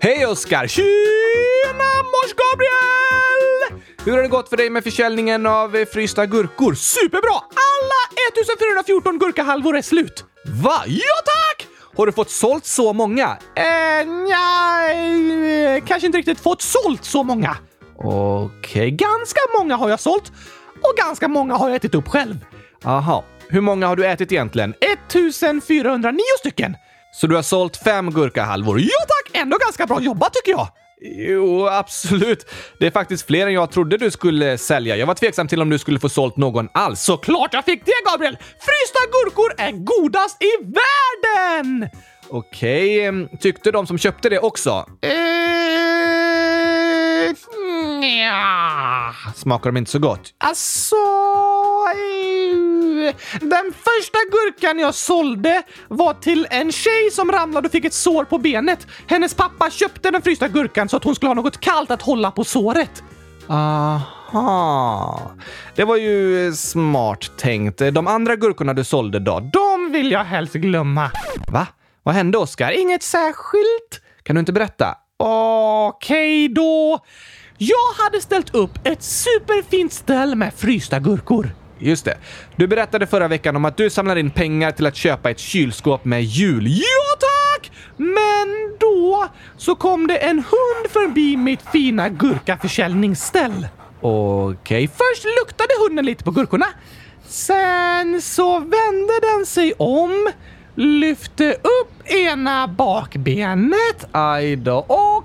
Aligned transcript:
Hej 0.00 0.26
Oskar! 0.26 0.66
Tjena 0.66 2.02
mors 2.02 2.32
Gabriel! 2.42 3.82
Hur 4.04 4.12
har 4.12 4.22
det 4.22 4.28
gått 4.28 4.48
för 4.48 4.56
dig 4.56 4.70
med 4.70 4.84
försäljningen 4.84 5.46
av 5.46 5.76
eh, 5.76 5.86
frysta 5.86 6.26
gurkor? 6.26 6.74
Superbra! 6.74 7.34
Alla 7.34 8.00
1414 8.30 9.18
gurkahalvor 9.18 9.76
är 9.76 9.82
slut. 9.82 10.24
Va? 10.44 10.82
Ja 10.86 11.14
tack! 11.24 11.66
Har 11.96 12.06
du 12.06 12.12
fått 12.12 12.30
sålt 12.30 12.66
så 12.66 12.92
många? 12.92 13.38
Eh, 13.56 14.06
nja, 14.06 14.92
eh, 14.92 15.84
kanske 15.84 16.06
inte 16.06 16.18
riktigt 16.18 16.40
fått 16.40 16.62
sålt 16.62 17.04
så 17.04 17.22
många. 17.22 17.56
Okej, 17.98 18.90
ganska 18.90 19.40
många 19.58 19.76
har 19.76 19.90
jag 19.90 20.00
sålt 20.00 20.32
och 20.76 20.96
ganska 20.96 21.28
många 21.28 21.54
har 21.54 21.68
jag 21.68 21.76
ätit 21.76 21.94
upp 21.94 22.08
själv. 22.08 22.36
Aha, 22.84 23.24
hur 23.48 23.60
många 23.60 23.86
har 23.86 23.96
du 23.96 24.06
ätit 24.06 24.32
egentligen? 24.32 24.74
1409 24.80 26.20
stycken! 26.38 26.76
Så 27.14 27.26
du 27.26 27.34
har 27.34 27.42
sålt 27.42 27.76
fem 27.76 28.10
gurkahalvor? 28.10 28.80
Ja 28.80 28.86
tack! 29.08 29.21
Ändå 29.42 29.56
ganska 29.58 29.86
bra 29.86 30.00
jobbat 30.00 30.34
tycker 30.34 30.50
jag! 30.52 30.68
Jo, 31.04 31.66
absolut. 31.66 32.46
Det 32.78 32.86
är 32.86 32.90
faktiskt 32.90 33.26
fler 33.26 33.46
än 33.46 33.52
jag 33.52 33.70
trodde 33.70 33.96
du 33.98 34.10
skulle 34.10 34.58
sälja. 34.58 34.96
Jag 34.96 35.06
var 35.06 35.14
tveksam 35.14 35.48
till 35.48 35.62
om 35.62 35.70
du 35.70 35.78
skulle 35.78 36.00
få 36.00 36.08
sålt 36.08 36.36
någon 36.36 36.68
alls. 36.74 37.00
Såklart 37.00 37.54
jag 37.54 37.64
fick 37.64 37.84
det, 37.84 37.92
Gabriel! 38.10 38.36
Frysta 38.36 38.98
gurkor 39.12 39.52
är 39.58 39.72
godast 39.72 40.42
i 40.42 40.50
världen! 40.64 41.88
Okej, 42.28 43.10
okay. 43.10 43.38
tyckte 43.38 43.70
de 43.70 43.86
som 43.86 43.98
köpte 43.98 44.28
det 44.28 44.38
också? 44.38 44.86
Eh, 45.00 45.10
ja. 48.18 49.14
Smakar 49.34 49.70
de 49.70 49.76
inte 49.76 49.90
så 49.90 49.98
gott? 49.98 50.34
Alltså... 50.38 50.96
Den 53.40 53.72
första 53.72 54.18
gurkan 54.30 54.78
jag 54.78 54.94
sålde 54.94 55.62
var 55.88 56.14
till 56.14 56.46
en 56.50 56.72
tjej 56.72 57.10
som 57.12 57.32
ramlade 57.32 57.66
och 57.66 57.72
fick 57.72 57.84
ett 57.84 57.94
sår 57.94 58.24
på 58.24 58.38
benet. 58.38 58.86
Hennes 59.06 59.34
pappa 59.34 59.70
köpte 59.70 60.10
den 60.10 60.22
frysta 60.22 60.48
gurkan 60.48 60.88
så 60.88 60.96
att 60.96 61.04
hon 61.04 61.14
skulle 61.14 61.30
ha 61.30 61.34
något 61.34 61.60
kallt 61.60 61.90
att 61.90 62.02
hålla 62.02 62.30
på 62.30 62.44
såret. 62.44 63.02
Aha. 63.48 65.32
Det 65.74 65.84
var 65.84 65.96
ju 65.96 66.52
smart 66.52 67.30
tänkt. 67.36 67.78
De 67.78 68.06
andra 68.06 68.36
gurkorna 68.36 68.74
du 68.74 68.84
sålde 68.84 69.18
då? 69.18 69.50
De 69.52 69.92
vill 69.92 70.12
jag 70.12 70.24
helst 70.24 70.54
glömma. 70.54 71.10
Va? 71.48 71.66
Vad 72.02 72.14
hände, 72.14 72.38
Oskar? 72.38 72.70
Inget 72.70 73.02
särskilt. 73.02 74.02
Kan 74.22 74.36
du 74.36 74.40
inte 74.40 74.52
berätta? 74.52 74.94
Okej 75.16 76.44
okay, 76.44 76.54
då. 76.54 76.98
Jag 77.58 78.04
hade 78.04 78.20
ställt 78.20 78.54
upp 78.54 78.78
ett 78.84 79.02
superfint 79.02 79.92
ställ 79.92 80.34
med 80.34 80.54
frysta 80.54 80.98
gurkor. 80.98 81.54
Just 81.82 82.04
det. 82.04 82.16
Du 82.56 82.66
berättade 82.66 83.06
förra 83.06 83.28
veckan 83.28 83.56
om 83.56 83.64
att 83.64 83.76
du 83.76 83.90
samlar 83.90 84.16
in 84.16 84.30
pengar 84.30 84.70
till 84.70 84.86
att 84.86 84.96
köpa 84.96 85.30
ett 85.30 85.38
kylskåp 85.38 86.04
med 86.04 86.24
hjul. 86.24 86.66
Ja 86.68 87.16
tack! 87.20 87.70
Men 87.96 88.76
då 88.80 89.28
så 89.56 89.74
kom 89.74 90.06
det 90.06 90.16
en 90.16 90.36
hund 90.36 90.90
förbi 90.90 91.36
mitt 91.36 91.62
fina 91.72 92.08
gurkaförsäljningsställ. 92.08 93.68
Okej, 94.00 94.84
okay. 94.84 94.88
först 94.88 95.24
luktade 95.40 95.70
hunden 95.86 96.04
lite 96.04 96.24
på 96.24 96.30
gurkorna. 96.30 96.66
Sen 97.28 98.22
så 98.22 98.58
vände 98.58 99.20
den 99.22 99.46
sig 99.46 99.72
om, 99.78 100.30
lyfte 100.74 101.52
upp 101.52 102.08
ena 102.10 102.68
bakbenet, 102.68 104.06
aj 104.12 104.56
då, 104.56 104.76
och 104.76 105.24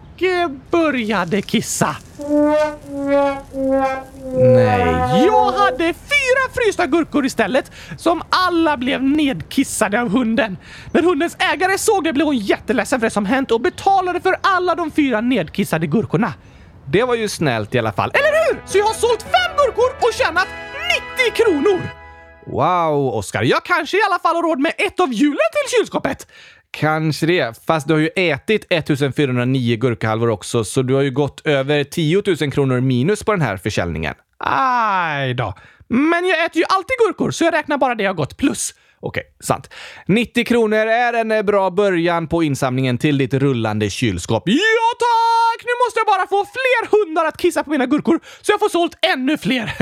började 0.72 1.42
kissa. 1.42 1.96
Nej, 4.36 5.26
jag 5.26 5.52
hade 5.52 5.94
fyra 5.94 6.54
frysta 6.54 6.88
gurkor 6.88 7.26
istället 7.26 7.72
som 7.98 8.22
alla 8.30 8.78
blev 8.78 9.04
nedkissade 9.04 10.02
av 10.02 10.10
hunden. 10.10 10.58
När 10.92 11.02
hundens 11.02 11.38
ägare 11.54 11.78
såg 11.78 12.04
det 12.04 12.14
blev 12.14 12.26
hon 12.26 12.38
jätteledsen 12.38 13.00
för 13.00 13.08
det 13.08 13.12
som 13.12 13.26
hänt 13.26 13.52
och 13.52 13.62
betalade 13.62 14.22
för 14.22 14.36
alla 14.42 14.76
de 14.76 14.92
fyra 14.92 15.22
nedkissade 15.22 15.88
gurkorna. 15.88 16.34
Det 16.86 17.04
var 17.04 17.16
ju 17.16 17.28
snällt 17.30 17.76
i 17.76 17.80
alla 17.80 17.94
fall, 17.94 18.10
eller 18.14 18.54
hur? 18.54 18.62
Så 18.66 18.78
jag 18.78 18.86
har 18.86 18.94
sålt 18.94 19.22
fem 19.22 19.56
gurkor 19.58 20.08
och 20.08 20.14
tjänat 20.14 20.48
90 21.26 21.46
kronor! 21.46 21.82
Wow, 22.48 23.16
Oskar. 23.16 23.44
Jag 23.44 23.66
kanske 23.66 23.98
i 23.98 24.02
alla 24.10 24.20
fall 24.20 24.36
har 24.36 24.44
råd 24.44 24.60
med 24.60 24.74
ett 24.78 25.00
av 25.00 25.14
hjulen 25.14 25.38
till 25.52 25.78
kylskåpet. 25.78 26.28
Kanske 26.72 27.26
det, 27.26 27.66
fast 27.66 27.88
du 27.88 27.94
har 27.94 28.02
ju 28.02 28.10
ätit 28.16 28.66
1409 28.70 29.78
gurkahalvor 29.78 30.30
också, 30.30 30.64
så 30.64 30.82
du 30.82 30.94
har 30.94 31.02
ju 31.02 31.12
gått 31.12 31.48
över 31.48 31.84
10 31.84 32.24
000 32.42 32.52
kronor 32.52 32.80
minus 32.80 33.24
på 33.24 33.32
den 33.32 33.42
här 33.42 33.58
försäljningen. 33.58 34.14
Aj 34.40 35.34
då. 35.34 35.54
Men 35.88 36.28
jag 36.28 36.46
äter 36.46 36.58
ju 36.58 36.64
alltid 36.70 36.98
gurkor, 37.08 37.32
så 37.32 37.44
jag 37.44 37.54
räknar 37.54 37.78
bara 37.78 37.96
det 37.96 38.04
jag 38.04 38.16
gått 38.16 38.38
plus. 38.38 38.74
Okej, 39.00 39.24
sant. 39.40 39.74
90 40.08 40.46
kronor 40.46 40.78
är 40.78 41.14
en 41.14 41.32
eh, 41.32 41.42
bra 41.42 41.70
början 41.70 42.28
på 42.28 42.44
insamlingen 42.44 42.98
till 42.98 43.18
ditt 43.18 43.34
rullande 43.34 43.90
kylskåp. 43.90 44.44
Ja 44.46 44.90
tack! 45.00 45.66
Nu 45.66 45.72
måste 45.86 46.00
jag 46.00 46.08
bara 46.08 46.28
få 46.28 46.46
fler 46.46 46.88
hundar 46.92 47.26
att 47.26 47.38
kissa 47.38 47.64
på 47.64 47.70
mina 47.70 47.86
gurkor 47.86 48.20
så 48.42 48.52
jag 48.52 48.60
får 48.60 48.70
sålt 48.70 48.98
ännu 49.14 49.38
fler. 49.38 49.74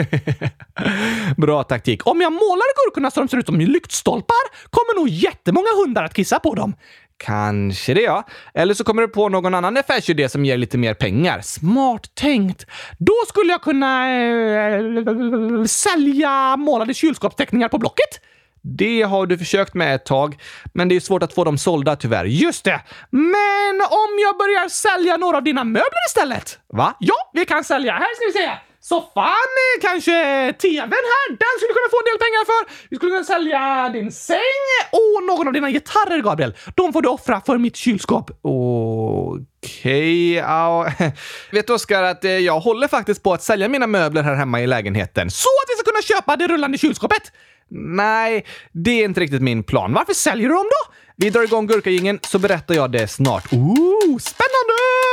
bra 1.42 1.64
taktik. 1.64 2.08
Om 2.08 2.22
jag 2.22 2.34
målar 2.34 2.86
gurkorna 2.86 3.12
så 3.12 3.20
de 3.20 3.28
ser 3.28 3.38
ut 3.38 3.46
som 3.46 3.60
lyktstolpar 3.60 4.70
kommer 4.70 5.00
nog 5.00 5.10
jättemånga 5.10 5.68
hundar 5.86 6.04
att 6.04 6.14
kissa 6.14 6.40
på 6.40 6.56
dem. 6.56 6.76
Kanske 7.18 7.94
det, 7.94 8.02
ja. 8.02 8.24
Eller 8.54 8.74
så 8.74 8.84
kommer 8.84 9.02
du 9.02 9.08
på 9.08 9.30
någon 9.30 9.54
annan 9.54 9.78
affärsidé 9.78 10.30
som 10.30 10.46
ger 10.46 10.58
lite 10.58 10.78
mer 10.78 10.94
pengar. 10.94 11.42
Smart 11.42 12.16
tänkt. 12.16 12.66
Då 13.00 13.14
skulle 13.28 13.52
jag 13.52 13.62
kunna 13.62 14.16
äh, 14.16 15.64
sälja 15.66 16.58
målade 16.58 16.94
kylskåpsteckningar 16.94 17.70
på 17.70 17.78
Blocket. 17.78 18.22
Det 18.68 19.02
har 19.02 19.26
du 19.26 19.38
försökt 19.38 19.74
med 19.74 19.96
ett 19.96 20.06
tag, 20.06 20.38
men 20.74 20.90
det 20.90 20.96
är 20.96 21.00
svårt 21.00 21.24
att 21.24 21.34
få 21.34 21.44
dem 21.44 21.58
sålda 21.58 21.96
tyvärr. 21.96 22.26
Just 22.26 22.64
det! 22.66 22.82
Men 23.10 23.76
om 23.82 24.12
jag 24.22 24.38
börjar 24.38 24.70
sälja 24.70 25.18
några 25.18 25.38
av 25.38 25.44
dina 25.44 25.64
möbler 25.64 26.06
istället? 26.10 26.60
Va? 26.74 26.96
Ja, 27.00 27.16
vi 27.34 27.46
kan 27.46 27.64
sälja. 27.64 27.94
Här 27.94 28.16
ska 28.16 28.40
vi 28.40 28.46
se. 28.46 28.52
Soffan, 28.80 29.26
eh, 29.26 29.82
kanske 29.82 30.12
tvn 30.62 31.06
här, 31.14 31.30
den 31.30 31.54
skulle 31.58 31.70
du 31.70 31.74
kunna 31.74 31.90
få 31.92 32.00
en 32.00 32.10
del 32.12 32.20
pengar 32.26 32.46
för. 32.46 32.88
Vi 32.90 32.96
skulle 32.96 33.12
kunna 33.12 33.24
sälja 33.24 33.90
din 33.94 34.12
säng 34.12 34.66
och 34.92 35.24
någon 35.24 35.48
av 35.48 35.54
dina 35.54 35.72
gitarrer, 35.72 36.22
Gabriel. 36.22 36.56
De 36.76 36.94
får 36.94 37.02
du 37.02 37.10
offra 37.10 37.42
för 37.46 37.58
mitt 37.58 37.76
kylskåp. 37.76 38.32
Okej, 38.42 39.52
okay, 39.62 40.34
ja. 40.34 40.88
Vet 41.52 41.68
du 41.68 41.74
Oskar 41.74 42.04
att 42.04 42.26
eh, 42.26 42.32
jag 42.32 42.60
håller 42.60 42.88
faktiskt 42.88 43.24
på 43.24 43.34
att 43.34 43.44
sälja 43.44 43.68
mina 43.70 43.88
möbler 43.88 44.24
här 44.24 44.36
hemma 44.36 44.62
i 44.62 44.68
lägenheten 44.68 45.32
så 45.32 45.50
kunna 45.86 46.02
köpa 46.02 46.36
det 46.36 46.48
rullande 46.48 46.78
kylskåpet. 46.78 47.32
Nej, 47.70 48.46
det 48.72 48.92
är 48.92 49.06
inte 49.06 49.20
riktigt 49.20 49.42
min 49.42 49.64
plan. 49.64 49.94
Varför 49.94 50.14
säljer 50.14 50.50
du 50.50 50.56
dem 50.56 50.66
då? 50.66 50.94
Vi 51.16 51.30
drar 51.30 51.44
igång 51.44 51.68
gurkagingen 51.68 52.20
så 52.22 52.40
berättar 52.40 52.76
jag 52.76 52.92
det 52.92 53.08
snart. 53.08 53.54
Ooh, 53.54 54.18
spännande! 54.18 55.05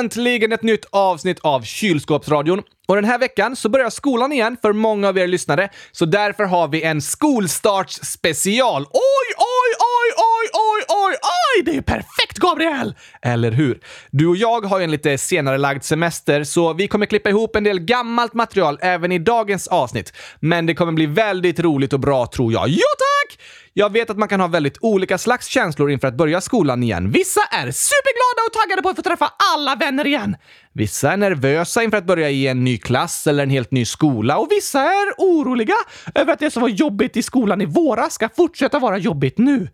Äntligen 0.00 0.52
ett 0.52 0.62
nytt 0.62 0.84
avsnitt 0.90 1.38
av 1.40 1.62
Kylskåpsradion. 1.62 2.62
Och 2.88 2.94
den 2.94 3.04
här 3.04 3.18
veckan 3.18 3.56
så 3.56 3.68
börjar 3.68 3.90
skolan 3.90 4.32
igen 4.32 4.56
för 4.62 4.72
många 4.72 5.08
av 5.08 5.18
er 5.18 5.26
lyssnare, 5.26 5.68
så 5.92 6.04
därför 6.04 6.44
har 6.44 6.68
vi 6.68 6.82
en 6.82 7.02
skolstartsspecial. 7.02 8.82
Oj, 8.82 9.28
oj, 9.36 9.70
oj, 9.78 10.08
oj, 10.16 10.46
oj, 10.52 10.82
oj, 10.88 11.16
oj! 11.56 11.62
Det 11.64 11.70
är 11.70 11.74
ju 11.74 11.82
perfekt, 11.82 12.38
Gabriel! 12.38 12.94
Eller 13.22 13.50
hur? 13.50 13.80
Du 14.10 14.26
och 14.26 14.36
jag 14.36 14.64
har 14.64 14.78
ju 14.78 14.84
en 14.84 14.90
lite 14.90 15.18
senare 15.18 15.58
lagd 15.58 15.82
semester, 15.82 16.44
så 16.44 16.72
vi 16.72 16.88
kommer 16.88 17.06
klippa 17.06 17.28
ihop 17.28 17.56
en 17.56 17.64
del 17.64 17.80
gammalt 17.80 18.34
material 18.34 18.78
även 18.82 19.12
i 19.12 19.18
dagens 19.18 19.68
avsnitt. 19.68 20.12
Men 20.40 20.66
det 20.66 20.74
kommer 20.74 20.92
bli 20.92 21.06
väldigt 21.06 21.60
roligt 21.60 21.92
och 21.92 22.00
bra, 22.00 22.26
tror 22.26 22.52
jag. 22.52 22.68
Ja, 22.68 22.86
tack! 22.98 23.38
Jag 23.72 23.92
vet 23.92 24.10
att 24.10 24.18
man 24.18 24.28
kan 24.28 24.40
ha 24.40 24.46
väldigt 24.46 24.78
olika 24.80 25.18
slags 25.18 25.46
känslor 25.46 25.90
inför 25.90 26.08
att 26.08 26.16
börja 26.16 26.40
skolan 26.40 26.82
igen. 26.82 27.10
Vissa 27.10 27.40
är 27.40 27.70
superglada 27.70 28.46
och 28.46 28.52
taggade 28.52 28.82
på 28.82 28.88
att 28.88 28.96
få 28.96 29.02
träffa 29.02 29.32
alla 29.54 29.76
vänner 29.76 30.06
igen. 30.06 30.36
Vissa 30.72 31.12
är 31.12 31.16
nervösa 31.16 31.82
inför 31.82 31.98
att 31.98 32.06
börja 32.06 32.30
i 32.30 32.46
en 32.46 32.64
ny 32.64 32.78
klass 32.78 33.26
eller 33.26 33.42
en 33.42 33.50
helt 33.50 33.70
ny 33.70 33.84
skola 33.84 34.38
och 34.38 34.48
vissa 34.50 34.80
är 34.80 35.12
oroliga 35.18 35.74
över 36.14 36.32
att 36.32 36.38
det 36.38 36.50
som 36.50 36.62
var 36.62 36.68
jobbigt 36.68 37.16
i 37.16 37.22
skolan 37.22 37.60
i 37.60 37.66
våras 37.66 38.14
ska 38.14 38.28
fortsätta 38.28 38.78
vara 38.78 38.98
jobbigt 38.98 39.38
nu. 39.38 39.68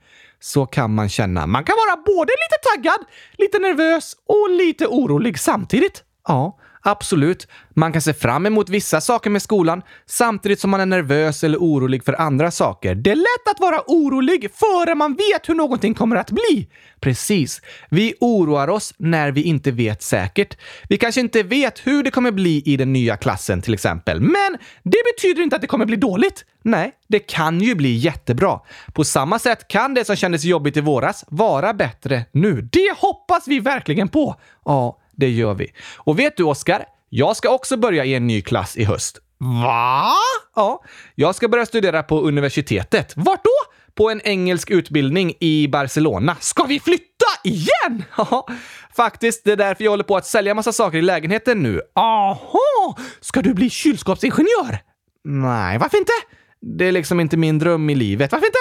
Så 0.47 0.67
kan 0.67 0.95
man 0.95 1.09
känna. 1.09 1.47
Man 1.47 1.65
kan 1.65 1.75
vara 1.87 1.97
både 1.97 2.33
lite 2.33 2.59
taggad, 2.71 3.07
lite 3.39 3.59
nervös 3.59 4.17
och 4.27 4.51
lite 4.51 4.87
orolig 4.87 5.39
samtidigt. 5.39 6.05
Ja, 6.29 6.59
Absolut, 6.89 7.49
man 7.75 7.93
kan 7.93 8.03
se 8.03 8.15
fram 8.15 8.47
emot 8.47 8.69
vissa 8.69 9.01
saker 9.01 9.31
med 9.31 9.43
skolan 9.43 9.83
samtidigt 10.07 10.61
som 10.61 10.71
man 10.71 10.81
är 10.81 10.87
nervös 10.87 11.45
eller 11.45 11.59
orolig 11.59 12.05
för 12.05 12.21
andra 12.21 12.51
saker. 12.51 12.95
Det 12.95 13.11
är 13.11 13.17
lätt 13.17 13.49
att 13.51 13.61
vara 13.61 13.83
orolig 13.87 14.51
före 14.55 14.95
man 14.95 15.15
vet 15.15 15.49
hur 15.49 15.55
någonting 15.55 15.95
kommer 15.95 16.17
att 16.17 16.31
bli. 16.31 16.69
Precis. 17.01 17.63
Vi 17.91 18.15
oroar 18.21 18.69
oss 18.69 18.95
när 18.97 19.33
vi 19.33 19.43
inte 19.43 19.71
vet 19.71 20.03
säkert. 20.03 20.59
Vi 20.89 20.97
kanske 20.97 21.21
inte 21.21 21.43
vet 21.43 21.87
hur 21.87 22.03
det 22.03 22.11
kommer 22.11 22.31
bli 22.31 22.63
i 22.67 22.77
den 22.77 22.93
nya 22.93 23.17
klassen 23.17 23.63
till 23.63 23.75
exempel. 23.75 24.21
Men 24.21 24.59
det 24.83 24.99
betyder 25.15 25.43
inte 25.43 25.57
att 25.57 25.63
det 25.63 25.69
kommer 25.69 25.87
bli 25.87 25.97
dåligt. 25.97 26.45
Nej, 26.63 26.93
det 27.09 27.19
kan 27.19 27.61
ju 27.61 27.75
bli 27.75 27.97
jättebra. 27.97 28.61
På 28.93 29.05
samma 29.05 29.39
sätt 29.39 29.69
kan 29.69 29.95
det 29.95 30.05
som 30.05 30.17
kändes 30.17 30.45
jobbigt 30.45 30.77
i 30.77 30.81
våras 30.81 31.25
vara 31.29 31.75
bättre 31.75 32.25
nu. 32.33 32.69
Det 32.73 32.95
hoppas 32.99 33.49
vi 33.49 33.61
verkligen 33.61 34.09
på! 34.09 34.41
Ja, 34.65 34.99
det 35.17 35.31
gör 35.31 35.55
vi. 35.55 35.73
Och 35.97 36.19
vet 36.19 36.37
du, 36.37 36.43
Oskar? 36.45 36.85
Jag 37.09 37.37
ska 37.37 37.51
också 37.51 37.77
börja 37.77 38.05
i 38.05 38.15
en 38.15 38.27
ny 38.27 38.43
klass 38.43 38.77
i 38.77 38.85
höst. 38.85 39.19
Va? 39.39 40.13
Ja, 40.55 40.85
jag 41.15 41.35
ska 41.35 41.49
börja 41.49 41.67
studera 41.67 42.03
på 42.03 42.21
universitetet. 42.21 43.13
Vart 43.17 43.45
då? 43.45 43.51
På 43.95 44.11
en 44.11 44.21
engelsk 44.21 44.71
utbildning 44.71 45.35
i 45.41 45.69
Barcelona. 45.69 46.37
Ska 46.41 46.65
vi 46.65 46.81
flytta 46.81 47.27
igen? 47.45 48.05
Ja, 48.17 48.49
faktiskt. 48.97 49.45
Det 49.45 49.53
är 49.53 49.57
därför 49.57 49.85
jag 49.85 49.91
håller 49.91 50.05
på 50.05 50.17
att 50.17 50.27
sälja 50.27 50.55
massa 50.55 50.73
saker 50.73 50.99
i 50.99 51.03
lägenheten 51.03 51.63
nu. 51.63 51.81
Aha! 51.95 52.97
Ska 53.21 53.43
du 53.43 53.55
bli 53.55 53.71
kylskåpsingenjör? 53.71 54.79
Nej, 55.25 55.79
varför 55.79 55.99
inte? 55.99 56.13
Det 56.61 56.85
är 56.85 56.93
liksom 56.93 57.21
inte 57.21 57.37
min 57.37 57.59
dröm 57.59 57.91
i 57.91 57.95
livet. 57.95 58.33
Varför 58.33 58.47
inte? 58.47 58.59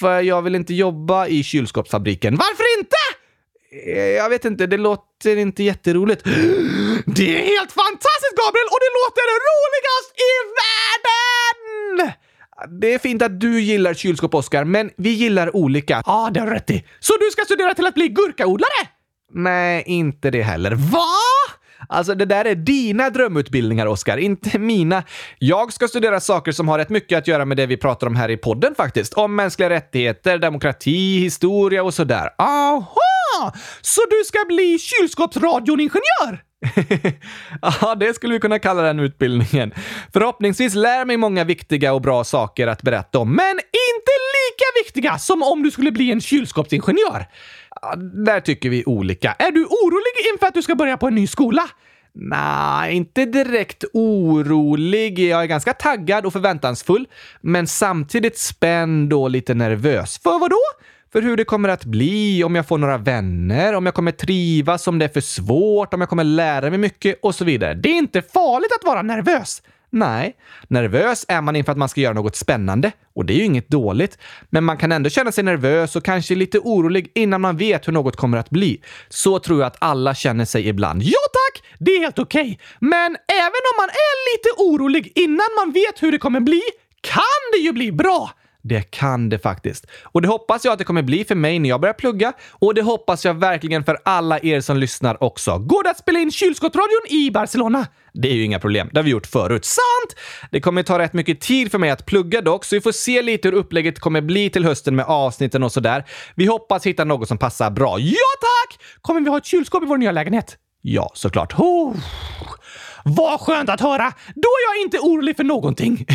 För 0.00 0.20
jag 0.20 0.42
vill 0.42 0.54
inte 0.54 0.74
jobba 0.74 1.26
i 1.26 1.42
kylskåpsfabriken. 1.42 2.36
Varför? 2.36 2.65
Eh, 3.70 3.98
jag 3.98 4.28
vet 4.30 4.44
inte, 4.44 4.66
det 4.66 4.76
låter 4.76 5.36
inte 5.36 5.62
jätteroligt. 5.62 6.22
Det 7.06 7.28
är 7.36 7.44
helt 7.54 7.72
fantastiskt, 7.72 8.36
Gabriel! 8.36 8.68
Och 8.72 8.80
det 8.84 8.92
låter 9.00 9.26
roligast 9.46 10.10
i 10.28 10.32
världen! 10.60 12.12
Det 12.80 12.94
är 12.94 12.98
fint 12.98 13.22
att 13.22 13.40
du 13.40 13.60
gillar 13.60 13.94
kylskåp, 13.94 14.34
Oskar, 14.34 14.64
men 14.64 14.90
vi 14.96 15.10
gillar 15.10 15.56
olika. 15.56 15.94
Ja, 15.94 16.02
ah, 16.06 16.30
det 16.30 16.40
har 16.40 16.46
du 16.46 16.52
rätt 16.52 16.70
i. 16.70 16.84
Så 17.00 17.16
du 17.20 17.30
ska 17.30 17.44
studera 17.44 17.74
till 17.74 17.86
att 17.86 17.94
bli 17.94 18.08
gurkaodlare? 18.08 18.88
Nej, 19.32 19.82
inte 19.86 20.30
det 20.30 20.42
heller. 20.42 20.70
Va? 20.70 21.06
Alltså, 21.88 22.14
det 22.14 22.24
där 22.24 22.44
är 22.44 22.54
dina 22.54 23.10
drömutbildningar, 23.10 23.86
Oskar, 23.86 24.16
inte 24.16 24.58
mina. 24.58 25.02
Jag 25.38 25.72
ska 25.72 25.88
studera 25.88 26.20
saker 26.20 26.52
som 26.52 26.68
har 26.68 26.78
rätt 26.78 26.88
mycket 26.88 27.18
att 27.18 27.28
göra 27.28 27.44
med 27.44 27.56
det 27.56 27.66
vi 27.66 27.76
pratar 27.76 28.06
om 28.06 28.16
här 28.16 28.30
i 28.30 28.36
podden 28.36 28.74
faktiskt. 28.74 29.14
Om 29.14 29.36
mänskliga 29.36 29.70
rättigheter, 29.70 30.38
demokrati, 30.38 31.20
historia 31.20 31.82
och 31.82 31.94
sådär. 31.94 32.30
Aha! 32.38 33.52
Så 33.80 34.00
du 34.10 34.24
ska 34.24 34.38
bli 34.48 34.78
kylskåpsradioningenjör? 34.78 36.45
ja, 37.62 37.94
det 37.94 38.14
skulle 38.14 38.34
vi 38.34 38.40
kunna 38.40 38.58
kalla 38.58 38.82
den 38.82 39.00
utbildningen. 39.00 39.72
Förhoppningsvis 40.12 40.74
lär 40.74 41.04
mig 41.04 41.16
många 41.16 41.44
viktiga 41.44 41.92
och 41.92 42.02
bra 42.02 42.24
saker 42.24 42.66
att 42.66 42.82
berätta 42.82 43.18
om, 43.18 43.36
men 43.36 43.52
inte 43.52 44.12
lika 44.36 44.84
viktiga 44.84 45.18
som 45.18 45.42
om 45.42 45.62
du 45.62 45.70
skulle 45.70 45.92
bli 45.92 46.12
en 46.12 46.20
kylskåpsingenjör. 46.20 47.26
Där 48.24 48.40
tycker 48.40 48.70
vi 48.70 48.84
olika. 48.84 49.32
Är 49.38 49.52
du 49.52 49.64
orolig 49.64 50.32
inför 50.32 50.46
att 50.46 50.54
du 50.54 50.62
ska 50.62 50.74
börja 50.74 50.96
på 50.96 51.06
en 51.06 51.14
ny 51.14 51.26
skola? 51.26 51.62
Nej, 52.18 52.96
inte 52.96 53.24
direkt 53.24 53.84
orolig. 53.92 55.18
Jag 55.18 55.42
är 55.42 55.46
ganska 55.46 55.72
taggad 55.72 56.26
och 56.26 56.32
förväntansfull, 56.32 57.06
men 57.40 57.66
samtidigt 57.66 58.38
spänd 58.38 59.12
och 59.12 59.30
lite 59.30 59.54
nervös. 59.54 60.18
För 60.18 60.38
vad 60.38 60.50
då? 60.50 60.60
För 61.16 61.22
hur 61.22 61.36
det 61.36 61.44
kommer 61.44 61.68
att 61.68 61.84
bli, 61.84 62.44
om 62.44 62.54
jag 62.54 62.68
får 62.68 62.78
några 62.78 62.98
vänner, 62.98 63.74
om 63.74 63.86
jag 63.86 63.94
kommer 63.94 64.12
trivas, 64.12 64.86
om 64.88 64.98
det 64.98 65.04
är 65.04 65.08
för 65.08 65.20
svårt, 65.20 65.94
om 65.94 66.00
jag 66.00 66.10
kommer 66.10 66.24
lära 66.24 66.70
mig 66.70 66.78
mycket 66.78 67.18
och 67.22 67.34
så 67.34 67.44
vidare. 67.44 67.74
Det 67.74 67.88
är 67.88 67.94
inte 67.94 68.22
farligt 68.22 68.72
att 68.80 68.86
vara 68.86 69.02
nervös. 69.02 69.62
Nej, 69.90 70.36
nervös 70.68 71.24
är 71.28 71.40
man 71.40 71.56
inför 71.56 71.72
att 71.72 71.78
man 71.78 71.88
ska 71.88 72.00
göra 72.00 72.14
något 72.14 72.36
spännande 72.36 72.92
och 73.14 73.24
det 73.24 73.32
är 73.32 73.36
ju 73.36 73.44
inget 73.44 73.68
dåligt. 73.68 74.18
Men 74.50 74.64
man 74.64 74.76
kan 74.76 74.92
ändå 74.92 75.10
känna 75.10 75.32
sig 75.32 75.44
nervös 75.44 75.96
och 75.96 76.04
kanske 76.04 76.34
lite 76.34 76.58
orolig 76.58 77.12
innan 77.14 77.40
man 77.40 77.56
vet 77.56 77.88
hur 77.88 77.92
något 77.92 78.16
kommer 78.16 78.38
att 78.38 78.50
bli. 78.50 78.82
Så 79.08 79.38
tror 79.38 79.60
jag 79.60 79.66
att 79.66 79.76
alla 79.78 80.14
känner 80.14 80.44
sig 80.44 80.68
ibland. 80.68 81.02
Ja 81.02 81.18
tack! 81.32 81.64
Det 81.78 81.90
är 81.90 82.00
helt 82.00 82.18
okej. 82.18 82.40
Okay. 82.40 82.56
Men 82.80 83.16
även 83.28 83.62
om 83.72 83.76
man 83.76 83.88
är 83.88 84.34
lite 84.34 84.62
orolig 84.62 85.12
innan 85.14 85.48
man 85.58 85.72
vet 85.72 86.02
hur 86.02 86.12
det 86.12 86.18
kommer 86.18 86.40
bli, 86.40 86.62
kan 87.00 87.22
det 87.52 87.58
ju 87.58 87.72
bli 87.72 87.92
bra! 87.92 88.30
Det 88.68 88.82
kan 88.82 89.28
det 89.28 89.38
faktiskt. 89.38 89.86
Och 90.02 90.22
det 90.22 90.28
hoppas 90.28 90.64
jag 90.64 90.72
att 90.72 90.78
det 90.78 90.84
kommer 90.84 91.02
bli 91.02 91.24
för 91.24 91.34
mig 91.34 91.58
när 91.58 91.68
jag 91.68 91.80
börjar 91.80 91.94
plugga. 91.94 92.32
Och 92.50 92.74
det 92.74 92.82
hoppas 92.82 93.24
jag 93.24 93.34
verkligen 93.34 93.84
för 93.84 93.98
alla 94.04 94.38
er 94.38 94.60
som 94.60 94.76
lyssnar 94.76 95.22
också. 95.22 95.58
Går 95.58 95.82
det 95.82 95.90
att 95.90 95.98
spela 95.98 96.18
in 96.18 96.30
kylskåpsradion 96.30 97.06
i 97.08 97.30
Barcelona? 97.30 97.86
Det 98.12 98.28
är 98.28 98.32
ju 98.32 98.44
inga 98.44 98.58
problem. 98.58 98.88
Det 98.92 98.98
har 98.98 99.04
vi 99.04 99.10
gjort 99.10 99.26
förut. 99.26 99.64
Sant! 99.64 100.20
Det 100.50 100.60
kommer 100.60 100.82
ta 100.82 100.98
rätt 100.98 101.12
mycket 101.12 101.40
tid 101.40 101.70
för 101.70 101.78
mig 101.78 101.90
att 101.90 102.06
plugga 102.06 102.40
dock, 102.40 102.64
så 102.64 102.76
vi 102.76 102.80
får 102.80 102.92
se 102.92 103.22
lite 103.22 103.48
hur 103.48 103.54
upplägget 103.54 104.00
kommer 104.00 104.20
bli 104.20 104.50
till 104.50 104.64
hösten 104.64 104.96
med 104.96 105.04
avsnitten 105.04 105.62
och 105.62 105.72
sådär. 105.72 106.04
Vi 106.34 106.46
hoppas 106.46 106.86
hitta 106.86 107.04
något 107.04 107.28
som 107.28 107.38
passar 107.38 107.70
bra. 107.70 107.98
Ja 107.98 108.16
tack! 108.40 108.80
Kommer 109.00 109.20
vi 109.20 109.30
ha 109.30 109.38
ett 109.38 109.46
kylskåp 109.46 109.82
i 109.82 109.86
vår 109.86 109.96
nya 109.96 110.12
lägenhet? 110.12 110.56
Ja, 110.82 111.10
såklart. 111.14 111.54
Oh. 111.58 111.94
Vad 113.08 113.40
skönt 113.40 113.70
att 113.70 113.80
höra! 113.80 114.12
Då 114.34 114.48
är 114.48 114.74
jag 114.76 114.84
inte 114.84 114.98
orolig 114.98 115.36
för 115.36 115.44
någonting. 115.44 116.06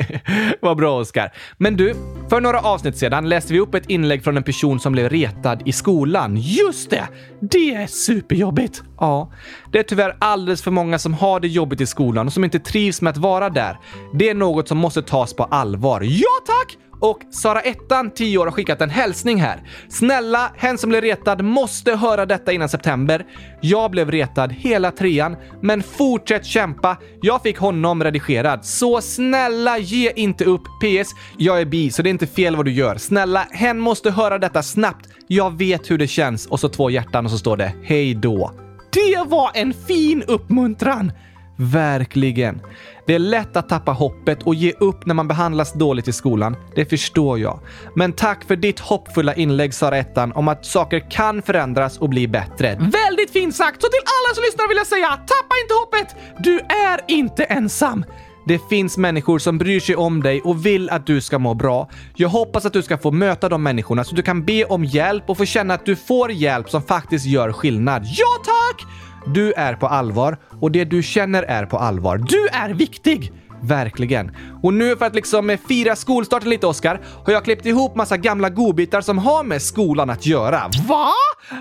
Vad 0.60 0.76
bra, 0.76 1.00
Oskar. 1.00 1.32
Men 1.58 1.76
du, 1.76 1.94
för 2.30 2.40
några 2.40 2.60
avsnitt 2.60 2.96
sedan 2.98 3.28
läste 3.28 3.52
vi 3.52 3.60
upp 3.60 3.74
ett 3.74 3.90
inlägg 3.90 4.24
från 4.24 4.36
en 4.36 4.42
person 4.42 4.80
som 4.80 4.92
blev 4.92 5.08
retad 5.08 5.62
i 5.64 5.72
skolan. 5.72 6.36
Just 6.36 6.90
det! 6.90 7.08
Det 7.40 7.74
är 7.74 7.86
superjobbigt. 7.86 8.82
Ja, 8.98 9.32
det 9.72 9.78
är 9.78 9.82
tyvärr 9.82 10.16
alldeles 10.18 10.62
för 10.62 10.70
många 10.70 10.98
som 10.98 11.14
har 11.14 11.40
det 11.40 11.48
jobbigt 11.48 11.80
i 11.80 11.86
skolan 11.86 12.26
och 12.26 12.32
som 12.32 12.44
inte 12.44 12.58
trivs 12.58 13.02
med 13.02 13.10
att 13.10 13.16
vara 13.16 13.50
där. 13.50 13.78
Det 14.14 14.28
är 14.28 14.34
något 14.34 14.68
som 14.68 14.78
måste 14.78 15.02
tas 15.02 15.34
på 15.34 15.44
allvar. 15.44 16.00
Ja, 16.00 16.30
tack! 16.46 16.79
Och 17.00 17.18
Sara 17.30 17.60
Ettan, 17.60 18.10
10 18.10 18.38
år, 18.38 18.44
har 18.44 18.52
skickat 18.52 18.80
en 18.80 18.90
hälsning 18.90 19.40
här. 19.40 19.62
Snälla, 19.88 20.52
hen 20.56 20.78
som 20.78 20.90
blev 20.90 21.02
retad 21.02 21.44
måste 21.44 21.96
höra 21.96 22.26
detta 22.26 22.52
innan 22.52 22.68
september. 22.68 23.26
Jag 23.60 23.90
blev 23.90 24.10
retad 24.10 24.52
hela 24.52 24.90
trean, 24.90 25.36
men 25.62 25.82
fortsätt 25.82 26.46
kämpa. 26.46 26.96
Jag 27.22 27.42
fick 27.42 27.58
honom 27.58 28.04
redigerad. 28.04 28.64
Så 28.64 29.00
snälla, 29.00 29.78
ge 29.78 30.12
inte 30.16 30.44
upp. 30.44 30.62
PS. 30.82 31.10
Jag 31.36 31.60
är 31.60 31.64
bi, 31.64 31.90
så 31.90 32.02
det 32.02 32.08
är 32.08 32.10
inte 32.10 32.26
fel 32.26 32.56
vad 32.56 32.64
du 32.64 32.72
gör. 32.72 32.96
Snälla, 32.96 33.46
hen 33.50 33.78
måste 33.78 34.10
höra 34.10 34.38
detta 34.38 34.62
snabbt. 34.62 35.08
Jag 35.26 35.58
vet 35.58 35.90
hur 35.90 35.98
det 35.98 36.06
känns. 36.06 36.46
Och 36.46 36.60
så 36.60 36.68
två 36.68 36.90
hjärtan 36.90 37.24
och 37.24 37.30
så 37.30 37.38
står 37.38 37.56
det 37.56 37.72
hej 37.82 38.14
då. 38.14 38.52
Det 38.92 39.24
var 39.26 39.50
en 39.54 39.74
fin 39.74 40.22
uppmuntran! 40.26 41.12
Verkligen. 41.60 42.60
Det 43.06 43.14
är 43.14 43.18
lätt 43.18 43.56
att 43.56 43.68
tappa 43.68 43.92
hoppet 43.92 44.42
och 44.42 44.54
ge 44.54 44.72
upp 44.72 45.06
när 45.06 45.14
man 45.14 45.28
behandlas 45.28 45.72
dåligt 45.72 46.08
i 46.08 46.12
skolan. 46.12 46.56
Det 46.74 46.84
förstår 46.84 47.38
jag. 47.38 47.60
Men 47.94 48.12
tack 48.12 48.44
för 48.44 48.56
ditt 48.56 48.80
hoppfulla 48.80 49.34
inlägg, 49.34 49.74
Sara 49.74 49.96
Ettan, 49.96 50.32
om 50.32 50.48
att 50.48 50.66
saker 50.66 51.10
kan 51.10 51.42
förändras 51.42 51.98
och 51.98 52.08
bli 52.08 52.28
bättre. 52.28 52.74
Väldigt 52.74 53.30
fint 53.32 53.54
sagt! 53.54 53.82
Så 53.82 53.88
till 53.88 54.00
alla 54.04 54.34
som 54.34 54.44
lyssnar 54.44 54.68
vill 54.68 54.76
jag 54.76 54.86
säga, 54.86 55.08
tappa 55.08 55.54
inte 55.62 55.74
hoppet! 55.74 56.16
Du 56.38 56.58
är 56.58 57.00
inte 57.06 57.44
ensam. 57.44 58.04
Det 58.46 58.68
finns 58.68 58.98
människor 58.98 59.38
som 59.38 59.58
bryr 59.58 59.80
sig 59.80 59.96
om 59.96 60.22
dig 60.22 60.40
och 60.40 60.66
vill 60.66 60.90
att 60.90 61.06
du 61.06 61.20
ska 61.20 61.38
må 61.38 61.54
bra. 61.54 61.88
Jag 62.14 62.28
hoppas 62.28 62.66
att 62.66 62.72
du 62.72 62.82
ska 62.82 62.98
få 62.98 63.10
möta 63.10 63.48
de 63.48 63.62
människorna 63.62 64.04
så 64.04 64.14
du 64.14 64.22
kan 64.22 64.44
be 64.44 64.64
om 64.64 64.84
hjälp 64.84 65.30
och 65.30 65.36
få 65.36 65.44
känna 65.44 65.74
att 65.74 65.86
du 65.86 65.96
får 65.96 66.32
hjälp 66.32 66.70
som 66.70 66.82
faktiskt 66.82 67.26
gör 67.26 67.52
skillnad. 67.52 68.02
Ja, 68.04 68.26
tack! 68.44 68.86
Du 69.26 69.52
är 69.52 69.74
på 69.74 69.86
allvar 69.86 70.38
och 70.60 70.72
det 70.72 70.84
du 70.84 71.02
känner 71.02 71.42
är 71.42 71.66
på 71.66 71.78
allvar. 71.78 72.18
Du 72.18 72.48
är 72.48 72.74
viktig! 72.74 73.32
Verkligen. 73.62 74.36
Och 74.62 74.74
nu 74.74 74.96
för 74.96 75.06
att 75.06 75.14
liksom 75.14 75.50
eh, 75.50 75.58
fira 75.68 75.96
skolstarten 75.96 76.50
lite, 76.50 76.66
Oskar, 76.66 77.00
har 77.26 77.32
jag 77.32 77.44
klippt 77.44 77.66
ihop 77.66 77.96
massa 77.96 78.16
gamla 78.16 78.50
godbitar 78.50 79.00
som 79.00 79.18
har 79.18 79.44
med 79.44 79.62
skolan 79.62 80.10
att 80.10 80.26
göra. 80.26 80.62
Va? 80.88 81.10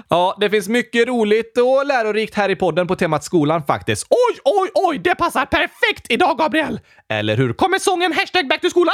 Ja, 0.10 0.38
det 0.40 0.50
finns 0.50 0.68
mycket 0.68 1.08
roligt 1.08 1.58
och 1.58 1.86
lärorikt 1.86 2.36
här 2.36 2.50
i 2.50 2.56
podden 2.56 2.88
på 2.88 2.96
temat 2.96 3.24
skolan 3.24 3.64
faktiskt. 3.64 4.08
Oj, 4.10 4.40
oj, 4.44 4.70
oj! 4.74 5.00
Det 5.00 5.16
passar 5.16 5.46
perfekt 5.46 6.06
idag, 6.10 6.38
Gabriel! 6.38 6.80
Eller 7.10 7.38
hur? 7.38 7.54
Kommer 7.54 7.80
sången 7.80 8.14
hashtag 8.14 8.48
back 8.48 8.62
to 8.62 8.70
skolan? 8.70 8.94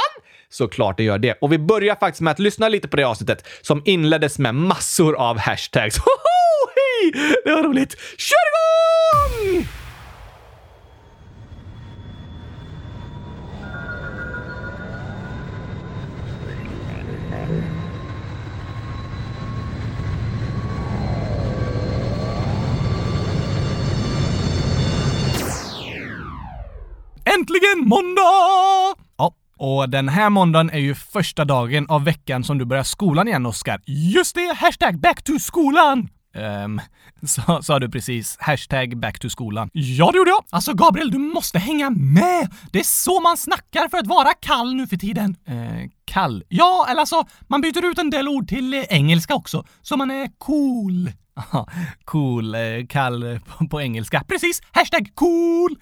Såklart 0.56 0.96
det 0.96 1.02
gör 1.02 1.18
det. 1.18 1.38
Och 1.40 1.52
vi 1.52 1.58
börjar 1.58 1.94
faktiskt 1.94 2.20
med 2.20 2.30
att 2.30 2.38
lyssna 2.38 2.68
lite 2.68 2.88
på 2.88 2.96
det 2.96 3.04
avsnittet 3.04 3.46
som 3.62 3.82
inleddes 3.84 4.38
med 4.38 4.54
massor 4.54 5.16
av 5.16 5.38
hashtags. 5.38 5.98
Hoho! 6.04 6.72
Hej! 6.74 7.12
Det 7.44 7.54
var 7.54 7.62
roligt. 7.62 7.96
Kör 8.18 8.36
igång! 9.52 9.66
Äntligen 27.24 27.88
måndag! 27.88 29.05
Och 29.58 29.90
den 29.90 30.08
här 30.08 30.30
måndagen 30.30 30.70
är 30.70 30.78
ju 30.78 30.94
första 30.94 31.44
dagen 31.44 31.86
av 31.88 32.04
veckan 32.04 32.44
som 32.44 32.58
du 32.58 32.64
börjar 32.64 32.82
skolan 32.82 33.28
igen, 33.28 33.46
Oskar. 33.46 33.80
Just 33.86 34.34
det! 34.34 34.56
Hashtag 34.56 35.00
back 35.00 35.22
to 35.22 35.38
skolan! 35.38 36.08
Ehm, 36.34 36.80
um, 37.22 37.28
sa, 37.28 37.62
sa 37.62 37.78
du 37.78 37.88
precis 37.88 38.36
hashtag 38.40 38.98
back 38.98 39.18
to 39.18 39.30
skolan? 39.30 39.70
Ja, 39.72 40.10
det 40.12 40.18
gjorde 40.18 40.30
jag! 40.30 40.44
Alltså 40.50 40.74
Gabriel, 40.74 41.10
du 41.10 41.18
måste 41.18 41.58
hänga 41.58 41.90
med! 41.90 42.52
Det 42.72 42.78
är 42.78 42.84
så 42.84 43.20
man 43.20 43.36
snackar 43.36 43.88
för 43.88 43.98
att 43.98 44.06
vara 44.06 44.32
kall 44.40 44.74
nu 44.74 44.86
för 44.86 44.96
tiden. 44.96 45.36
Eh, 45.46 45.90
kall? 46.04 46.44
Ja, 46.48 46.86
eller 46.90 47.00
alltså, 47.00 47.24
man 47.48 47.60
byter 47.60 47.84
ut 47.84 47.98
en 47.98 48.10
del 48.10 48.28
ord 48.28 48.48
till 48.48 48.74
eh, 48.74 48.82
engelska 48.88 49.34
också, 49.34 49.64
så 49.82 49.96
man 49.96 50.10
är 50.10 50.30
cool. 50.38 51.10
cool, 52.04 52.54
eh, 52.54 52.60
kall 52.88 53.22
eh, 53.22 53.38
på, 53.38 53.68
på 53.68 53.80
engelska. 53.80 54.24
Precis! 54.28 54.62
Hashtag 54.72 55.10
cool! 55.14 55.76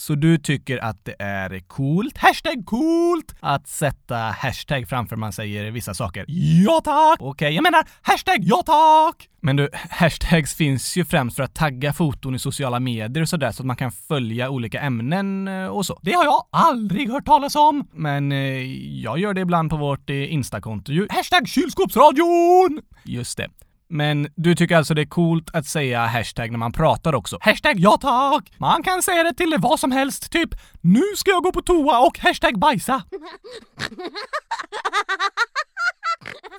Så 0.00 0.14
du 0.14 0.38
tycker 0.38 0.84
att 0.84 1.04
det 1.04 1.16
är 1.18 1.60
coolt, 1.60 2.18
hashtag 2.18 2.66
coolt, 2.66 3.34
att 3.40 3.68
sätta 3.68 4.16
hashtag 4.16 4.88
framför 4.88 5.16
man 5.16 5.32
säger 5.32 5.70
vissa 5.70 5.94
saker? 5.94 6.24
Ja 6.64 6.80
tack! 6.84 7.16
Okej, 7.20 7.30
okay, 7.30 7.50
jag 7.54 7.62
menar 7.62 7.84
hashtag 8.02 8.38
ja 8.40 8.62
tack! 8.66 9.28
Men 9.40 9.56
du, 9.56 9.68
hashtags 9.90 10.54
finns 10.54 10.96
ju 10.96 11.04
främst 11.04 11.36
för 11.36 11.42
att 11.42 11.54
tagga 11.54 11.92
foton 11.92 12.34
i 12.34 12.38
sociala 12.38 12.80
medier 12.80 13.22
och 13.22 13.28
sådär 13.28 13.52
så 13.52 13.62
att 13.62 13.66
man 13.66 13.76
kan 13.76 13.92
följa 13.92 14.50
olika 14.50 14.80
ämnen 14.80 15.48
eh, 15.48 15.66
och 15.66 15.86
så. 15.86 15.98
Det 16.02 16.12
har 16.12 16.24
jag 16.24 16.46
aldrig 16.50 17.10
hört 17.10 17.26
talas 17.26 17.56
om! 17.56 17.88
Men 17.92 18.32
eh, 18.32 18.38
jag 19.02 19.18
gör 19.18 19.34
det 19.34 19.40
ibland 19.40 19.70
på 19.70 19.76
vårt 19.76 20.10
eh, 20.10 20.32
Instakonto 20.32 20.92
ju. 20.92 21.06
Hashtag 21.10 21.48
kylskåpsradion! 21.48 22.80
Just 23.04 23.36
det. 23.36 23.48
Men 23.90 24.28
du 24.36 24.54
tycker 24.54 24.76
alltså 24.76 24.94
det 24.94 25.02
är 25.02 25.06
coolt 25.06 25.50
att 25.52 25.66
säga 25.66 26.06
hashtag 26.06 26.50
när 26.50 26.58
man 26.58 26.72
pratar 26.72 27.14
också? 27.14 27.38
Hashtag 27.40 27.78
ja 27.78 27.98
tack! 28.00 28.52
Man 28.58 28.82
kan 28.82 29.02
säga 29.02 29.22
det 29.22 29.34
till 29.34 29.56
vad 29.58 29.80
som 29.80 29.92
helst, 29.92 30.32
typ 30.32 30.50
nu 30.80 31.02
ska 31.16 31.30
jag 31.30 31.42
gå 31.42 31.52
på 31.52 31.62
toa 31.62 32.06
och 32.06 32.18
hashtag 32.18 32.58
bajsa. 32.58 33.02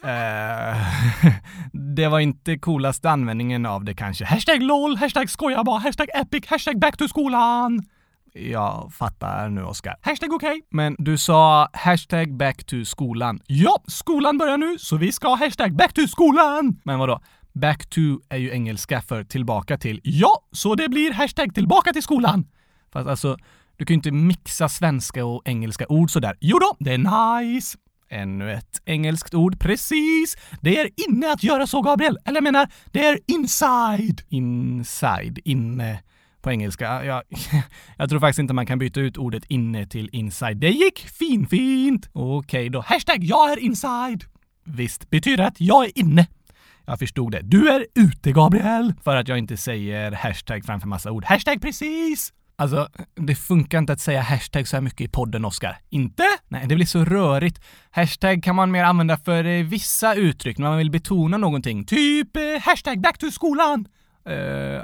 Uh, 0.05 0.77
det 1.95 2.07
var 2.07 2.19
inte 2.19 2.57
coolaste 2.57 3.09
användningen 3.09 3.65
av 3.65 3.83
det 3.83 3.93
kanske. 3.93 4.25
Hashtag 4.25 4.61
LOL, 4.61 4.95
hashtag 4.95 5.29
skoja 5.29 5.63
bara, 5.63 5.79
hashtag 5.79 6.09
epic, 6.13 6.45
hashtag 6.47 6.79
back 6.79 6.97
to 6.97 7.07
skolan. 7.07 7.85
Jag 8.33 8.93
fattar 8.93 9.49
nu, 9.49 9.63
Oskar. 9.63 9.95
Hashtag 10.01 10.33
okej. 10.33 10.49
Okay. 10.49 10.61
Men 10.69 10.95
du 10.99 11.17
sa 11.17 11.69
hashtag 11.73 12.37
back 12.37 12.63
to 12.63 12.85
skolan. 12.85 13.39
Ja, 13.47 13.83
skolan 13.87 14.37
börjar 14.37 14.57
nu, 14.57 14.77
så 14.79 14.97
vi 14.97 15.11
ska 15.11 15.27
ha 15.27 15.35
hashtag 15.35 15.75
back 15.75 15.93
to 15.93 16.07
skolan. 16.07 16.79
Men 16.83 16.99
vadå? 16.99 17.21
Back 17.53 17.89
to 17.89 18.01
är 18.29 18.37
ju 18.37 18.51
engelska 18.51 19.01
för 19.01 19.23
tillbaka 19.23 19.77
till. 19.77 20.01
Ja, 20.03 20.43
så 20.51 20.75
det 20.75 20.89
blir 20.89 21.13
hashtag 21.13 21.55
tillbaka 21.55 21.93
till 21.93 22.03
skolan. 22.03 22.47
Fast 22.93 23.09
alltså, 23.09 23.37
du 23.77 23.85
kan 23.85 23.93
ju 23.93 23.97
inte 23.97 24.11
mixa 24.11 24.69
svenska 24.69 25.25
och 25.25 25.41
engelska 25.45 25.85
ord 25.89 26.11
sådär. 26.11 26.37
Jo 26.39 26.59
då, 26.59 26.75
det 26.79 26.93
är 26.93 27.41
nice. 27.41 27.77
Ännu 28.09 28.51
ett 28.51 28.81
engelskt 28.85 29.33
ord. 29.33 29.59
Precis! 29.59 30.37
Det 30.61 30.79
är 30.79 30.89
inne 31.09 31.31
att 31.31 31.43
göra 31.43 31.67
så, 31.67 31.81
Gabriel. 31.81 32.17
Eller 32.25 32.37
jag 32.37 32.43
menar, 32.43 32.69
det 32.91 33.05
är 33.05 33.19
inside. 33.27 34.21
Inside. 34.29 35.39
Inne 35.45 35.99
på 36.41 36.51
engelska. 36.51 37.05
Jag, 37.05 37.23
jag 37.97 38.09
tror 38.09 38.19
faktiskt 38.19 38.39
inte 38.39 38.53
man 38.53 38.65
kan 38.65 38.79
byta 38.79 38.99
ut 38.99 39.17
ordet 39.17 39.43
inne 39.47 39.85
till 39.85 40.09
inside. 40.11 40.57
Det 40.57 40.69
gick 40.69 40.99
fin 40.99 41.47
fint! 41.47 42.09
Okej 42.13 42.37
okay, 42.37 42.69
då. 42.69 42.81
Hashtag 42.81 43.23
jag 43.23 43.51
är 43.51 43.59
inside. 43.59 44.23
Visst 44.63 45.09
betyder 45.09 45.43
att 45.43 45.61
jag 45.61 45.85
är 45.85 45.99
inne. 45.99 46.27
Jag 46.85 46.99
förstod 46.99 47.31
det. 47.31 47.41
Du 47.43 47.69
är 47.69 47.85
ute, 47.95 48.31
Gabriel! 48.31 48.93
För 49.03 49.15
att 49.15 49.27
jag 49.27 49.37
inte 49.37 49.57
säger 49.57 50.11
hashtag 50.11 50.65
framför 50.65 50.87
massa 50.87 51.11
ord. 51.11 51.25
Hashtag 51.25 51.61
precis! 51.61 52.33
Alltså, 52.55 52.89
det 53.15 53.35
funkar 53.35 53.77
inte 53.77 53.93
att 53.93 53.99
säga 53.99 54.21
hashtag 54.21 54.67
så 54.67 54.75
här 54.75 54.81
mycket 54.81 55.01
i 55.01 55.07
podden, 55.07 55.45
Oskar. 55.45 55.77
Inte? 55.89 56.23
Nej, 56.47 56.67
det 56.67 56.75
blir 56.75 56.85
så 56.85 57.05
rörigt. 57.05 57.61
Hashtag 57.91 58.43
kan 58.43 58.55
man 58.55 58.71
mer 58.71 58.83
använda 58.83 59.17
för 59.17 59.45
eh, 59.45 59.63
vissa 59.63 60.15
uttryck 60.15 60.57
när 60.57 60.69
man 60.69 60.77
vill 60.77 60.91
betona 60.91 61.37
någonting. 61.37 61.85
Typ 61.85 62.37
eh, 62.37 62.43
hashtag 62.61 63.01
back 63.01 63.17
to 63.17 63.31
skolan. 63.31 63.87
Uh, 64.29 64.35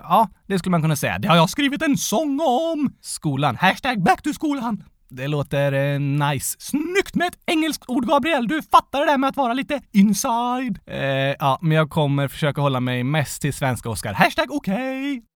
ja, 0.03 0.29
det 0.48 0.60
skulle 0.60 0.72
man 0.72 0.82
kunna 0.82 0.96
säga. 0.96 1.20
Det 1.20 1.27
har 1.27 1.36
jag 1.36 1.50
skrivit 1.50 1.82
en 1.82 1.98
sång 1.98 2.39
om! 2.39 2.94
Skolan. 3.01 3.56
Hashtag 3.56 4.03
back 4.03 4.22
to 4.22 4.34
skolan. 4.34 4.84
Det 5.10 5.27
låter 5.27 5.74
uh, 5.74 6.00
nice. 6.00 6.56
Snyggt 6.60 7.15
med 7.15 7.27
ett 7.27 7.39
engelskt 7.46 7.84
ord, 7.88 8.08
Gabriel! 8.08 8.48
Du 8.48 8.62
fattar 8.62 9.00
det 9.00 9.06
där 9.06 9.17
med 9.17 9.29
att 9.29 9.38
vara 9.38 9.53
lite 9.53 9.82
inside. 9.91 10.79
Uh, 10.91 10.98
ja, 11.39 11.60
men 11.62 11.72
jag 11.72 11.89
kommer 11.89 12.27
försöka 12.27 12.62
hålla 12.62 12.79
mig 12.79 13.03
mest 13.03 13.41
till 13.41 13.53
svenska, 13.53 13.89
Oskar. 13.89 14.13
Hashtag 14.13 14.51
okej! 14.51 15.17
Okay. 15.17 15.37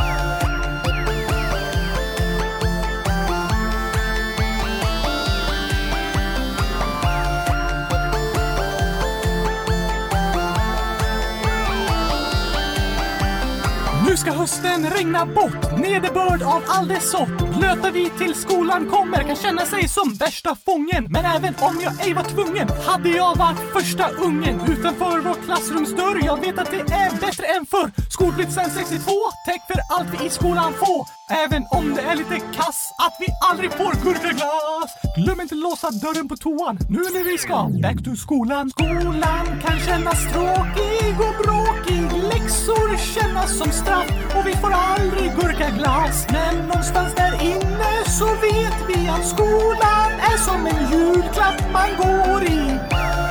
hösten 14.51 14.89
regnar 14.89 15.25
bort, 15.25 15.79
nederbörd 15.79 16.41
av 16.41 16.63
all 16.67 16.87
dess 16.87 17.11
sort. 17.11 17.57
Blöta 17.57 17.91
vi 17.91 18.09
till 18.09 18.35
skolan 18.35 18.89
kommer 18.89 19.23
kan 19.23 19.35
känna 19.35 19.65
sig 19.65 19.87
som 19.87 20.13
värsta 20.13 20.55
fången. 20.65 21.07
Men 21.09 21.25
även 21.25 21.55
om 21.59 21.79
jag 21.83 22.05
ej 22.05 22.13
var 22.13 22.23
tvungen 22.23 22.67
hade 22.87 23.09
jag 23.09 23.37
varit 23.37 23.59
första 23.73 24.09
ungen 24.09 24.61
utanför 24.67 25.19
vår 25.19 25.35
klassrumsdörr. 25.45 26.25
Jag 26.25 26.41
vet 26.41 26.59
att 26.59 26.71
det 26.71 26.79
är 26.79 27.11
bättre 27.11 27.45
än 27.45 27.65
förr. 27.65 27.91
Skolplikt 28.09 28.53
sen 28.53 28.69
62, 28.69 29.11
täck 29.45 29.61
för 29.67 29.81
allt 29.95 30.21
vi 30.21 30.25
i 30.25 30.29
skolan 30.29 30.73
får. 30.73 31.20
Även 31.31 31.65
om 31.69 31.93
det 31.93 32.01
är 32.01 32.15
lite 32.15 32.39
kass 32.39 32.93
att 32.97 33.15
vi 33.19 33.27
aldrig 33.49 33.71
får 33.71 33.93
gurkaglass. 34.03 34.91
Glöm 35.17 35.41
inte 35.41 35.55
låsa 35.55 35.91
dörren 35.91 36.27
på 36.27 36.37
toan 36.37 36.77
nu 36.89 36.97
när 36.97 37.23
vi 37.23 37.37
ska 37.37 37.69
back 37.83 38.03
to 38.05 38.15
skolan. 38.15 38.69
Skolan 38.69 39.45
kan 39.63 39.79
kännas 39.79 40.21
tråkig 40.33 41.13
och 41.27 41.35
bråkig. 41.43 42.01
Läxor 42.31 42.97
kännas 42.97 43.57
som 43.57 43.71
straff 43.71 44.11
och 44.35 44.47
vi 44.47 44.53
får 44.53 44.71
aldrig 44.71 45.31
gurkaglass. 45.35 46.27
Men 46.31 46.55
någonstans 46.67 47.15
där 47.15 47.33
inne 47.43 47.93
så 48.19 48.25
vet 48.25 48.77
vi 48.89 49.07
att 49.07 49.25
skolan 49.27 50.11
är 50.31 50.37
som 50.37 50.65
en 50.65 50.81
julklapp 50.91 51.59
man 51.73 51.89
går 51.97 52.43
i. 52.43 53.30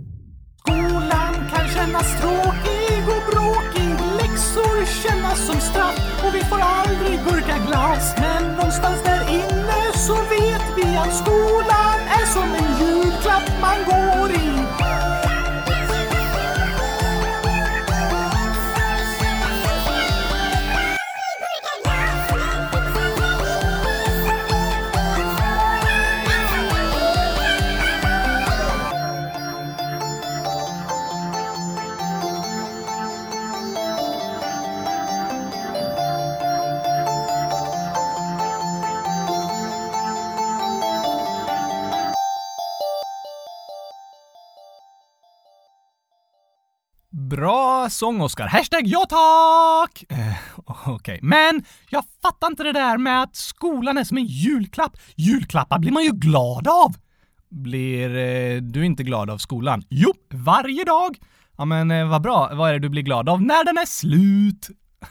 Skolan 0.65 1.33
kan 1.51 1.67
kännas 1.75 2.21
tråkig 2.21 3.03
och 3.15 3.23
bråkig. 3.31 3.95
Läxor 4.19 4.85
kännas 5.03 5.45
som 5.47 5.59
straff 5.59 6.23
och 6.25 6.35
vi 6.35 6.39
får 6.39 6.59
aldrig 6.59 7.19
burka 7.23 7.57
glas. 7.67 8.15
Men 8.17 8.55
någonstans 8.55 9.03
där 9.03 9.21
inne 9.29 9.81
så 10.07 10.15
vet 10.15 10.65
vi 10.77 10.97
att 10.97 11.15
skolan 11.15 11.99
är 12.19 12.25
som 12.25 12.49
en 12.59 12.69
julklapp 12.79 13.47
man 13.61 13.77
går 13.85 14.31
i. 14.31 14.50
Sång, 47.91 48.21
Oskar. 48.21 48.47
Hashtag 48.47 48.81
ja 48.85 49.05
tack! 49.09 50.03
Eh, 50.09 50.33
Okej, 50.85 51.19
men 51.21 51.63
jag 51.89 52.03
fattar 52.21 52.47
inte 52.47 52.63
det 52.63 52.71
där 52.71 52.97
med 52.97 53.21
att 53.23 53.35
skolan 53.35 53.97
är 53.97 54.03
som 54.03 54.17
en 54.17 54.25
julklapp. 54.25 54.97
Julklappar 55.15 55.79
blir 55.79 55.91
man 55.91 56.03
ju 56.03 56.11
glad 56.11 56.67
av. 56.67 56.95
Blir 57.49 58.15
eh, 58.17 58.61
du 58.61 58.85
inte 58.85 59.03
glad 59.03 59.29
av 59.29 59.37
skolan? 59.37 59.83
Jo, 59.89 60.13
varje 60.33 60.83
dag. 60.83 61.17
Ja, 61.57 61.65
men 61.65 61.91
eh, 61.91 62.07
vad 62.07 62.21
bra. 62.21 62.49
Vad 62.53 62.69
är 62.69 62.73
det 62.73 62.79
du 62.79 62.89
blir 62.89 63.01
glad 63.01 63.29
av 63.29 63.41
när 63.41 63.65
den 63.65 63.77
är 63.77 63.85
slut? 63.85 64.69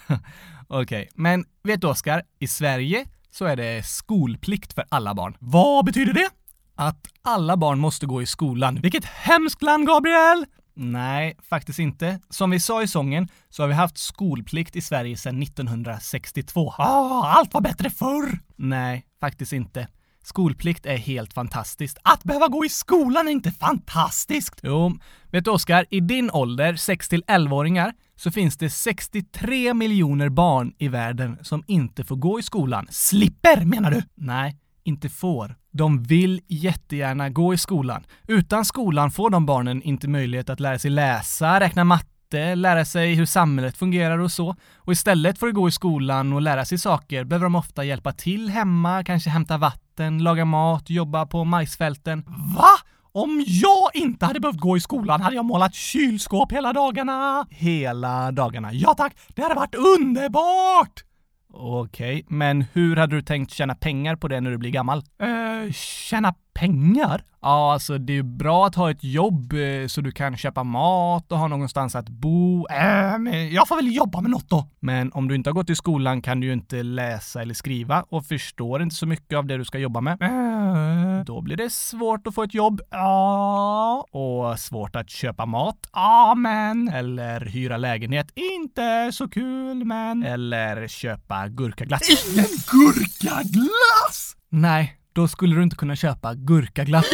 Okej, 0.68 1.08
men 1.14 1.44
vet 1.62 1.80
du 1.80 1.86
Oskar? 1.86 2.22
I 2.38 2.46
Sverige 2.46 3.06
så 3.30 3.44
är 3.44 3.56
det 3.56 3.86
skolplikt 3.86 4.72
för 4.72 4.84
alla 4.88 5.14
barn. 5.14 5.36
Vad 5.38 5.84
betyder 5.84 6.12
det? 6.12 6.28
Att 6.74 7.06
alla 7.22 7.56
barn 7.56 7.78
måste 7.78 8.06
gå 8.06 8.22
i 8.22 8.26
skolan. 8.26 8.80
Vilket 8.80 9.04
hemskt 9.04 9.62
land, 9.62 9.86
Gabriel! 9.86 10.46
Nej, 10.82 11.36
faktiskt 11.48 11.78
inte. 11.78 12.20
Som 12.28 12.50
vi 12.50 12.60
sa 12.60 12.82
i 12.82 12.88
sången 12.88 13.28
så 13.48 13.62
har 13.62 13.68
vi 13.68 13.74
haft 13.74 13.98
skolplikt 13.98 14.76
i 14.76 14.80
Sverige 14.80 15.16
sedan 15.16 15.42
1962. 15.42 16.74
Ah, 16.78 17.26
allt 17.26 17.54
var 17.54 17.60
bättre 17.60 17.90
förr! 17.90 18.38
Nej, 18.56 19.06
faktiskt 19.20 19.52
inte. 19.52 19.88
Skolplikt 20.24 20.86
är 20.86 20.96
helt 20.96 21.32
fantastiskt. 21.32 21.98
Att 22.02 22.24
behöva 22.24 22.48
gå 22.48 22.64
i 22.64 22.68
skolan 22.68 23.28
är 23.28 23.32
inte 23.32 23.50
fantastiskt! 23.50 24.60
Jo, 24.62 24.98
vet 25.30 25.44
du 25.44 25.50
Oskar, 25.50 25.86
i 25.90 26.00
din 26.00 26.30
ålder, 26.30 26.76
6 26.76 27.08
till 27.08 27.22
11-åringar, 27.22 27.92
så 28.16 28.30
finns 28.30 28.56
det 28.56 28.70
63 28.70 29.74
miljoner 29.74 30.28
barn 30.28 30.72
i 30.78 30.88
världen 30.88 31.38
som 31.42 31.64
inte 31.66 32.04
får 32.04 32.16
gå 32.16 32.38
i 32.38 32.42
skolan. 32.42 32.86
Slipper 32.90 33.64
menar 33.64 33.90
du? 33.90 34.02
Nej, 34.14 34.56
inte 34.84 35.08
får. 35.08 35.56
De 35.72 36.02
vill 36.02 36.40
jättegärna 36.48 37.30
gå 37.30 37.54
i 37.54 37.58
skolan. 37.58 38.04
Utan 38.28 38.64
skolan 38.64 39.10
får 39.10 39.30
de 39.30 39.46
barnen 39.46 39.82
inte 39.82 40.08
möjlighet 40.08 40.50
att 40.50 40.60
lära 40.60 40.78
sig 40.78 40.90
läsa, 40.90 41.60
räkna 41.60 41.84
matte, 41.84 42.54
lära 42.54 42.84
sig 42.84 43.14
hur 43.14 43.26
samhället 43.26 43.76
fungerar 43.76 44.18
och 44.18 44.32
så. 44.32 44.56
Och 44.76 44.92
istället 44.92 45.38
för 45.38 45.48
att 45.48 45.54
gå 45.54 45.68
i 45.68 45.72
skolan 45.72 46.32
och 46.32 46.42
lära 46.42 46.64
sig 46.64 46.78
saker 46.78 47.24
behöver 47.24 47.44
de 47.44 47.54
ofta 47.54 47.84
hjälpa 47.84 48.12
till 48.12 48.48
hemma, 48.48 49.04
kanske 49.04 49.30
hämta 49.30 49.58
vatten, 49.58 50.22
laga 50.22 50.44
mat, 50.44 50.90
jobba 50.90 51.26
på 51.26 51.44
majsfälten. 51.44 52.24
Va? 52.56 52.70
Om 53.12 53.44
jag 53.46 53.90
inte 53.94 54.26
hade 54.26 54.40
behövt 54.40 54.60
gå 54.60 54.76
i 54.76 54.80
skolan 54.80 55.20
hade 55.20 55.36
jag 55.36 55.44
målat 55.44 55.74
kylskåp 55.74 56.52
hela 56.52 56.72
dagarna. 56.72 57.46
Hela 57.50 58.32
dagarna. 58.32 58.72
Ja 58.72 58.94
tack, 58.94 59.16
det 59.28 59.42
hade 59.42 59.54
varit 59.54 59.74
underbart! 59.74 61.04
Okej, 61.52 62.24
men 62.28 62.64
hur 62.72 62.96
hade 62.96 63.16
du 63.16 63.22
tänkt 63.22 63.52
tjäna 63.52 63.74
pengar 63.74 64.16
på 64.16 64.28
det 64.28 64.40
när 64.40 64.50
du 64.50 64.58
blir 64.58 64.70
gammal? 64.70 65.02
Eh, 65.18 65.72
tjäna 65.72 66.34
pengar? 66.60 67.24
Ja, 67.42 67.72
alltså 67.72 67.98
det 67.98 68.18
är 68.18 68.22
bra 68.22 68.66
att 68.66 68.74
ha 68.74 68.90
ett 68.90 69.04
jobb 69.04 69.52
eh, 69.52 69.86
så 69.86 70.00
du 70.00 70.12
kan 70.12 70.36
köpa 70.36 70.64
mat 70.64 71.32
och 71.32 71.38
ha 71.38 71.48
någonstans 71.48 71.94
att 71.94 72.08
bo. 72.08 72.66
Eh, 72.66 73.18
men 73.18 73.52
jag 73.52 73.68
får 73.68 73.76
väl 73.76 73.94
jobba 73.94 74.20
med 74.20 74.30
något 74.30 74.48
då. 74.48 74.68
Men 74.80 75.12
om 75.12 75.28
du 75.28 75.34
inte 75.34 75.50
har 75.50 75.54
gått 75.54 75.70
i 75.70 75.76
skolan 75.76 76.22
kan 76.22 76.40
du 76.40 76.46
ju 76.46 76.52
inte 76.52 76.82
läsa 76.82 77.42
eller 77.42 77.54
skriva 77.54 78.04
och 78.08 78.26
förstår 78.26 78.82
inte 78.82 78.94
så 78.94 79.06
mycket 79.06 79.38
av 79.38 79.46
det 79.46 79.56
du 79.56 79.64
ska 79.64 79.78
jobba 79.78 80.00
med. 80.00 80.22
Eh, 80.22 81.24
då 81.24 81.40
blir 81.40 81.56
det 81.56 81.72
svårt 81.72 82.26
att 82.26 82.34
få 82.34 82.42
ett 82.42 82.54
jobb. 82.54 82.80
Ja. 82.90 84.06
Och 84.10 84.58
svårt 84.58 84.96
att 84.96 85.10
köpa 85.10 85.46
mat. 85.46 85.78
Ja, 85.92 86.34
men. 86.36 86.88
Eller 86.88 87.40
hyra 87.40 87.76
lägenhet. 87.76 88.32
Inte 88.34 89.10
så 89.12 89.28
kul, 89.28 89.84
men. 89.84 90.22
Eller 90.22 90.88
köpa 90.88 91.48
gurkaglass. 91.48 92.02
Ingen 92.10 92.46
gurkaglass! 92.72 94.36
Nej, 94.52 94.99
då 95.12 95.28
skulle 95.28 95.56
du 95.56 95.62
inte 95.62 95.76
kunna 95.76 95.96
köpa 95.96 96.34
gurkaglass. 96.34 97.06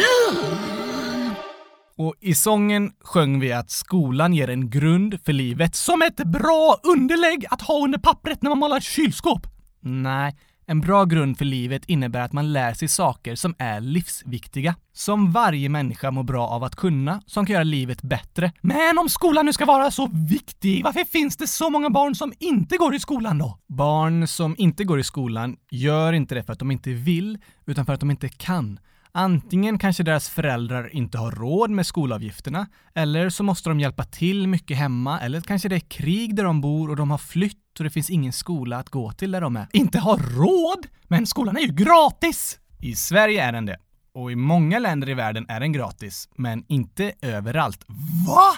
Och 1.97 2.15
i 2.21 2.35
sången 2.35 2.91
sjöng 2.99 3.39
vi 3.39 3.53
att 3.53 3.69
skolan 3.71 4.33
ger 4.33 4.49
en 4.49 4.69
grund 4.69 5.19
för 5.25 5.33
livet 5.33 5.75
som 5.75 6.01
ett 6.01 6.15
bra 6.15 6.79
underlägg 6.83 7.45
att 7.49 7.61
ha 7.61 7.83
under 7.83 7.99
pappret 7.99 8.41
när 8.41 8.49
man 8.49 8.57
målar 8.57 8.79
kylskåp. 8.79 9.47
Nej, 9.81 10.35
en 10.69 10.81
bra 10.81 11.05
grund 11.05 11.37
för 11.37 11.45
livet 11.45 11.85
innebär 11.85 12.19
att 12.21 12.33
man 12.33 12.53
lär 12.53 12.73
sig 12.73 12.87
saker 12.87 13.35
som 13.35 13.55
är 13.57 13.81
livsviktiga. 13.81 14.75
Som 14.93 15.31
varje 15.31 15.69
människa 15.69 16.11
mår 16.11 16.23
bra 16.23 16.47
av 16.47 16.63
att 16.63 16.75
kunna, 16.75 17.21
som 17.25 17.45
kan 17.45 17.53
göra 17.53 17.63
livet 17.63 18.01
bättre. 18.01 18.51
Men 18.61 18.97
om 18.97 19.09
skolan 19.09 19.45
nu 19.45 19.53
ska 19.53 19.65
vara 19.65 19.91
så 19.91 20.09
viktig, 20.29 20.83
varför 20.83 21.03
finns 21.03 21.37
det 21.37 21.47
så 21.47 21.69
många 21.69 21.89
barn 21.89 22.15
som 22.15 22.33
inte 22.39 22.77
går 22.77 22.95
i 22.95 22.99
skolan 22.99 23.37
då? 23.37 23.57
Barn 23.67 24.27
som 24.27 24.55
inte 24.57 24.83
går 24.83 24.99
i 24.99 25.03
skolan 25.03 25.55
gör 25.71 26.13
inte 26.13 26.35
det 26.35 26.43
för 26.43 26.53
att 26.53 26.59
de 26.59 26.71
inte 26.71 26.89
vill, 26.89 27.37
utan 27.65 27.85
för 27.85 27.93
att 27.93 27.99
de 27.99 28.11
inte 28.11 28.29
kan. 28.29 28.79
Antingen 29.11 29.79
kanske 29.79 30.03
deras 30.03 30.29
föräldrar 30.29 30.95
inte 30.95 31.17
har 31.17 31.31
råd 31.31 31.69
med 31.69 31.85
skolavgifterna, 31.85 32.67
eller 32.95 33.29
så 33.29 33.43
måste 33.43 33.69
de 33.69 33.79
hjälpa 33.79 34.03
till 34.03 34.47
mycket 34.47 34.77
hemma, 34.77 35.19
eller 35.19 35.41
kanske 35.41 35.69
det 35.69 35.75
är 35.75 35.89
krig 35.89 36.35
där 36.35 36.43
de 36.43 36.61
bor 36.61 36.89
och 36.89 36.95
de 36.95 37.11
har 37.11 37.17
flytt 37.17 37.66
och 37.79 37.83
det 37.83 37.89
finns 37.89 38.09
ingen 38.09 38.33
skola 38.33 38.77
att 38.77 38.89
gå 38.89 39.11
till 39.11 39.31
där 39.31 39.41
de 39.41 39.55
är. 39.55 39.67
Inte 39.73 39.99
har 39.99 40.17
råd? 40.17 40.87
Men 41.07 41.27
skolan 41.27 41.57
är 41.57 41.61
ju 41.61 41.73
gratis! 41.73 42.59
I 42.79 42.95
Sverige 42.95 43.43
är 43.43 43.51
den 43.51 43.65
det. 43.65 43.77
Och 44.13 44.31
i 44.31 44.35
många 44.35 44.79
länder 44.79 45.09
i 45.09 45.13
världen 45.13 45.45
är 45.49 45.59
den 45.59 45.71
gratis, 45.71 46.29
men 46.35 46.65
inte 46.67 47.13
överallt. 47.21 47.85
Va? 48.27 48.53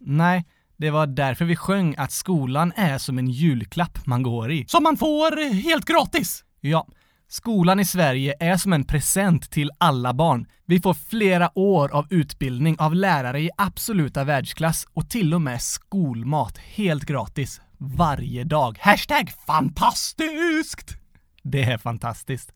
Nej, 0.00 0.44
det 0.76 0.90
var 0.90 1.06
därför 1.06 1.44
vi 1.44 1.56
sjöng 1.56 1.94
att 1.98 2.12
skolan 2.12 2.72
är 2.76 2.98
som 2.98 3.18
en 3.18 3.28
julklapp 3.28 4.06
man 4.06 4.22
går 4.22 4.52
i. 4.52 4.64
Som 4.68 4.82
man 4.82 4.96
får 4.96 5.52
helt 5.62 5.84
gratis? 5.84 6.44
Ja. 6.60 6.86
Skolan 7.30 7.80
i 7.80 7.84
Sverige 7.84 8.34
är 8.40 8.56
som 8.56 8.72
en 8.72 8.84
present 8.84 9.50
till 9.50 9.70
alla 9.78 10.14
barn. 10.14 10.46
Vi 10.66 10.80
får 10.80 10.94
flera 10.94 11.58
år 11.58 11.88
av 11.92 12.06
utbildning 12.10 12.76
av 12.78 12.94
lärare 12.94 13.40
i 13.40 13.50
absoluta 13.56 14.24
världsklass 14.24 14.86
och 14.92 15.10
till 15.10 15.34
och 15.34 15.40
med 15.40 15.62
skolmat 15.62 16.58
helt 16.58 17.04
gratis. 17.04 17.60
Varje 17.78 18.44
dag. 18.44 18.78
Hashtag 18.80 19.32
fantastiskt! 19.46 20.96
Det 21.42 21.62
är 21.62 21.78
fantastiskt. 21.78 22.52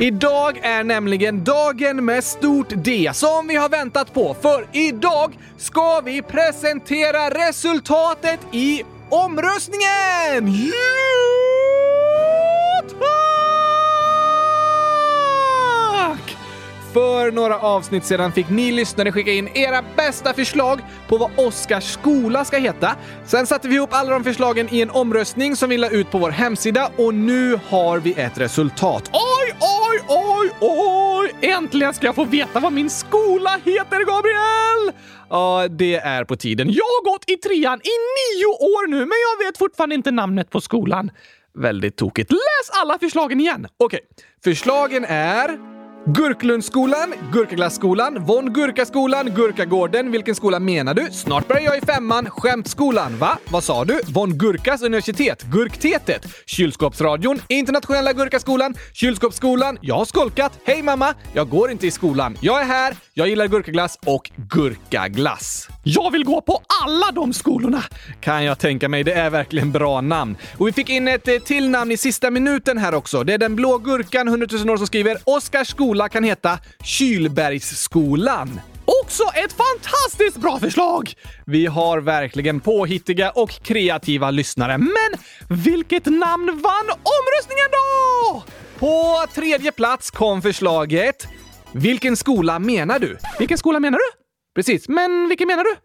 Idag 0.00 0.58
är 0.58 0.84
nämligen 0.84 1.44
dagen 1.44 2.04
med 2.04 2.24
stort 2.24 2.72
D 2.76 3.10
som 3.14 3.48
vi 3.48 3.56
har 3.56 3.68
väntat 3.68 4.14
på, 4.14 4.36
för 4.42 4.66
idag 4.72 5.38
ska 5.56 6.00
vi 6.00 6.22
presentera 6.22 7.48
resultatet 7.48 8.40
i 8.52 8.82
omröstningen! 9.10 10.64
Ja, 10.66 10.74
För 16.94 17.32
några 17.32 17.58
avsnitt 17.58 18.04
sedan 18.04 18.32
fick 18.32 18.48
ni 18.48 18.72
lyssnare 18.72 19.12
skicka 19.12 19.32
in 19.32 19.48
era 19.54 19.84
bästa 19.96 20.34
förslag 20.34 20.80
på 21.08 21.16
vad 21.16 21.30
Oskars 21.36 21.92
skola 21.92 22.44
ska 22.44 22.56
heta. 22.56 22.96
Sen 23.26 23.46
satte 23.46 23.68
vi 23.68 23.74
ihop 23.74 23.90
alla 23.92 24.10
de 24.10 24.24
förslagen 24.24 24.68
i 24.74 24.80
en 24.80 24.90
omröstning 24.90 25.56
som 25.56 25.70
vi 25.70 25.78
la 25.78 25.88
ut 25.88 26.10
på 26.10 26.18
vår 26.18 26.30
hemsida 26.30 26.90
och 26.96 27.14
nu 27.14 27.60
har 27.68 27.98
vi 27.98 28.12
ett 28.12 28.38
resultat. 28.38 29.10
Oj, 29.12 29.56
oj, 29.60 30.00
oj, 30.08 30.50
oj! 30.60 31.50
Äntligen 31.50 31.94
ska 31.94 32.06
jag 32.06 32.14
få 32.14 32.24
veta 32.24 32.60
vad 32.60 32.72
min 32.72 32.90
skola 32.90 33.50
heter, 33.64 34.04
Gabriel! 34.06 34.92
Ja, 35.30 35.68
det 35.70 35.94
är 35.94 36.24
på 36.24 36.36
tiden. 36.36 36.72
Jag 36.72 36.84
har 36.84 37.12
gått 37.12 37.30
i 37.30 37.36
trean 37.36 37.80
i 37.80 37.94
nio 38.18 38.46
år 38.46 38.86
nu, 38.88 38.96
men 38.96 39.18
jag 39.38 39.46
vet 39.46 39.58
fortfarande 39.58 39.94
inte 39.94 40.10
namnet 40.10 40.50
på 40.50 40.60
skolan. 40.60 41.10
Väldigt 41.58 41.96
tokigt. 41.96 42.32
Läs 42.32 42.70
alla 42.82 42.98
förslagen 42.98 43.40
igen! 43.40 43.66
Okej, 43.78 44.00
förslagen 44.44 45.04
är 45.04 45.73
Gurklundsskolan, 46.06 47.14
Gurkaglasskolan, 47.32 48.24
Von 48.24 48.52
Gurkaskolan, 48.52 49.26
Gurkagården. 49.26 50.10
Vilken 50.10 50.34
skola 50.34 50.58
menar 50.58 50.94
du? 50.94 51.06
Snart 51.10 51.48
börjar 51.48 51.62
jag 51.62 51.78
i 51.78 51.80
femman. 51.80 52.30
Skämtskolan. 52.30 53.18
Va? 53.18 53.38
Vad 53.48 53.64
sa 53.64 53.84
du? 53.84 54.00
Von 54.06 54.38
Gurkas 54.38 54.82
universitet, 54.82 55.42
Gurktetet, 55.42 56.26
Kylskåpsradion, 56.46 57.40
Internationella 57.48 58.12
Gurkaskolan, 58.12 58.74
Kylskåpsskolan. 58.92 59.78
Jag 59.80 59.94
har 59.94 60.04
skolkat. 60.04 60.60
Hej 60.64 60.82
mamma! 60.82 61.14
Jag 61.32 61.48
går 61.48 61.70
inte 61.70 61.86
i 61.86 61.90
skolan. 61.90 62.36
Jag 62.40 62.60
är 62.60 62.64
här, 62.64 62.96
jag 63.14 63.28
gillar 63.28 63.46
gurkaglass 63.46 63.98
och 64.06 64.30
gurkaglass. 64.36 65.68
Jag 65.84 66.10
vill 66.10 66.24
gå 66.24 66.40
på 66.40 66.60
alla 66.84 67.12
de 67.12 67.32
skolorna! 67.32 67.82
Kan 68.20 68.44
jag 68.44 68.58
tänka 68.58 68.88
mig. 68.88 69.04
Det 69.04 69.12
är 69.12 69.30
verkligen 69.30 69.72
bra 69.72 70.00
namn. 70.00 70.36
Och 70.58 70.68
vi 70.68 70.72
fick 70.72 70.90
in 70.90 71.08
ett 71.08 71.28
eh, 71.28 71.38
till 71.38 71.68
namn 71.70 71.92
i 71.92 71.96
sista 71.96 72.30
minuten 72.30 72.78
här 72.78 72.94
också. 72.94 73.24
Det 73.24 73.34
är 73.34 73.38
den 73.38 73.56
blå 73.56 73.78
gurkan, 73.78 74.28
100 74.28 74.46
000 74.52 74.70
år, 74.70 74.76
som 74.76 74.86
skriver 74.86 75.16
Oskars 75.24 75.68
skola 75.68 75.93
kan 76.08 76.24
heta 76.24 76.58
Kylbergsskolan. 76.84 78.60
Också 79.02 79.22
ett 79.22 79.52
fantastiskt 79.52 80.36
bra 80.36 80.58
förslag! 80.58 81.14
Vi 81.46 81.66
har 81.66 82.00
verkligen 82.00 82.60
påhittiga 82.60 83.30
och 83.30 83.50
kreativa 83.50 84.30
lyssnare. 84.30 84.78
Men 84.78 85.18
vilket 85.48 86.06
namn 86.06 86.46
vann 86.46 86.88
omröstningen 86.90 87.66
då? 87.72 88.42
På 88.78 89.26
tredje 89.34 89.72
plats 89.72 90.10
kom 90.10 90.42
förslaget 90.42 91.26
Vilken 91.72 92.16
skola 92.16 92.58
menar 92.58 92.98
du? 92.98 93.16
Vilken 93.38 93.58
skola 93.58 93.80
menar 93.80 93.98
du? 93.98 94.22
Precis, 94.54 94.88
Men 94.88 95.28
vilken 95.28 95.48
menar 95.48 95.64
du? 95.64 95.76